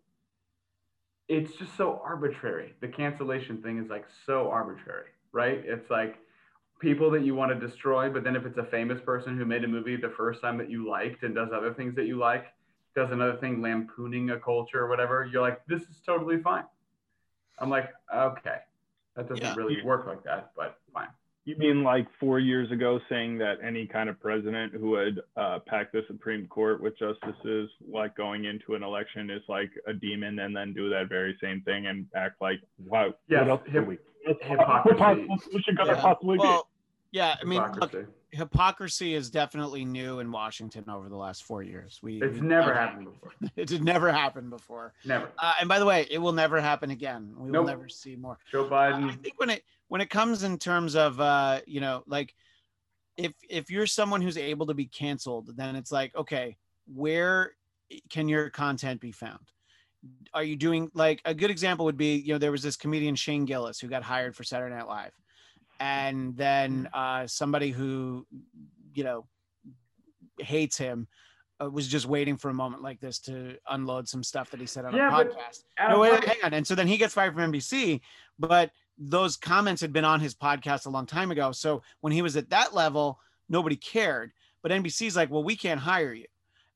[1.28, 2.74] it's just so arbitrary.
[2.80, 5.60] The cancellation thing is like so arbitrary, right?
[5.64, 6.18] It's like
[6.78, 9.64] people that you want to destroy, but then if it's a famous person who made
[9.64, 12.46] a movie the first time that you liked and does other things that you like,
[12.94, 16.64] does another thing lampooning a culture or whatever, you're like, this is totally fine.
[17.58, 18.58] I'm like, okay,
[19.14, 19.54] that doesn't Yeah.
[19.54, 21.08] really work like that, but fine.
[21.44, 25.60] You mean like four years ago saying that any kind of president who would uh,
[25.60, 30.40] pack the Supreme Court with justices, like going into an election, is like a demon,
[30.40, 33.84] and then do that very same thing and act like, wow, Yes, what else hip-
[33.84, 33.98] do we?
[34.40, 34.96] hypocrisy.
[35.28, 36.00] What solution could Yeah.
[36.00, 36.68] possibly Well,
[37.12, 37.94] yeah, I mean, look,
[38.30, 39.14] Hypocrisy.
[39.14, 42.00] is definitely new in Washington over the last four years.
[42.02, 43.32] We It's never happened before.
[43.56, 44.92] It did never happen before.
[45.04, 45.30] Never.
[45.38, 47.32] Uh, and by the way, it will never happen again.
[47.36, 48.38] We will never see more.
[48.50, 49.10] Joe Biden.
[49.10, 52.34] I think when it when it comes in terms of uh, you know, like
[53.16, 56.56] if if you're someone who's able to be canceled, then it's like, okay,
[56.92, 57.52] where
[58.10, 59.40] can your content be found?
[60.34, 63.14] Are you doing like a good example would be, you know, there was this comedian
[63.14, 65.12] Shane Gillis who got hired for Saturday Night Live.
[65.80, 68.26] And then uh somebody who,
[68.94, 69.26] you know,
[70.38, 71.08] hates him
[71.62, 74.66] uh, was just waiting for a moment like this to unload some stuff that he
[74.66, 75.64] said on Yeah, a podcast.
[75.88, 76.54] No, wait, hang on.
[76.54, 78.00] And so then he gets fired from NBC,
[78.38, 81.52] but those comments had been on his podcast a long time ago.
[81.52, 84.32] So when he was at that level, nobody cared.
[84.62, 86.26] But NBC's like, well, we can't hire you.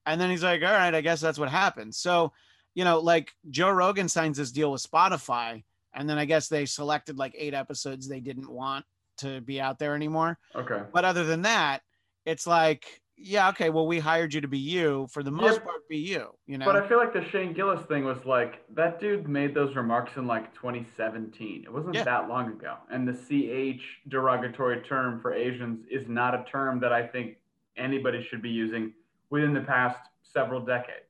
[0.07, 1.95] And then he's like, all right, I guess that's what happened.
[1.95, 2.33] So,
[2.75, 5.65] you know, like Joe Rogan signs this deal with Spotify.
[5.95, 8.85] And then I guess they selected like eight episodes they didn't want
[9.19, 10.39] to be out there anymore.
[10.55, 10.83] Okay.
[10.93, 11.83] But other than that,
[12.25, 15.07] it's like, yeah, okay, well, we hired you to be you.
[15.11, 15.65] For the most Yeah.
[15.65, 16.65] part, be you, you know?
[16.65, 20.17] But I feel like the Shane Gillis thing was like that dude made those remarks
[20.17, 21.65] in like 2017.
[21.65, 22.05] It wasn't Yeah.
[22.05, 22.77] that long ago.
[22.89, 27.37] And the CH derogatory term for Asians is not a term that I think
[27.77, 28.95] anybody should be using
[29.29, 31.05] within the past several decades.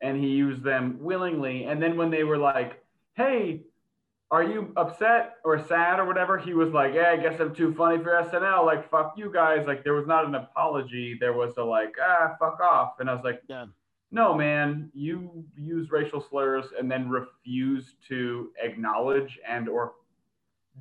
[0.00, 1.64] And he used them willingly.
[1.64, 2.84] And then when they were like,
[3.14, 3.62] hey,
[4.34, 6.36] are you upset or sad or whatever?
[6.38, 8.66] He was like, yeah, I guess I'm too funny for SNL.
[8.66, 9.64] Like, fuck you guys.
[9.66, 11.16] Like, there was not an apology.
[11.20, 12.94] There was a like, ah, fuck off.
[12.98, 13.66] And I was like, Yeah.
[14.10, 19.92] no, man, you use racial slurs and then refuse to acknowledge and or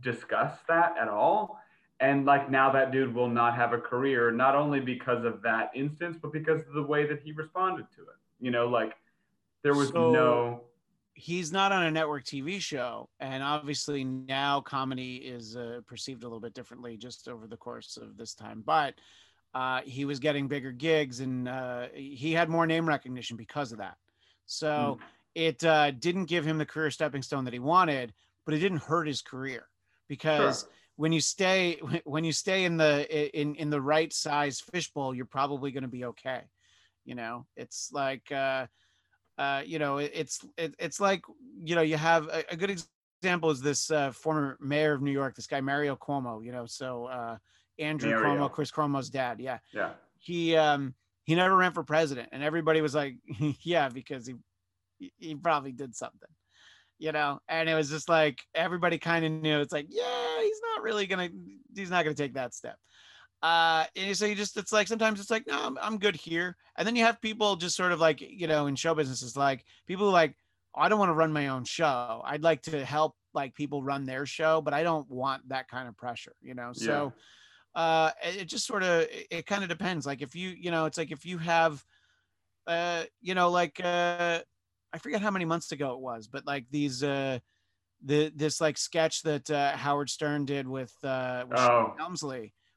[0.01, 1.59] discuss that at all.
[1.99, 5.69] And like now that dude will not have a career, not only because of that
[5.75, 8.17] instance, but because of the way that he responded to it.
[8.39, 8.93] You know, like
[9.61, 10.61] there was So- no
[11.13, 16.25] he's not on a network TV show, and obviously now comedy is uh, perceived a
[16.25, 18.63] little bit differently just over the course of this time.
[18.65, 18.95] But
[19.53, 23.77] uh, he was getting bigger gigs, and uh, he had more name recognition because of
[23.77, 23.97] that.
[24.45, 24.99] So
[25.35, 28.13] it uh, didn't give him the career stepping stone that he wanted,
[28.45, 29.67] but it didn't hurt his career
[30.07, 30.69] because Sure.
[30.95, 35.25] when you stay when you stay in the in in the right size fishbowl, you're
[35.25, 36.41] probably going to be okay.
[37.05, 38.31] You know, it's like.
[39.37, 41.23] Uh, you know, it, it's it, it's like
[41.63, 42.69] you know you have a, a good
[43.21, 46.43] example is this uh, former mayor of New York, this guy Mario Cuomo.
[46.43, 47.37] You know, so uh,
[47.79, 48.47] Andrew Mario.
[48.47, 49.39] Cuomo, Chris Cuomo's dad.
[49.39, 49.91] Yeah, yeah.
[50.19, 50.93] he um
[51.25, 53.15] he never ran for president, and everybody was like,
[53.61, 54.35] yeah, because he
[54.99, 56.29] he- he probably did something.
[56.99, 60.61] You know, and it was just like everybody kind of knew it's like, yeah, he's
[60.75, 61.29] not really gonna,
[61.75, 62.77] he's not gonna take that step.
[63.43, 66.57] Uh, and so you just it's like sometimes it's like no, I'm, I'm good here,
[66.77, 69.37] and then you have people just sort of like you know in show business it's
[69.37, 70.37] like people who like
[70.75, 72.23] "Oh, I don't want to run my own show.
[72.25, 75.89] I'd like to help like people run their show, but I don't want that kind
[75.89, 76.73] of pressure, you know.
[76.73, 77.15] So
[77.75, 80.05] uh it just sort of it, it kind of depends.
[80.07, 81.85] Like if you you know it's like if you have
[82.67, 84.41] uh you know like uh
[84.93, 87.39] I forget how many months ago it was, but like these uh
[88.03, 91.95] the this like sketch that uh, Howard Stern did with uh with Oh.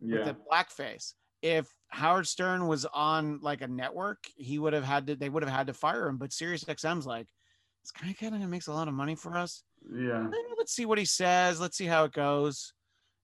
[0.01, 0.32] Helmsley with Yeah.
[0.32, 1.14] the blackface.
[1.43, 5.43] If Howard Stern was on like a network, he would have had to they would
[5.43, 6.16] have had to fire him.
[6.16, 7.27] But Sirius XM's like,
[7.82, 9.62] this guy kind of makes a lot of money for us.
[9.93, 10.28] Yeah.
[10.59, 11.60] Let's see what he says.
[11.60, 12.73] Let's see how it goes.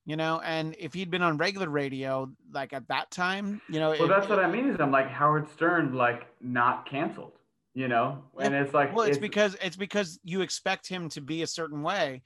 [0.05, 3.91] You know, and if he'd been on regular radio, like at that time, you know,
[3.91, 4.69] Well, it- that's what I mean.
[4.69, 7.33] Is I'm like Howard Stern, like not canceled.
[7.75, 11.41] You know, and it's like well, it's because it's because you expect him to be
[11.43, 12.23] a certain way.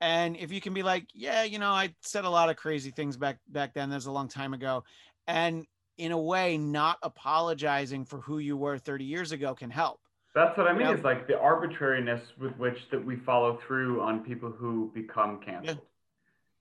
[0.00, 2.90] And if you can be like, yeah, you know, I said a lot of crazy
[2.90, 3.90] things back back then.
[3.90, 4.84] That's a long time ago.
[5.26, 5.66] And
[5.96, 10.00] in a way, not apologizing for who you were 30 years ago can help.
[10.34, 10.82] That's what I mean.
[10.86, 10.94] Yeah.
[10.94, 15.80] Is like the arbitrariness with which that we follow through on people who become canceled.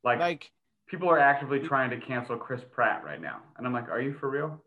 [0.04, 0.52] Like, Like,
[0.88, 4.14] people are actively trying to cancel Chris Pratt right now, and I'm like, are you
[4.14, 4.60] for real?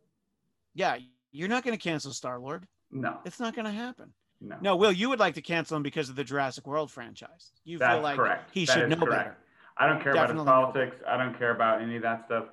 [0.75, 0.99] yeah,
[1.33, 2.67] you're not going to cancel Star Lord.
[2.93, 4.13] No, It's not going to happen.
[4.41, 4.57] No.
[4.61, 7.53] No, Will, you would like to cancel him because of the Jurassic World franchise.
[7.65, 8.51] You That's feel like correct.
[8.53, 9.11] he That should know correct.
[9.25, 9.37] better.
[9.77, 11.05] I don't care Definitely about his politics.
[11.09, 12.47] I don't care about any of that stuff.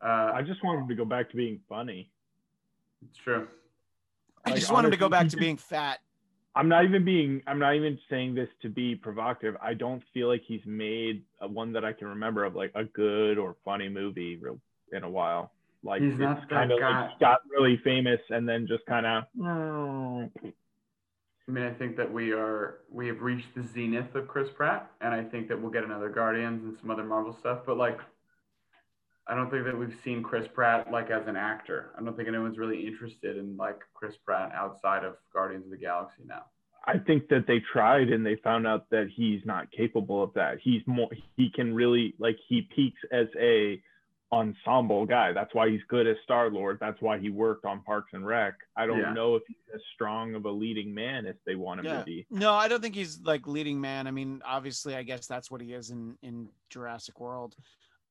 [0.00, 2.10] Uh, I just want him to go back to being funny.
[3.08, 3.48] it's true.
[4.44, 5.98] I Like, just want him to go back to being fat.
[6.54, 7.42] I'm not even being.
[7.46, 9.56] I'm not even saying this to be provocative.
[9.62, 12.84] I don't feel like he's made a, one that I can remember of like a
[12.84, 14.58] good or funny movie real,
[14.92, 15.52] in a while.
[15.84, 20.30] Like He's it's not kind of like got really famous and then just kind of.
[21.48, 24.90] I mean, I think that we are we have reached the zenith of Chris Pratt,
[25.00, 27.60] and I think that we'll get another Guardians and some other Marvel stuff.
[27.64, 27.98] But like,
[29.26, 31.90] I don't think that we've seen Chris Pratt like as an actor.
[31.98, 35.78] I don't think anyone's really interested in like Chris Pratt outside of Guardians of the
[35.78, 36.44] Galaxy now.
[36.84, 40.58] I think that they tried and they found out that he's not capable of that.
[40.62, 41.08] He's more.
[41.36, 43.82] He can really like he peaks as a
[44.30, 45.32] ensemble guy.
[45.32, 46.78] That's why he's good as Star Lord.
[46.80, 48.54] That's why he worked on Parks and Rec.
[48.76, 49.12] I don't Yeah.
[49.14, 51.98] know if he's as strong of a leading man as they want him Yeah.
[52.00, 52.26] to be.
[52.30, 54.06] No, I don't think he's like leading man.
[54.06, 57.56] I mean, obviously, I guess that's what he is in in Jurassic World.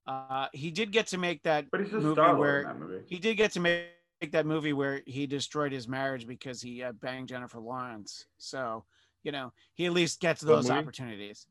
[0.06, 2.78] Uh, he did get to make that But he's movie Star Lord where in that
[2.78, 3.04] movie.
[3.06, 3.88] he did get to make,
[4.20, 8.26] make that movie where he destroyed his marriage because he uh, banged Jennifer Lawrence.
[8.38, 8.84] So
[9.22, 11.46] you know, he at least gets those opportunities.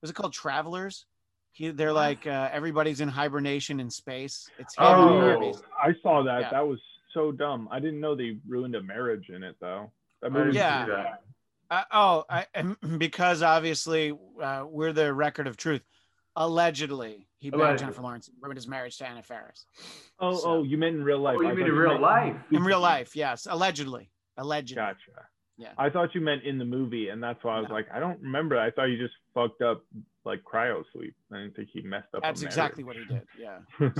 [0.00, 1.06] Was it called Travelers?
[1.52, 4.48] He, they're like uh, everybody's in hibernation in space.
[4.58, 5.52] It's him Oh.
[5.82, 6.40] I saw that.
[6.40, 6.50] Yeah.
[6.50, 6.80] That was
[7.12, 7.68] so dumb.
[7.70, 9.92] I didn't know they ruined a marriage in it though.
[10.22, 11.14] That I Yeah.
[11.70, 12.46] Uh, oh, I,
[12.98, 14.12] because obviously
[14.42, 15.82] uh, we're the record of truth.
[16.36, 19.66] Allegedly, he banged Jennifer Lawrence and ruined his marriage to Anna Faris.
[20.18, 21.36] Oh, So- oh, you meant in real life.
[21.38, 22.36] Oh, I mean in real life?
[22.50, 24.82] In real life, yes, allegedly, allegedly.
[24.82, 25.28] Gotcha.
[25.62, 25.68] Yeah.
[25.78, 27.74] I thought you meant in the movie, and that's why I was No.
[27.74, 28.58] like, I don't remember.
[28.58, 29.84] I thought you just fucked up
[30.24, 31.14] like cryo sleep.
[31.32, 32.22] I didn't think he messed up.
[32.22, 33.22] That's exactly what he did.
[33.38, 33.58] Yeah.
[33.78, 33.92] So,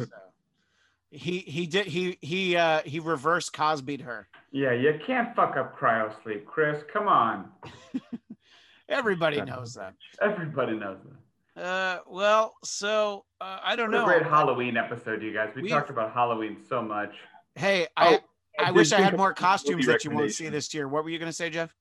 [1.10, 4.28] he he did he he uh he reverse Cosby'd her.
[4.50, 6.82] Yeah, you can't fuck up cryo sleep, Chris.
[6.92, 7.50] Come on.
[8.88, 9.94] Everybody knows that.
[10.20, 11.62] Everybody knows that.
[11.62, 14.06] Uh, well, so uh, I don't What a know.
[14.06, 15.50] great Halloween episode, you guys.
[15.54, 17.12] We We've- talked about Halloween so much.
[17.54, 18.20] Hey, I
[18.62, 20.88] I, did wish I had more costumes that you won't see this year.
[20.88, 21.74] What were you gonna say, Jeff?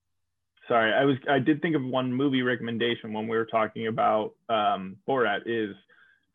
[0.68, 1.16] Sorry, I was.
[1.28, 5.40] I did think of one movie recommendation when we were talking about um, Borat.
[5.46, 5.74] Is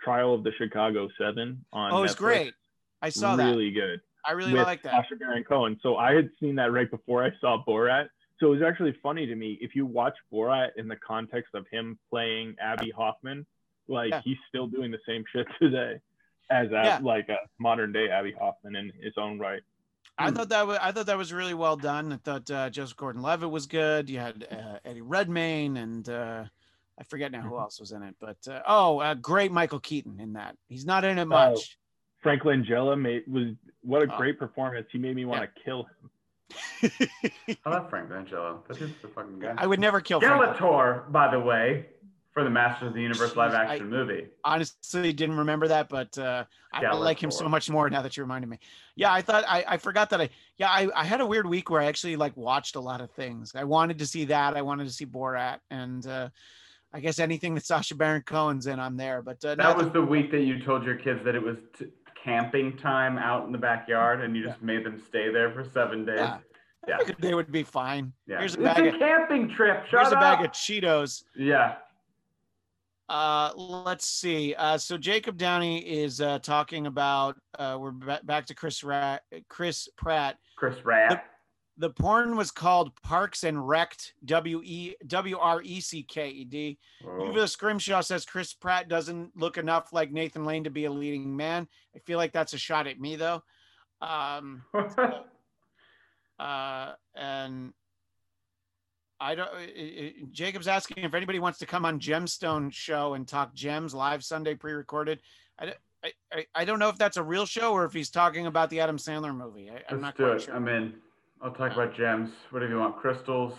[0.03, 1.91] Trial of the Chicago Seven on?
[1.91, 2.18] Oh, it's Netflix.
[2.18, 2.53] great.
[3.02, 3.45] I saw that.
[3.45, 4.02] really good.
[4.26, 4.91] I really like that.
[4.91, 5.80] Sacha Baron Cohen.
[5.82, 8.07] So I had seen that right before I saw Borat.
[8.40, 11.65] So it was actually funny to me if you watch Borat in the context of
[11.72, 13.45] him playing Abbie Hoffman,
[13.88, 14.22] like Yeah.
[14.24, 15.99] he's still doing the same shit today
[16.52, 16.99] as Yeah.
[17.02, 19.61] like a modern day Abbie Hoffman in his own right.
[20.18, 22.11] I thought that was I thought that was really well done.
[22.14, 24.10] I thought uh, Joseph Gordon-Levitt was good.
[24.10, 26.44] You had uh, Eddie Redmayne and uh,
[26.99, 27.61] I forget now who Mhm.
[27.61, 30.57] else was in it, but uh, oh, uh, great Michael Keaton in that.
[30.68, 31.26] He's not in it Oh.
[31.26, 31.77] much.
[32.23, 34.18] Frank Langella made was what a Oh.
[34.18, 34.88] great performance.
[34.91, 36.10] He made me want to kill him.
[37.65, 38.60] I love Frank Langella.
[38.68, 39.53] That's just the fucking guy.
[39.57, 40.56] I would never kill Frank.
[40.57, 41.88] Skeletor, by the way,
[42.38, 44.27] for the Masters of the Universe live Jeez, I- action movie.
[44.43, 48.22] Honestly, didn't remember that, but uh, I, like him so much more now that you
[48.22, 48.59] reminded me.
[48.95, 51.72] Yeah, I thought I, I forgot that I yeah I, I had a weird week
[51.72, 53.53] where I actually like watched a lot of things.
[53.55, 54.55] I wanted to see that.
[54.55, 56.30] I wanted to see Borat, and uh,
[56.93, 59.23] I guess anything that Sacha Baron Cohen's in, I'm there.
[59.23, 61.88] But uh, That was the week that you told your kids that it was t-
[62.23, 66.05] camping time out in the backyard, and you just made them stay there for seven
[66.05, 66.19] days.
[66.19, 66.38] Yeah.
[66.88, 66.97] Yeah.
[67.19, 68.14] They would be fine.
[68.27, 68.38] Yeah.
[68.38, 69.88] Here's a it's a of camping trip.
[69.88, 71.23] Shut here's a bag of Cheetos.
[71.35, 71.77] yeah.
[73.09, 74.53] Uh, let's see.
[74.55, 77.38] Uh, so Jacob Downey is uh, talking about.
[77.57, 80.38] Uh, we're ba- back to Chris Rat, Chris Pratt.
[80.57, 81.25] Chris Rat.
[81.77, 84.13] The porn was called Parks and Wrecked.
[84.25, 86.79] W E W R E C K E D.
[87.05, 87.27] Oh.
[87.27, 91.35] Uva Scrimshaw says Chris Pratt doesn't look enough like Nathan Lane to be a leading
[91.35, 91.67] man.
[91.95, 93.43] I feel like that's a shot at me though.
[94.01, 94.63] Um,
[96.39, 97.73] uh, and
[99.19, 100.31] I don't.
[100.31, 104.53] Jacob's asking if anybody wants to come on Gemstone show and talk gems live Sunday
[104.56, 105.22] pre-recorded.
[105.60, 105.77] I, don't-
[106.31, 108.80] I, I, don't know if that's a real show or if he's talking about the
[108.80, 109.69] Adam Sandler movie.
[109.72, 110.41] I, I'm Let's not do quite it.
[110.44, 110.56] sure.
[110.56, 110.94] I'm in.
[111.41, 112.30] I'll talk about gems.
[112.52, 112.98] Whatever you want.
[112.98, 113.53] Crystals,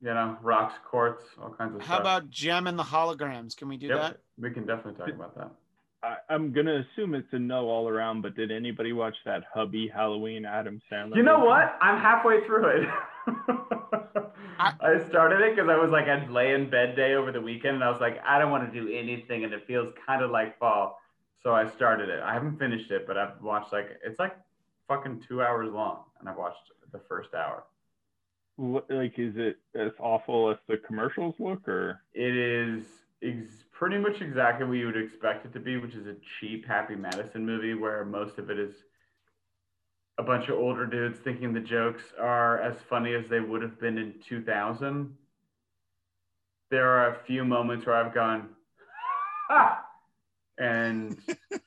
[0.00, 2.00] you know, rocks, quartz, all kinds of How stuff.
[2.00, 3.54] about Jem and the holograms?
[3.56, 4.16] Can we do Yep, that?
[4.38, 5.50] we can definitely talk about that.
[6.04, 9.90] I, I'm gonna assume it's a no all around, but did anybody watch that Hubie
[9.92, 11.16] Halloween Adam Sandler?
[11.16, 11.48] You know movie?
[11.48, 11.78] what?
[11.80, 12.88] I'm halfway through it.
[13.26, 17.40] I- I started it because I was like, I'd lay in bed day over the
[17.40, 20.22] weekend, and I was like, I don't want to do anything, and it feels kind
[20.22, 21.00] of like fall.
[21.42, 22.22] So I started it.
[22.22, 24.36] I haven't finished it, but I've watched like it's like
[24.88, 27.64] fucking two hours long, and I've watched the first hour.
[28.56, 32.84] What, like, is it as awful as the commercials look, or It is
[33.24, 36.66] ex- pretty much exactly what you would expect it to be, which is a cheap
[36.66, 38.74] Happy Madison movie where most of it is
[40.18, 43.80] a bunch of older dudes thinking the jokes are as funny as they would have
[43.80, 45.16] been in 2000.
[46.70, 48.50] There are a few moments where I've gone,
[49.48, 49.84] ha!
[50.58, 51.18] and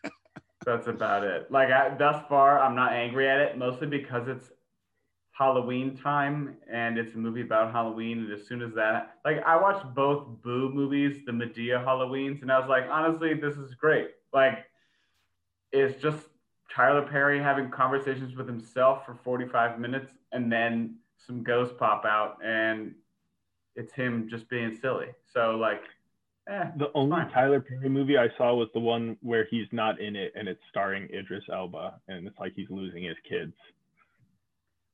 [0.65, 1.51] that's about it.
[1.51, 4.49] Like, I, thus far, I'm not angry at it, mostly because it's
[5.37, 8.19] Halloween time and it's a movie about Halloween.
[8.19, 12.51] And as soon as that, like, I watched both Boo movies, the Madea Halloweens, and
[12.51, 14.09] I was like, honestly, this is great.
[14.33, 14.65] Like,
[15.71, 16.25] it's just
[16.73, 20.95] Tyler Perry having conversations with himself for 45 minutes and then
[21.25, 22.95] some ghosts pop out and
[23.75, 25.07] it's him just being silly.
[25.33, 25.83] So, like,
[26.49, 27.29] eh, the only fine.
[27.29, 30.61] Tyler Perry movie I saw was the one where he's not in it and it's
[30.69, 33.53] starring Idris Elba, and it's like he's losing his kids.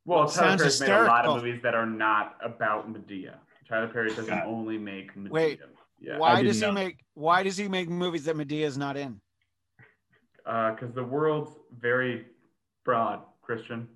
[0.06, 3.36] Well, Tyler Sounds Perry's made a lot of movies that are not about Madea.
[3.68, 4.46] Tyler Perry doesn't Yeah.
[4.46, 5.30] only make Madea.
[5.30, 5.60] Wait,
[6.00, 6.18] yeah.
[6.18, 6.72] why didn't does he know.
[6.74, 9.20] make Why does he make movies that Madea is not in?
[10.46, 12.26] because uh, the world's very
[12.84, 13.88] broad, Christian.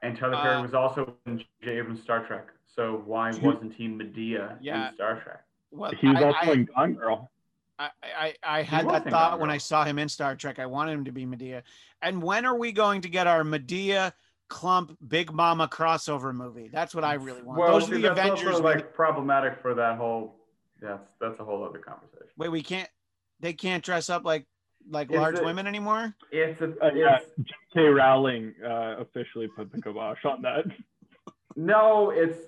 [0.00, 1.78] And Tyler Perry Uh, was also in J.
[1.78, 2.46] Abrams' Star Trek.
[2.66, 4.88] So why He- wasn't he Madea Yeah.
[4.88, 5.44] in Star Trek?
[5.70, 7.30] Well, He was I, also I, in Gone Girl.
[7.78, 10.58] I, I, I had that thought when I saw him in Star Trek.
[10.58, 11.62] I wanted him to be Madea.
[12.00, 14.12] And when are we going to get our Madea
[14.52, 16.68] Klump Big Mama crossover movie?
[16.70, 17.58] That's what I really want.
[17.58, 18.48] Well, Those see, are the that's Avengers.
[18.48, 20.36] also we- like problematic for that whole.
[20.80, 22.26] That's that's a whole other conversation.
[22.36, 22.88] Wait, we can't.
[23.40, 24.46] They can't dress up like
[24.90, 26.14] like Is large it- women anymore.
[26.30, 27.30] It's a Uh, yeah, it's,
[27.74, 27.86] J.K.
[27.88, 30.64] Rowling uh, officially put the kibosh on that.
[31.56, 32.38] no, it's.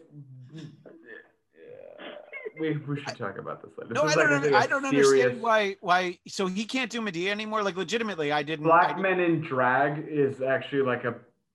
[2.60, 3.94] We, we should talk about this later.
[3.94, 4.24] This No, is I don't.
[4.26, 5.76] like, under- think, a I don't serious- understand why.
[5.80, 6.18] Why?
[6.28, 7.62] So he can't do Madea anymore.
[7.64, 8.66] Like legitimately, I didn't.
[8.66, 11.14] I Black didn't- men in drag is actually like a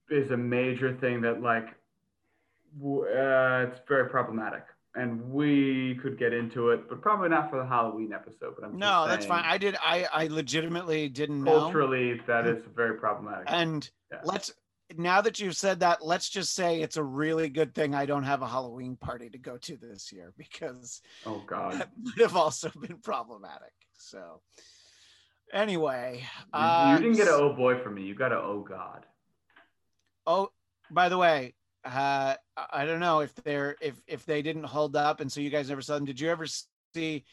[0.09, 1.67] is a major thing that like
[2.83, 4.63] uh, it's very problematic,
[4.95, 8.55] and we could get into it, but probably not for the Halloween episode.
[8.59, 9.43] But I'm No, that's fine.
[9.45, 9.75] I did.
[9.83, 11.61] I I legitimately didn't know.
[11.61, 13.51] culturally that is very problematic.
[13.51, 14.19] And Yeah.
[14.23, 14.51] let's
[14.97, 18.23] now that you've said that, let's just say it's a really good thing I don't
[18.23, 22.35] have a Halloween party to go to this year because oh God, that would have
[22.35, 23.73] also been problematic.
[23.97, 24.41] So
[25.53, 26.23] anyway,
[26.53, 28.03] you, uh, you didn't get an oh boy from me.
[28.03, 29.05] You got a oh God.
[30.29, 30.51] Oh,
[30.91, 35.21] by the way, uh, I- don't know if they're if if they didn't hold up,
[35.21, 36.05] and so you guys never saw them.
[36.05, 36.45] Did you ever
[36.93, 37.25] see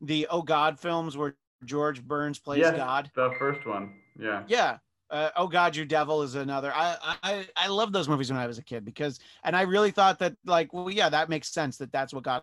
[0.00, 3.10] the Oh God films where George Burns plays yes, God?
[3.14, 3.94] the first one.
[4.18, 4.42] Yeah.
[4.48, 4.78] Yeah.
[5.08, 6.72] Uh, oh God, your devil is another.
[6.74, 9.92] I I I love those movies when I was a kid because, and I really
[9.92, 12.42] thought that like, well, yeah, that makes sense that that's what God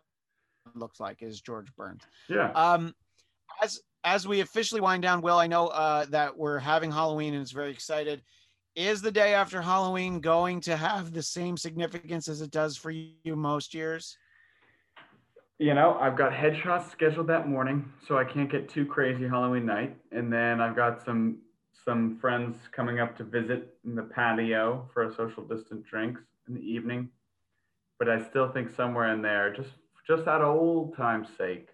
[0.76, 2.03] looks like is George Burns.
[2.30, 2.51] Yeah.
[2.51, 2.93] Um,
[3.61, 7.41] as as we officially wind down, Will, I know uh, that we're having Halloween and
[7.41, 8.21] it's very excited.
[8.75, 12.91] Is the day after Halloween going to have the same significance as it does for
[12.91, 14.17] you most years?
[15.57, 19.65] You know, I've got headshots scheduled that morning, so I can't get too crazy Halloween
[19.65, 19.97] night.
[20.11, 21.39] And then I've got some
[21.85, 26.53] some friends coming up to visit in the patio for a social distant drinks in
[26.53, 27.09] the evening.
[27.97, 29.71] But I still think somewhere in there, just
[30.07, 31.69] just out of old time's sake,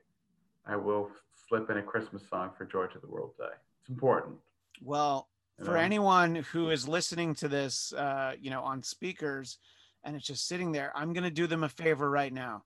[0.65, 1.11] I will
[1.47, 3.53] slip in a Christmas song for George of the World Day.
[3.81, 4.35] It's important.
[4.81, 5.29] Well,
[5.63, 9.57] for anyone who is listening to this, uh, you know, on speakers,
[10.03, 12.63] and it's just sitting there, I'm gonna do them a favor right now.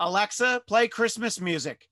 [0.00, 1.88] Alexa, play Christmas music.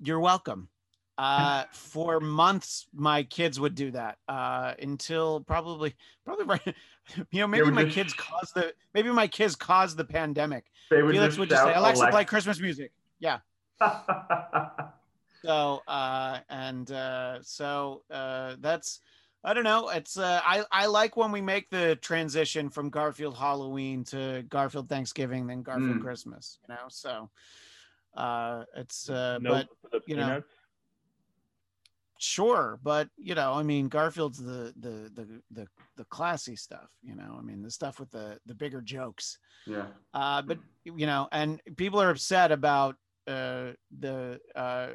[0.00, 0.68] You're welcome.
[1.16, 6.74] Uh, for months, my kids would do that uh, until probably, probably right.
[7.30, 10.66] You know, maybe my just kids caused the maybe my kids caused the pandemic.
[10.90, 13.38] They would Felix just would just say, shout "Alexa, play Christmas music." Yeah.
[15.44, 19.00] So uh, and uh, so uh, that's
[19.44, 19.88] I don't know.
[19.88, 24.88] It's uh, I I like when we make the transition from Garfield Halloween to Garfield
[24.88, 26.00] Thanksgiving, then Garfield Mm.
[26.00, 26.58] Christmas.
[26.68, 27.30] You know, so
[28.14, 30.42] uh, it's uh, Nope but you know,
[32.18, 35.66] sure, but you know, I mean, Garfield's the the the the
[35.96, 36.90] the classy stuff.
[37.02, 39.38] You know, I mean, the stuff with the the bigger jokes.
[39.66, 39.86] yeah.
[40.12, 42.96] Uh, but you know, and people are upset about
[43.28, 44.88] uh, the uh,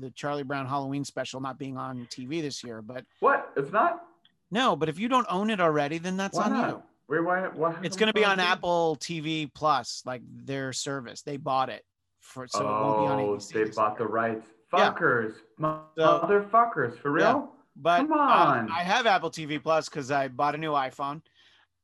[0.00, 2.82] the Charlie Brown Halloween special not being on TV this year.
[2.82, 3.50] But What?
[3.56, 4.02] It's not?
[4.50, 6.68] no, but if you don't own it already, then that's Why on not?
[6.70, 6.82] you.
[7.08, 11.22] Wait, why, why It's going to be on Apple TV Plus, like their service.
[11.22, 11.82] They bought it
[12.20, 13.52] for so it won't be on oh, ABC.
[13.52, 14.06] they bought year.
[14.08, 14.46] the rights.
[14.72, 15.34] Fuckers.
[15.58, 16.98] So- Motherfuckers.
[16.98, 17.28] For Yeah.
[17.32, 17.52] real?
[17.76, 18.70] But Come on.
[18.70, 21.22] I have Apple TV Plus because I bought a new iPhone.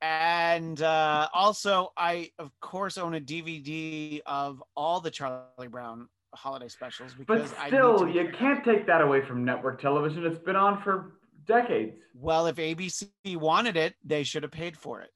[0.03, 6.67] And uh, also, I of course own a DVD of all the Charlie Brown holiday
[6.69, 10.27] specials But because I need still, to- you can't take that away from network television.
[10.27, 11.13] It's been on for
[11.47, 11.97] decades.
[12.15, 13.07] Well, if ABC
[13.37, 15.11] wanted it, they should have paid for it.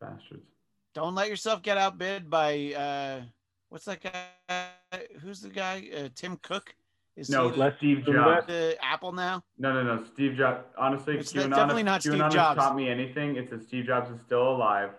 [0.00, 0.46] Bastards.
[0.94, 3.22] Don't let yourself get outbid by uh,
[3.70, 4.68] what's that guy?
[5.20, 5.88] Who's the guy?
[5.96, 6.74] Uh, Tim Cook.
[7.20, 8.46] Is No, he Les Steve Steve Jobs.
[8.46, 9.42] the Apple now?
[9.58, 10.04] No, no, no.
[10.04, 10.64] Steve Jobs.
[10.78, 12.58] Honestly, It's QAnon, definitely not Steve QAnon has Jobs.
[12.58, 13.36] taught me anything.
[13.36, 14.90] It's that Steve Jobs is still alive,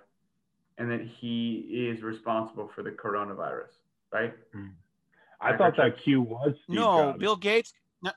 [0.78, 3.72] and that he is responsible for the coronavirus.
[4.14, 4.34] Right?
[5.42, 7.20] I thought that Q was Steve no, Jobs.
[7.20, 7.74] Bill Gates.
[8.04, 8.12] No,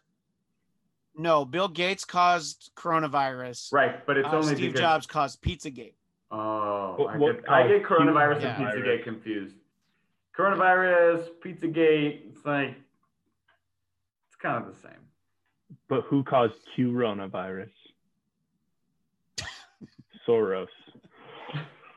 [1.17, 3.73] no, Bill Gates caused coronavirus.
[3.73, 4.05] Right.
[4.05, 4.81] But it's Uh, only Steve because.
[4.81, 5.95] Jobs caused Pizzagate.
[6.31, 8.57] Oh, What- I, what get, I get coronavirus Yeah.
[8.57, 9.57] and Pizzagate confused.
[10.37, 12.29] Coronavirus, Pizzagate.
[12.31, 12.84] It's like it's
[14.45, 15.01] kind of the same.
[15.89, 17.71] But who caused coronavirus?
[20.29, 20.69] Soros.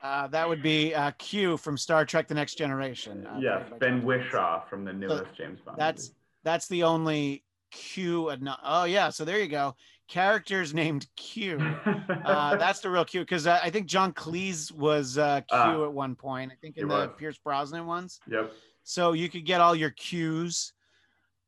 [0.04, 3.26] Uh, that would be uh, Q from Star Trek: The Next Generation.
[3.28, 5.78] uh, yes, played by Ben John- Whishaw from the newest James Bond.
[5.78, 6.16] That's movie.
[6.44, 8.32] that's the only Q.
[8.32, 9.76] ad- Oh yeah, so there you go.
[10.08, 11.58] Characters named Q.
[11.60, 15.84] Uh, that's the real Q because uh, I think John Cleese was uh, Q Ah,
[15.84, 16.52] at one point.
[16.52, 17.10] I think in the was.
[17.18, 18.20] Pierce Brosnan ones.
[18.30, 18.52] yep.
[18.84, 20.72] So you could get all your Qs.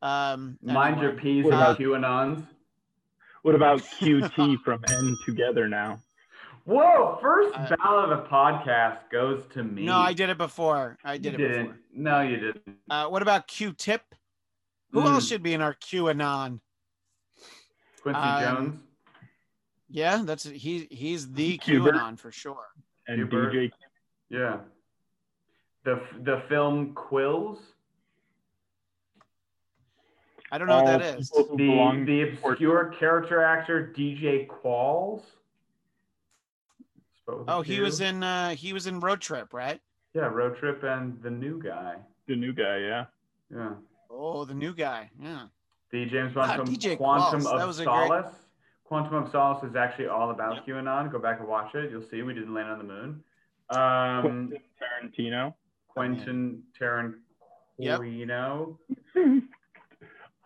[0.02, 1.22] Um, Mind your anyway.
[1.22, 2.48] P's What and about- QAnons.
[3.42, 6.00] What about QT from N Together now?
[6.66, 9.86] Whoa, first Uh, ballot of the podcast goes to me.
[9.86, 10.98] No, I did it before.
[11.04, 11.64] I You did it didn't.
[11.68, 11.80] before.
[11.94, 12.78] No, you didn't.
[12.90, 14.04] Uh, what about Q-Tip?
[14.92, 15.06] Who Mm.
[15.06, 16.60] else should be in our QAnon?
[18.02, 18.80] Quincy um, Jones.
[19.90, 20.88] Yeah, that's he.
[20.92, 21.96] He's the Hubert.
[21.96, 22.68] QAnon for sure.
[23.08, 23.52] And Hubert.
[23.54, 23.72] DJ
[24.30, 24.60] Yeah.
[25.86, 27.60] The the film Quills.
[30.52, 31.30] I don't know what that all is.
[31.30, 35.22] people who The the obscure character actor DJ Qualls.
[37.22, 37.84] Spelled with a Oh, he Q.
[37.84, 38.24] was in.
[38.24, 39.80] uh He was in Road Trip, right?
[40.14, 41.96] Yeah, Road Trip and the new guy.
[42.28, 43.06] the new guy, yeah.
[43.54, 43.74] Yeah.
[44.10, 45.10] Oh, the new guy.
[45.22, 45.48] Yeah.
[45.92, 48.36] The James Bond Wow, film DJ Quantum Qualls, that of was a great- Solace.
[48.86, 51.12] Quantum of Solace is actually all about QAnon.
[51.12, 51.92] Go back and watch it.
[51.92, 53.24] You'll see we didn't land on the moon.
[53.70, 55.54] Um, Quentin Tarantino.
[55.90, 56.64] Quentin
[57.78, 58.02] Yep.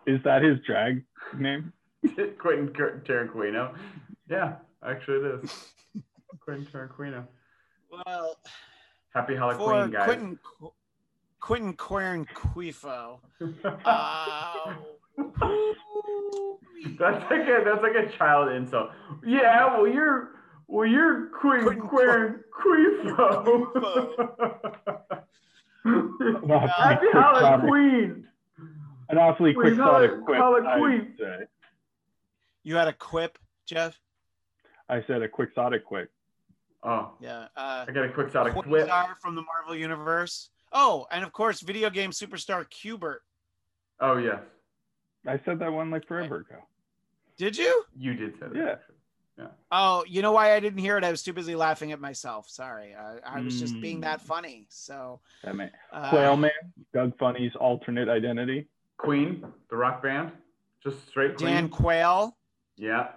[0.06, 0.16] Tarantino.
[0.16, 1.04] Is that his drag
[1.38, 1.72] name?
[2.38, 3.74] Quentin Tar- Tarantino.
[4.28, 4.56] Yeah,
[4.86, 5.72] actually it is.
[6.40, 7.26] Quentin Tarantino.
[7.90, 8.38] Well,
[9.14, 10.04] Happy Halloween, for guys.
[10.04, 10.72] Quentin Qu-
[11.40, 13.18] Quentin Quern Quifo.
[13.84, 14.74] Uh,
[16.98, 18.90] that's like a that's like a child insult.
[19.24, 20.30] Yeah, well you're
[20.66, 23.66] well you're Quentin Quentin Quern Quifo.
[26.68, 27.60] Happy Quick thought.
[27.60, 28.26] Halloween.
[29.08, 30.04] An awfully Wait, quick how thought.
[30.04, 30.98] it- quip, how it I queef?
[31.00, 31.38] would say.
[32.62, 33.98] you had a quip, Jeff?
[34.88, 36.10] I said a quixotic quip.
[36.82, 37.48] Oh, Yeah.
[37.56, 38.88] Uh, I got a quick thought of quit.
[39.20, 40.50] From the Marvel Universe.
[40.72, 43.22] Oh, and of course, video game superstar Q*bert.
[44.00, 44.40] Oh yes,
[45.26, 46.56] I said that one like forever ago.
[47.36, 47.84] Did you?
[47.96, 48.54] you did say that.
[48.56, 48.72] Yeah.
[48.72, 49.48] actually.
[49.72, 51.04] Oh, you know why I didn't hear it?
[51.04, 52.48] I was too busy laughing at myself.
[52.48, 52.94] Sorry.
[52.94, 54.02] I, I was just being Mm.
[54.02, 54.66] that funny.
[54.68, 55.70] So, That man.
[55.92, 56.50] uh, Quail Man,
[56.92, 58.68] Doug Funnie's alternate identity.
[58.98, 60.32] Queen, the rock band,
[60.82, 61.50] just straight Queen.
[61.52, 62.36] Dan Quayle,
[62.76, 63.08] Yeah.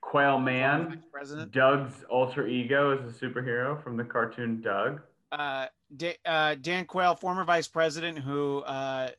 [0.00, 1.02] Quail Man.
[1.12, 1.52] President.
[1.52, 5.00] Doug's alter ego is a superhero from the cartoon Doug.
[5.30, 5.66] Uh,
[5.96, 9.10] Da- uh, Dan Quayle, former vice president, who uh,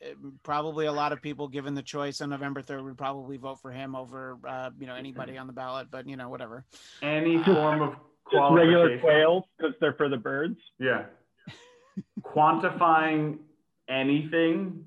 [0.44, 3.72] probably a lot of people, given the choice on November 3rd, would probably vote for
[3.72, 5.88] him over, uh, you know, anybody on the ballot.
[5.90, 6.66] But you know, whatever.
[7.02, 7.94] Any form of
[8.32, 9.00] Just regular qualification.
[9.02, 10.58] quails because they're for the birds.
[10.80, 11.06] Yeah.
[12.22, 13.38] Quantifying
[13.90, 14.86] anything.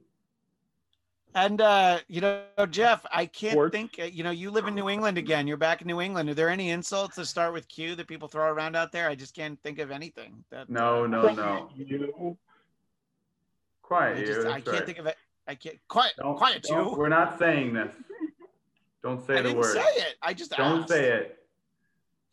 [1.36, 3.72] And uh, you know, Jeff, I can't Sports.
[3.72, 3.96] think.
[4.00, 5.46] uh, You know, you live in New England again.
[5.46, 6.30] You're back in New England.
[6.30, 9.06] Are there any insults that start with Q that people throw around out there?
[9.10, 10.42] I just can't think of anything.
[10.50, 11.68] That, No, uh, no, no.
[11.76, 12.38] You,
[13.82, 14.26] Quiet I, you.
[14.26, 14.86] just, I can't right.
[14.86, 15.16] think of it.
[15.46, 15.76] I can't.
[15.88, 16.96] Quiet, Don't- quiet don't- you.
[16.98, 17.92] We're not saying this.
[19.02, 19.74] Don't say I the didn't word.
[19.74, 20.14] say it.
[20.22, 20.88] I just Don't asked.
[20.88, 21.38] say it.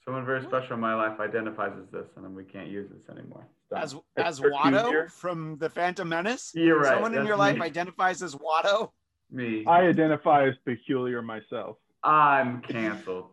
[0.06, 3.16] Someone very special in my life identifies as this, and then we can't use this
[3.16, 3.48] anymore.
[3.72, 3.94] It's.
[3.94, 5.08] As as Watto Junior.
[5.10, 6.52] from the Phantom Menace.
[6.54, 6.94] You're right.
[6.94, 8.92] Someone in that's your life identifies as Watto.
[9.32, 9.66] me.
[9.66, 11.78] I identify as peculiar myself.
[12.04, 13.28] I'm canceled.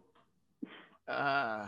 [1.09, 1.67] Uh,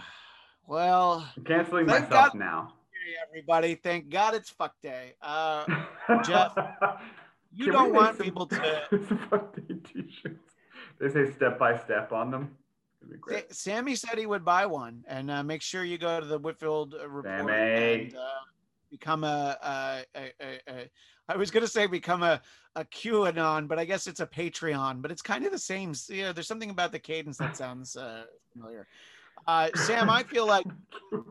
[0.69, 2.39] well, I'm canceling Thank myself God.
[2.39, 2.73] now.
[3.05, 5.15] hey everybody, thank God it's fuck day.
[5.21, 5.65] Uh,
[6.25, 6.53] Jeff,
[7.53, 8.83] you Can don't want some- people to.
[8.91, 10.55] some fuck day t-shirts.
[11.01, 12.57] They say step by step on them.
[13.03, 13.55] It'd be Sa- great.
[13.55, 16.95] Sammy said he would buy one, and uh, make sure you go to the Whitfield
[16.95, 18.03] uh, report Sammy.
[18.05, 18.29] and uh,
[18.91, 20.91] become a, a, a, a, a.
[21.29, 22.41] I was gonna say become a
[22.77, 25.03] a QAnon, but I guess it's a Patreon.
[25.03, 25.95] But it's kind of the same.
[26.09, 28.87] You know, there's something about the cadence that sounds uh, familiar.
[29.47, 30.67] Uh, Sam, I feel like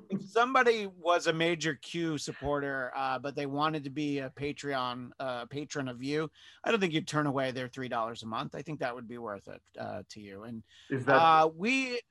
[0.10, 5.12] if somebody was a major Q supporter, uh, but they wanted to be a Patreon
[5.20, 6.30] uh, patron of you,
[6.64, 8.56] I don't think you'd turn away their three dollars a month.
[8.56, 10.44] I think that would be worth it uh, to you.
[10.44, 12.02] And Is that uh, we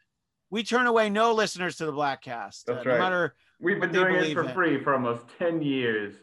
[0.50, 2.64] we turn away no listeners to the Bladtcast.
[2.64, 2.98] That's uh, no right.
[2.98, 4.54] matter we've been doing it for in.
[4.54, 6.14] free for almost 10 years,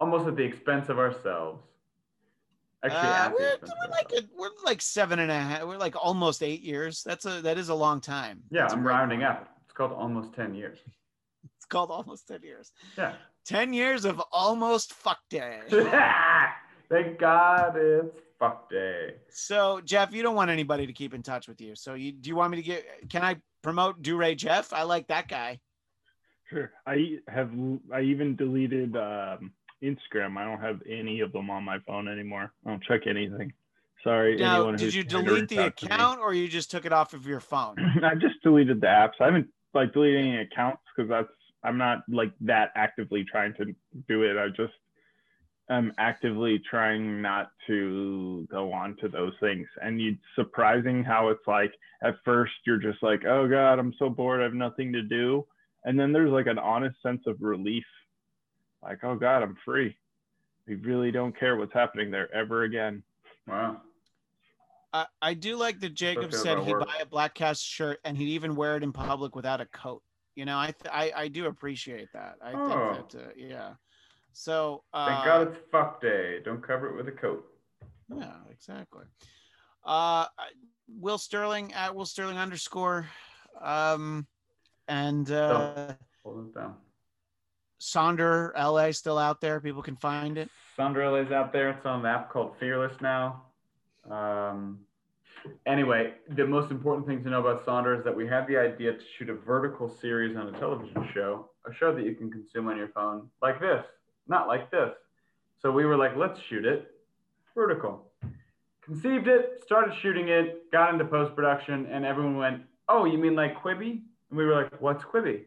[0.00, 1.62] almost at the expense of ourselves.
[2.84, 5.64] Actually, uh, we're, we're like a, we're like seven and a half.
[5.64, 7.02] We're like almost eight years.
[7.04, 8.42] That's a that is a long time.
[8.50, 9.48] yeah, That's a I'm great rounding up.
[9.64, 10.78] It's called almost 10 years.
[11.56, 12.72] It's called almost ten years.
[12.98, 13.14] Yeah.
[13.46, 15.60] Ten years of almost fuck day.
[16.90, 19.14] Thank God it's fuck day.
[19.30, 21.74] So Jeff, you don't want anybody to keep in touch with you.
[21.74, 23.08] So you do you want me to get?
[23.08, 24.74] Can I promote Do Ray Jeff?
[24.74, 25.58] I like that guy.
[26.50, 26.70] Sure.
[26.86, 27.50] I have.
[27.90, 29.52] I even deleted um,
[29.82, 30.36] Instagram.
[30.36, 32.52] I don't have any of them on my phone anymore.
[32.66, 33.52] I don't check anything.
[34.02, 34.36] Sorry.
[34.36, 35.94] Now, did you delete the out to me.
[35.94, 37.76] account or you just took it off of your phone?
[38.04, 39.12] I just deleted the apps.
[39.20, 41.28] I haven't like deleted any accounts because that's
[41.64, 43.74] I'm not like that actively trying to
[44.06, 44.36] do it.
[44.36, 44.74] I just
[45.70, 49.66] I'm actively trying not to go on to those things.
[49.80, 51.72] And it's surprising how it's like
[52.02, 55.46] at first you're just like, oh God, I'm so bored, I have nothing to do.
[55.84, 57.84] And then there's like an honest sense of relief.
[58.84, 59.96] Like, oh God, I'm free.
[60.68, 63.02] We really don't care what's happening there ever again.
[63.48, 63.80] Wow.
[64.92, 66.86] I, I do like that Jacob Especially said he'd work.
[66.86, 70.02] buy a Bladtcast shirt and he'd even wear it in public without a coat.
[70.36, 72.36] You know, I th- I, I do appreciate that.
[72.42, 72.94] I Oh.
[72.94, 73.74] think that uh, yeah.
[74.32, 76.40] So uh, Thank God it's fuck day.
[76.44, 77.44] Don't cover it with a coat.
[78.14, 79.04] yeah, exactly.
[79.84, 80.26] Uh,
[81.00, 83.06] Will Sterling at Will Sterling underscore,
[83.60, 84.26] um,
[84.88, 85.94] and uh,
[86.24, 86.74] Hold it down.
[87.84, 89.60] Sonder LA still out there.
[89.60, 90.48] People can find it.
[90.78, 91.70] Sonder LA is out there.
[91.70, 93.42] It's on an app called Fearless now.
[94.10, 94.80] Um,
[95.66, 98.92] anyway, the most important thing to know about Sonder is that we had the idea
[98.92, 102.68] to shoot a vertical series on a television show, a show that you can consume
[102.68, 103.84] on your phone, like this,
[104.28, 104.94] not like this.
[105.60, 106.90] So we were like, let's shoot it
[107.54, 108.10] vertical.
[108.82, 113.34] Conceived it, started shooting it, got into post production, and everyone went, "Oh, you mean
[113.34, 115.44] like Quibi?" And we were like, "What's Quibi?"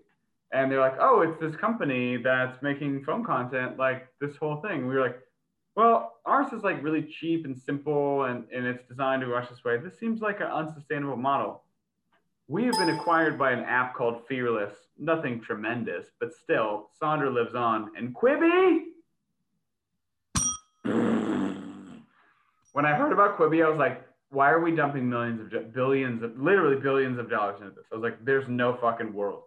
[0.53, 4.87] And they're like, "Oh, it's this company that's making phone content, like this whole thing."
[4.87, 5.19] We were like,
[5.75, 9.63] "Well, ours is like really cheap and simple, and, and it's designed to watch this
[9.63, 9.77] way.
[9.77, 11.63] This seems like an unsustainable model."
[12.49, 14.73] We have been acquired by an app called Fearless.
[14.97, 17.91] Nothing tremendous, but still, Sonder lives on.
[17.97, 18.85] And Quibi?
[22.77, 26.21] when I heard about Quibi, I was like, why are we dumping millions of, billions
[26.21, 27.85] of, literally billions of dollars into this?
[27.91, 29.43] I was like, there's no fucking world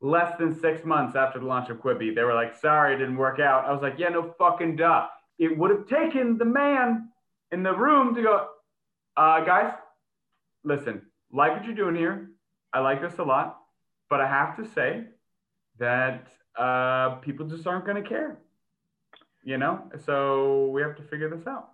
[0.00, 3.16] less than six months after the launch of Quibi, they were like, sorry, it didn't
[3.16, 3.64] work out.
[3.64, 5.06] I was like, yeah, no fucking duh.
[5.38, 7.08] It would have taken the man
[7.50, 8.48] in the room to go,
[9.16, 9.72] uh, guys,
[10.64, 11.02] listen,
[11.32, 12.30] like what you're doing here.
[12.72, 13.58] I like this a lot,
[14.10, 15.04] but I have to say
[15.78, 16.26] that
[16.58, 18.38] uh, people just aren't going to care,
[19.42, 19.90] you know?
[20.04, 21.70] So we have to figure this out.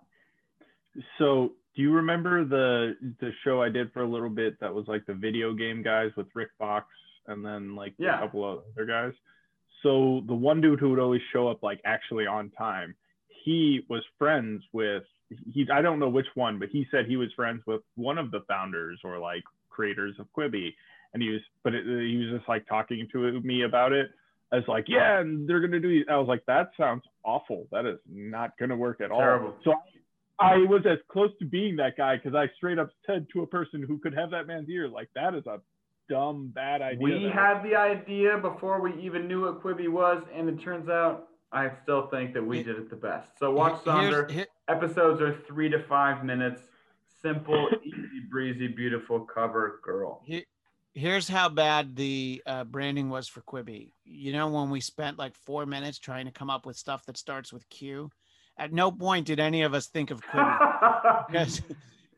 [1.17, 4.87] So, do you remember the the show I did for a little bit that was
[4.87, 6.87] like the video game guys with Rick Fox
[7.27, 8.17] and then like Yeah.
[8.17, 9.13] a couple of other guys?
[9.83, 12.95] So the one dude who would always show up like actually on time,
[13.43, 15.03] he was friends with
[15.51, 18.31] he I don't know which one, but he said he was friends with one of
[18.31, 20.73] the founders or like creators of Quibi,
[21.13, 24.11] and he was but it, he was just like talking to me about it.
[24.51, 26.03] I was like, yeah, and they're gonna do.
[26.09, 27.67] I was like, that sounds awful.
[27.71, 29.47] That is not gonna work at Terrible.
[29.47, 29.55] all.
[29.63, 29.73] So
[30.39, 33.47] I was as close to being that guy because I straight up said to a
[33.47, 35.59] person who could have that man's ear, like, that is a
[36.09, 36.99] dumb, bad idea.
[37.01, 40.89] We that- had the idea before we even knew what Quibi was, and it turns
[40.89, 43.37] out I still think that we did it the best.
[43.39, 44.29] So watch Here's- Sonder.
[44.31, 46.61] here- Episodes are three to five minutes.
[47.21, 50.21] Simple, easy breezy, beautiful cover girl.
[50.25, 50.45] He-
[50.97, 53.91] Here's how bad the uh, branding was for Quibi.
[54.05, 57.17] You know, when we spent like four minutes trying to come up with stuff that
[57.17, 58.09] starts with Q,
[58.57, 61.25] At no point did any of us think of Quibi.
[61.29, 61.61] Because-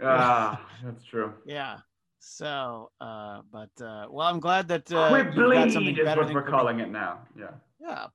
[0.01, 1.33] ah, that's true.
[1.45, 1.77] yeah.
[2.19, 6.23] So, uh, but uh, well, I'm glad that uh, you've got Quibleed something is better
[6.23, 6.49] what we're Quibi.
[6.49, 7.19] calling it now.
[7.37, 7.51] Yeah.
[7.79, 8.07] Yeah.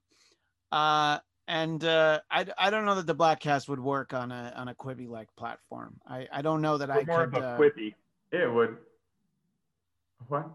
[0.71, 1.19] Uh,
[1.49, 4.75] and uh, I I don't know that the Bladtcast would work on a on a
[4.75, 6.01] Quibi like platform.
[6.07, 7.37] I I don't know that We're I more could.
[7.39, 7.95] of a uh, quippy.
[8.33, 8.77] It would.
[10.29, 10.49] What?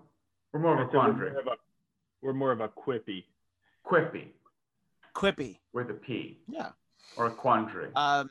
[0.54, 1.32] We're more of a said we're quandary.
[1.32, 1.58] more of a-
[2.22, 3.24] We're more of a quippy.
[3.86, 4.28] Quippy
[5.16, 5.58] Quippy.
[5.74, 6.72] with a P Yeah.
[7.16, 7.90] or a quandary.
[7.96, 8.30] Um,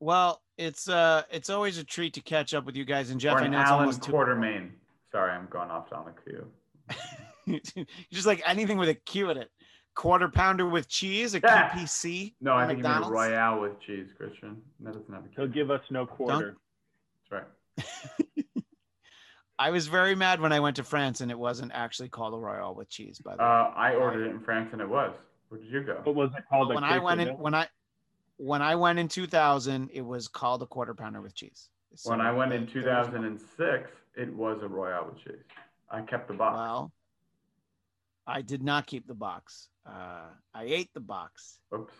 [0.00, 3.10] well, it's uh, it's always a treat to catch up with you guys.
[3.10, 4.12] And Jeff, or I an know it's Allen almost two.
[4.12, 4.70] Quatermain.
[5.12, 6.30] Sorry, I'm going off on the
[7.50, 7.60] cue.
[8.12, 9.50] just like anything with a Q in it.
[9.94, 11.70] Quarter pounder with cheese, a Yeah.
[11.70, 12.34] QPC.
[12.42, 14.60] No, I at think you mean a Royale with cheese, Christian.
[14.80, 16.56] That doesn't have a He'll give us no quarter.
[17.30, 17.46] That's
[17.78, 17.86] right.
[19.58, 22.36] I was very mad when I went to France and it wasn't actually called a
[22.36, 23.20] Royale with cheese.
[23.24, 25.12] By the way, Uh, I ordered it in France and it was.
[25.48, 26.00] Where did you go?
[26.04, 26.74] What was it called?
[26.74, 27.66] when I went in, when I
[28.36, 31.68] when I went in 2000, it was called a quarter pounder with cheese.
[32.04, 35.44] When I went in 2006, it was a Royale with cheese.
[35.90, 36.56] I kept the box.
[36.56, 36.92] Well,
[38.26, 39.68] I did not keep the box.
[39.86, 41.58] Uh, I ate the box.
[41.74, 41.92] Oops.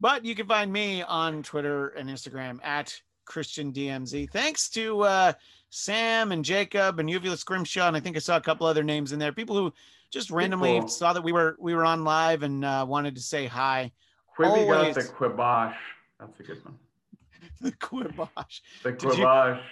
[0.00, 4.30] But you can find me on Twitter and Instagram at Christian DMZ.
[4.30, 5.32] Thanks to uh,
[5.70, 9.12] Sam and Jacob and Uvula Scrimshaw, and I think I saw a couple other names
[9.12, 9.32] in there.
[9.32, 9.72] People who
[10.10, 10.88] just randomly People.
[10.88, 13.92] saw that we were we were on live and uh, wanted to say hi.
[14.36, 15.74] Quibi got the quibosh.
[16.20, 16.78] That's a good one.
[17.60, 18.60] The Quibosh.
[18.82, 19.62] The you- quibosh.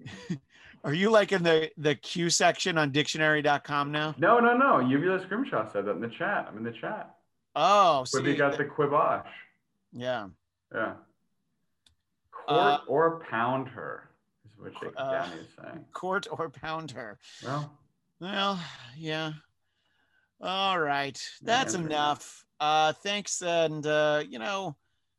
[0.84, 4.14] Are you like in the the Q section on Dictionary.com now?
[4.18, 4.78] No, no, no.
[4.80, 6.46] Uvula Scrimshaw said that in the chat.
[6.48, 7.14] I'm in the chat.
[7.56, 9.26] Oh, Quibi see, got the quibosh.
[9.92, 10.28] yeah.
[10.74, 10.94] Yeah.
[12.30, 14.08] Court Uh, or pound her
[14.46, 15.84] is what Jacob uh, Downey is saying.
[15.92, 17.18] Court or pound her.
[17.44, 17.72] Well,
[18.20, 18.60] Well,
[18.96, 19.32] yeah.
[20.40, 21.20] All right.
[21.42, 22.44] That's enough.
[22.60, 24.76] Uh thanks and uh you know,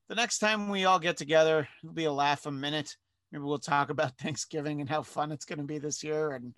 [0.08, 2.96] the next time we all get together, it'll be a laugh a minute.
[3.32, 6.54] Maybe we'll talk about Thanksgiving and how fun it's going to be this year and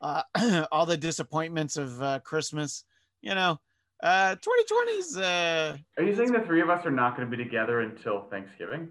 [0.00, 0.22] uh
[0.72, 2.84] all the disappointments of uh Christmas.
[3.20, 3.58] You know,
[4.02, 7.42] uh 2020's uh are you saying the three of us are not going to be
[7.42, 8.88] together until Thanksgiving?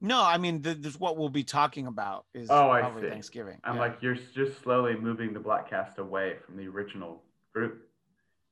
[0.00, 3.08] no, I mean th- this what we'll be talking about is Oh, I see.
[3.08, 3.58] Thanksgiving.
[3.64, 3.80] I'm Yeah.
[3.80, 7.22] like, you're just slowly moving the Bladtcast away from the original
[7.54, 7.88] group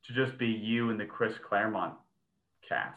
[0.07, 1.95] to just be you and the Chris Claremont
[2.69, 2.97] cast.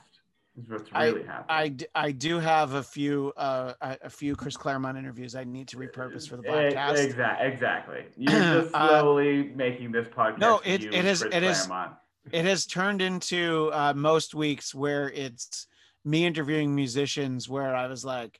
[0.58, 1.46] Is what's really happening.
[1.50, 5.68] I, d- I do have a few uh a, few Chris Claremont interviews I need
[5.70, 6.74] to repurpose for the podcast.
[6.74, 7.04] Cast.
[7.04, 7.48] Exactly.
[7.48, 8.04] Exactly.
[8.18, 10.38] You're just Uh, slowly making this podcast.
[10.38, 11.68] no, it- it is- Chris it is-
[12.32, 15.68] it has turned into uh, most weeks where it's
[16.06, 18.40] me interviewing musicians where I was like,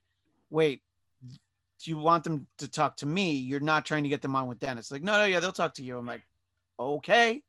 [0.50, 0.82] wait,
[1.28, 3.32] do you want them to talk to me?
[3.34, 4.90] You're not trying to get them on with Dennis.
[4.90, 5.98] Like, no, no, yeah, they'll talk to you.
[5.98, 6.26] I'm like,
[6.80, 7.44] okay.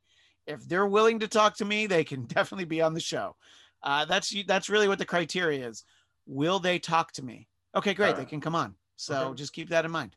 [0.46, 3.36] If they're willing to talk to me, they can definitely be on the show.
[3.82, 5.84] Uh, that's that's really what the criteria is.
[6.26, 7.48] Will they talk to me?
[7.74, 8.16] Okay, great.
[8.16, 8.74] They can come on.
[8.96, 9.34] So Okay.
[9.36, 10.16] just keep that in mind.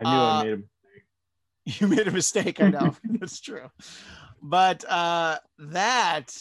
[0.00, 0.68] I knew Uh, I made him.
[1.80, 2.60] You made a mistake.
[2.60, 2.94] I know.
[3.04, 3.68] That's true.
[4.40, 6.32] But uh, that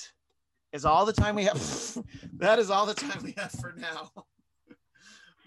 [0.71, 1.57] is all the time we have.
[2.37, 4.11] that is all the time we have for now.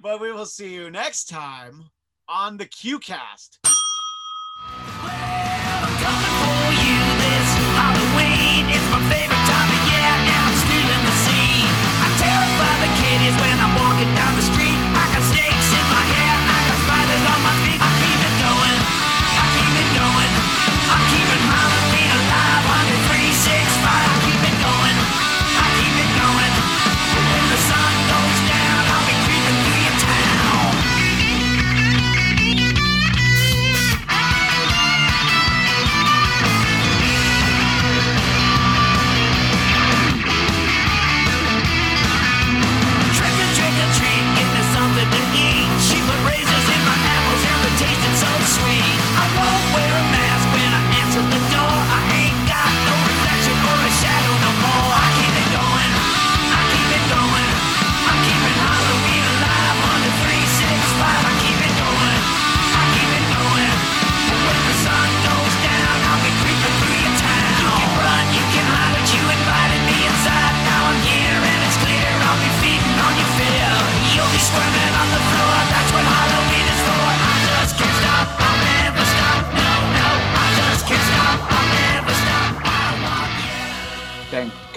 [0.02, 1.84] but we will see you next time
[2.28, 3.58] on the QCast.
[6.10, 6.67] I'm
[8.90, 9.27] my favorite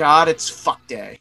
[0.01, 1.19] God it's fuck day.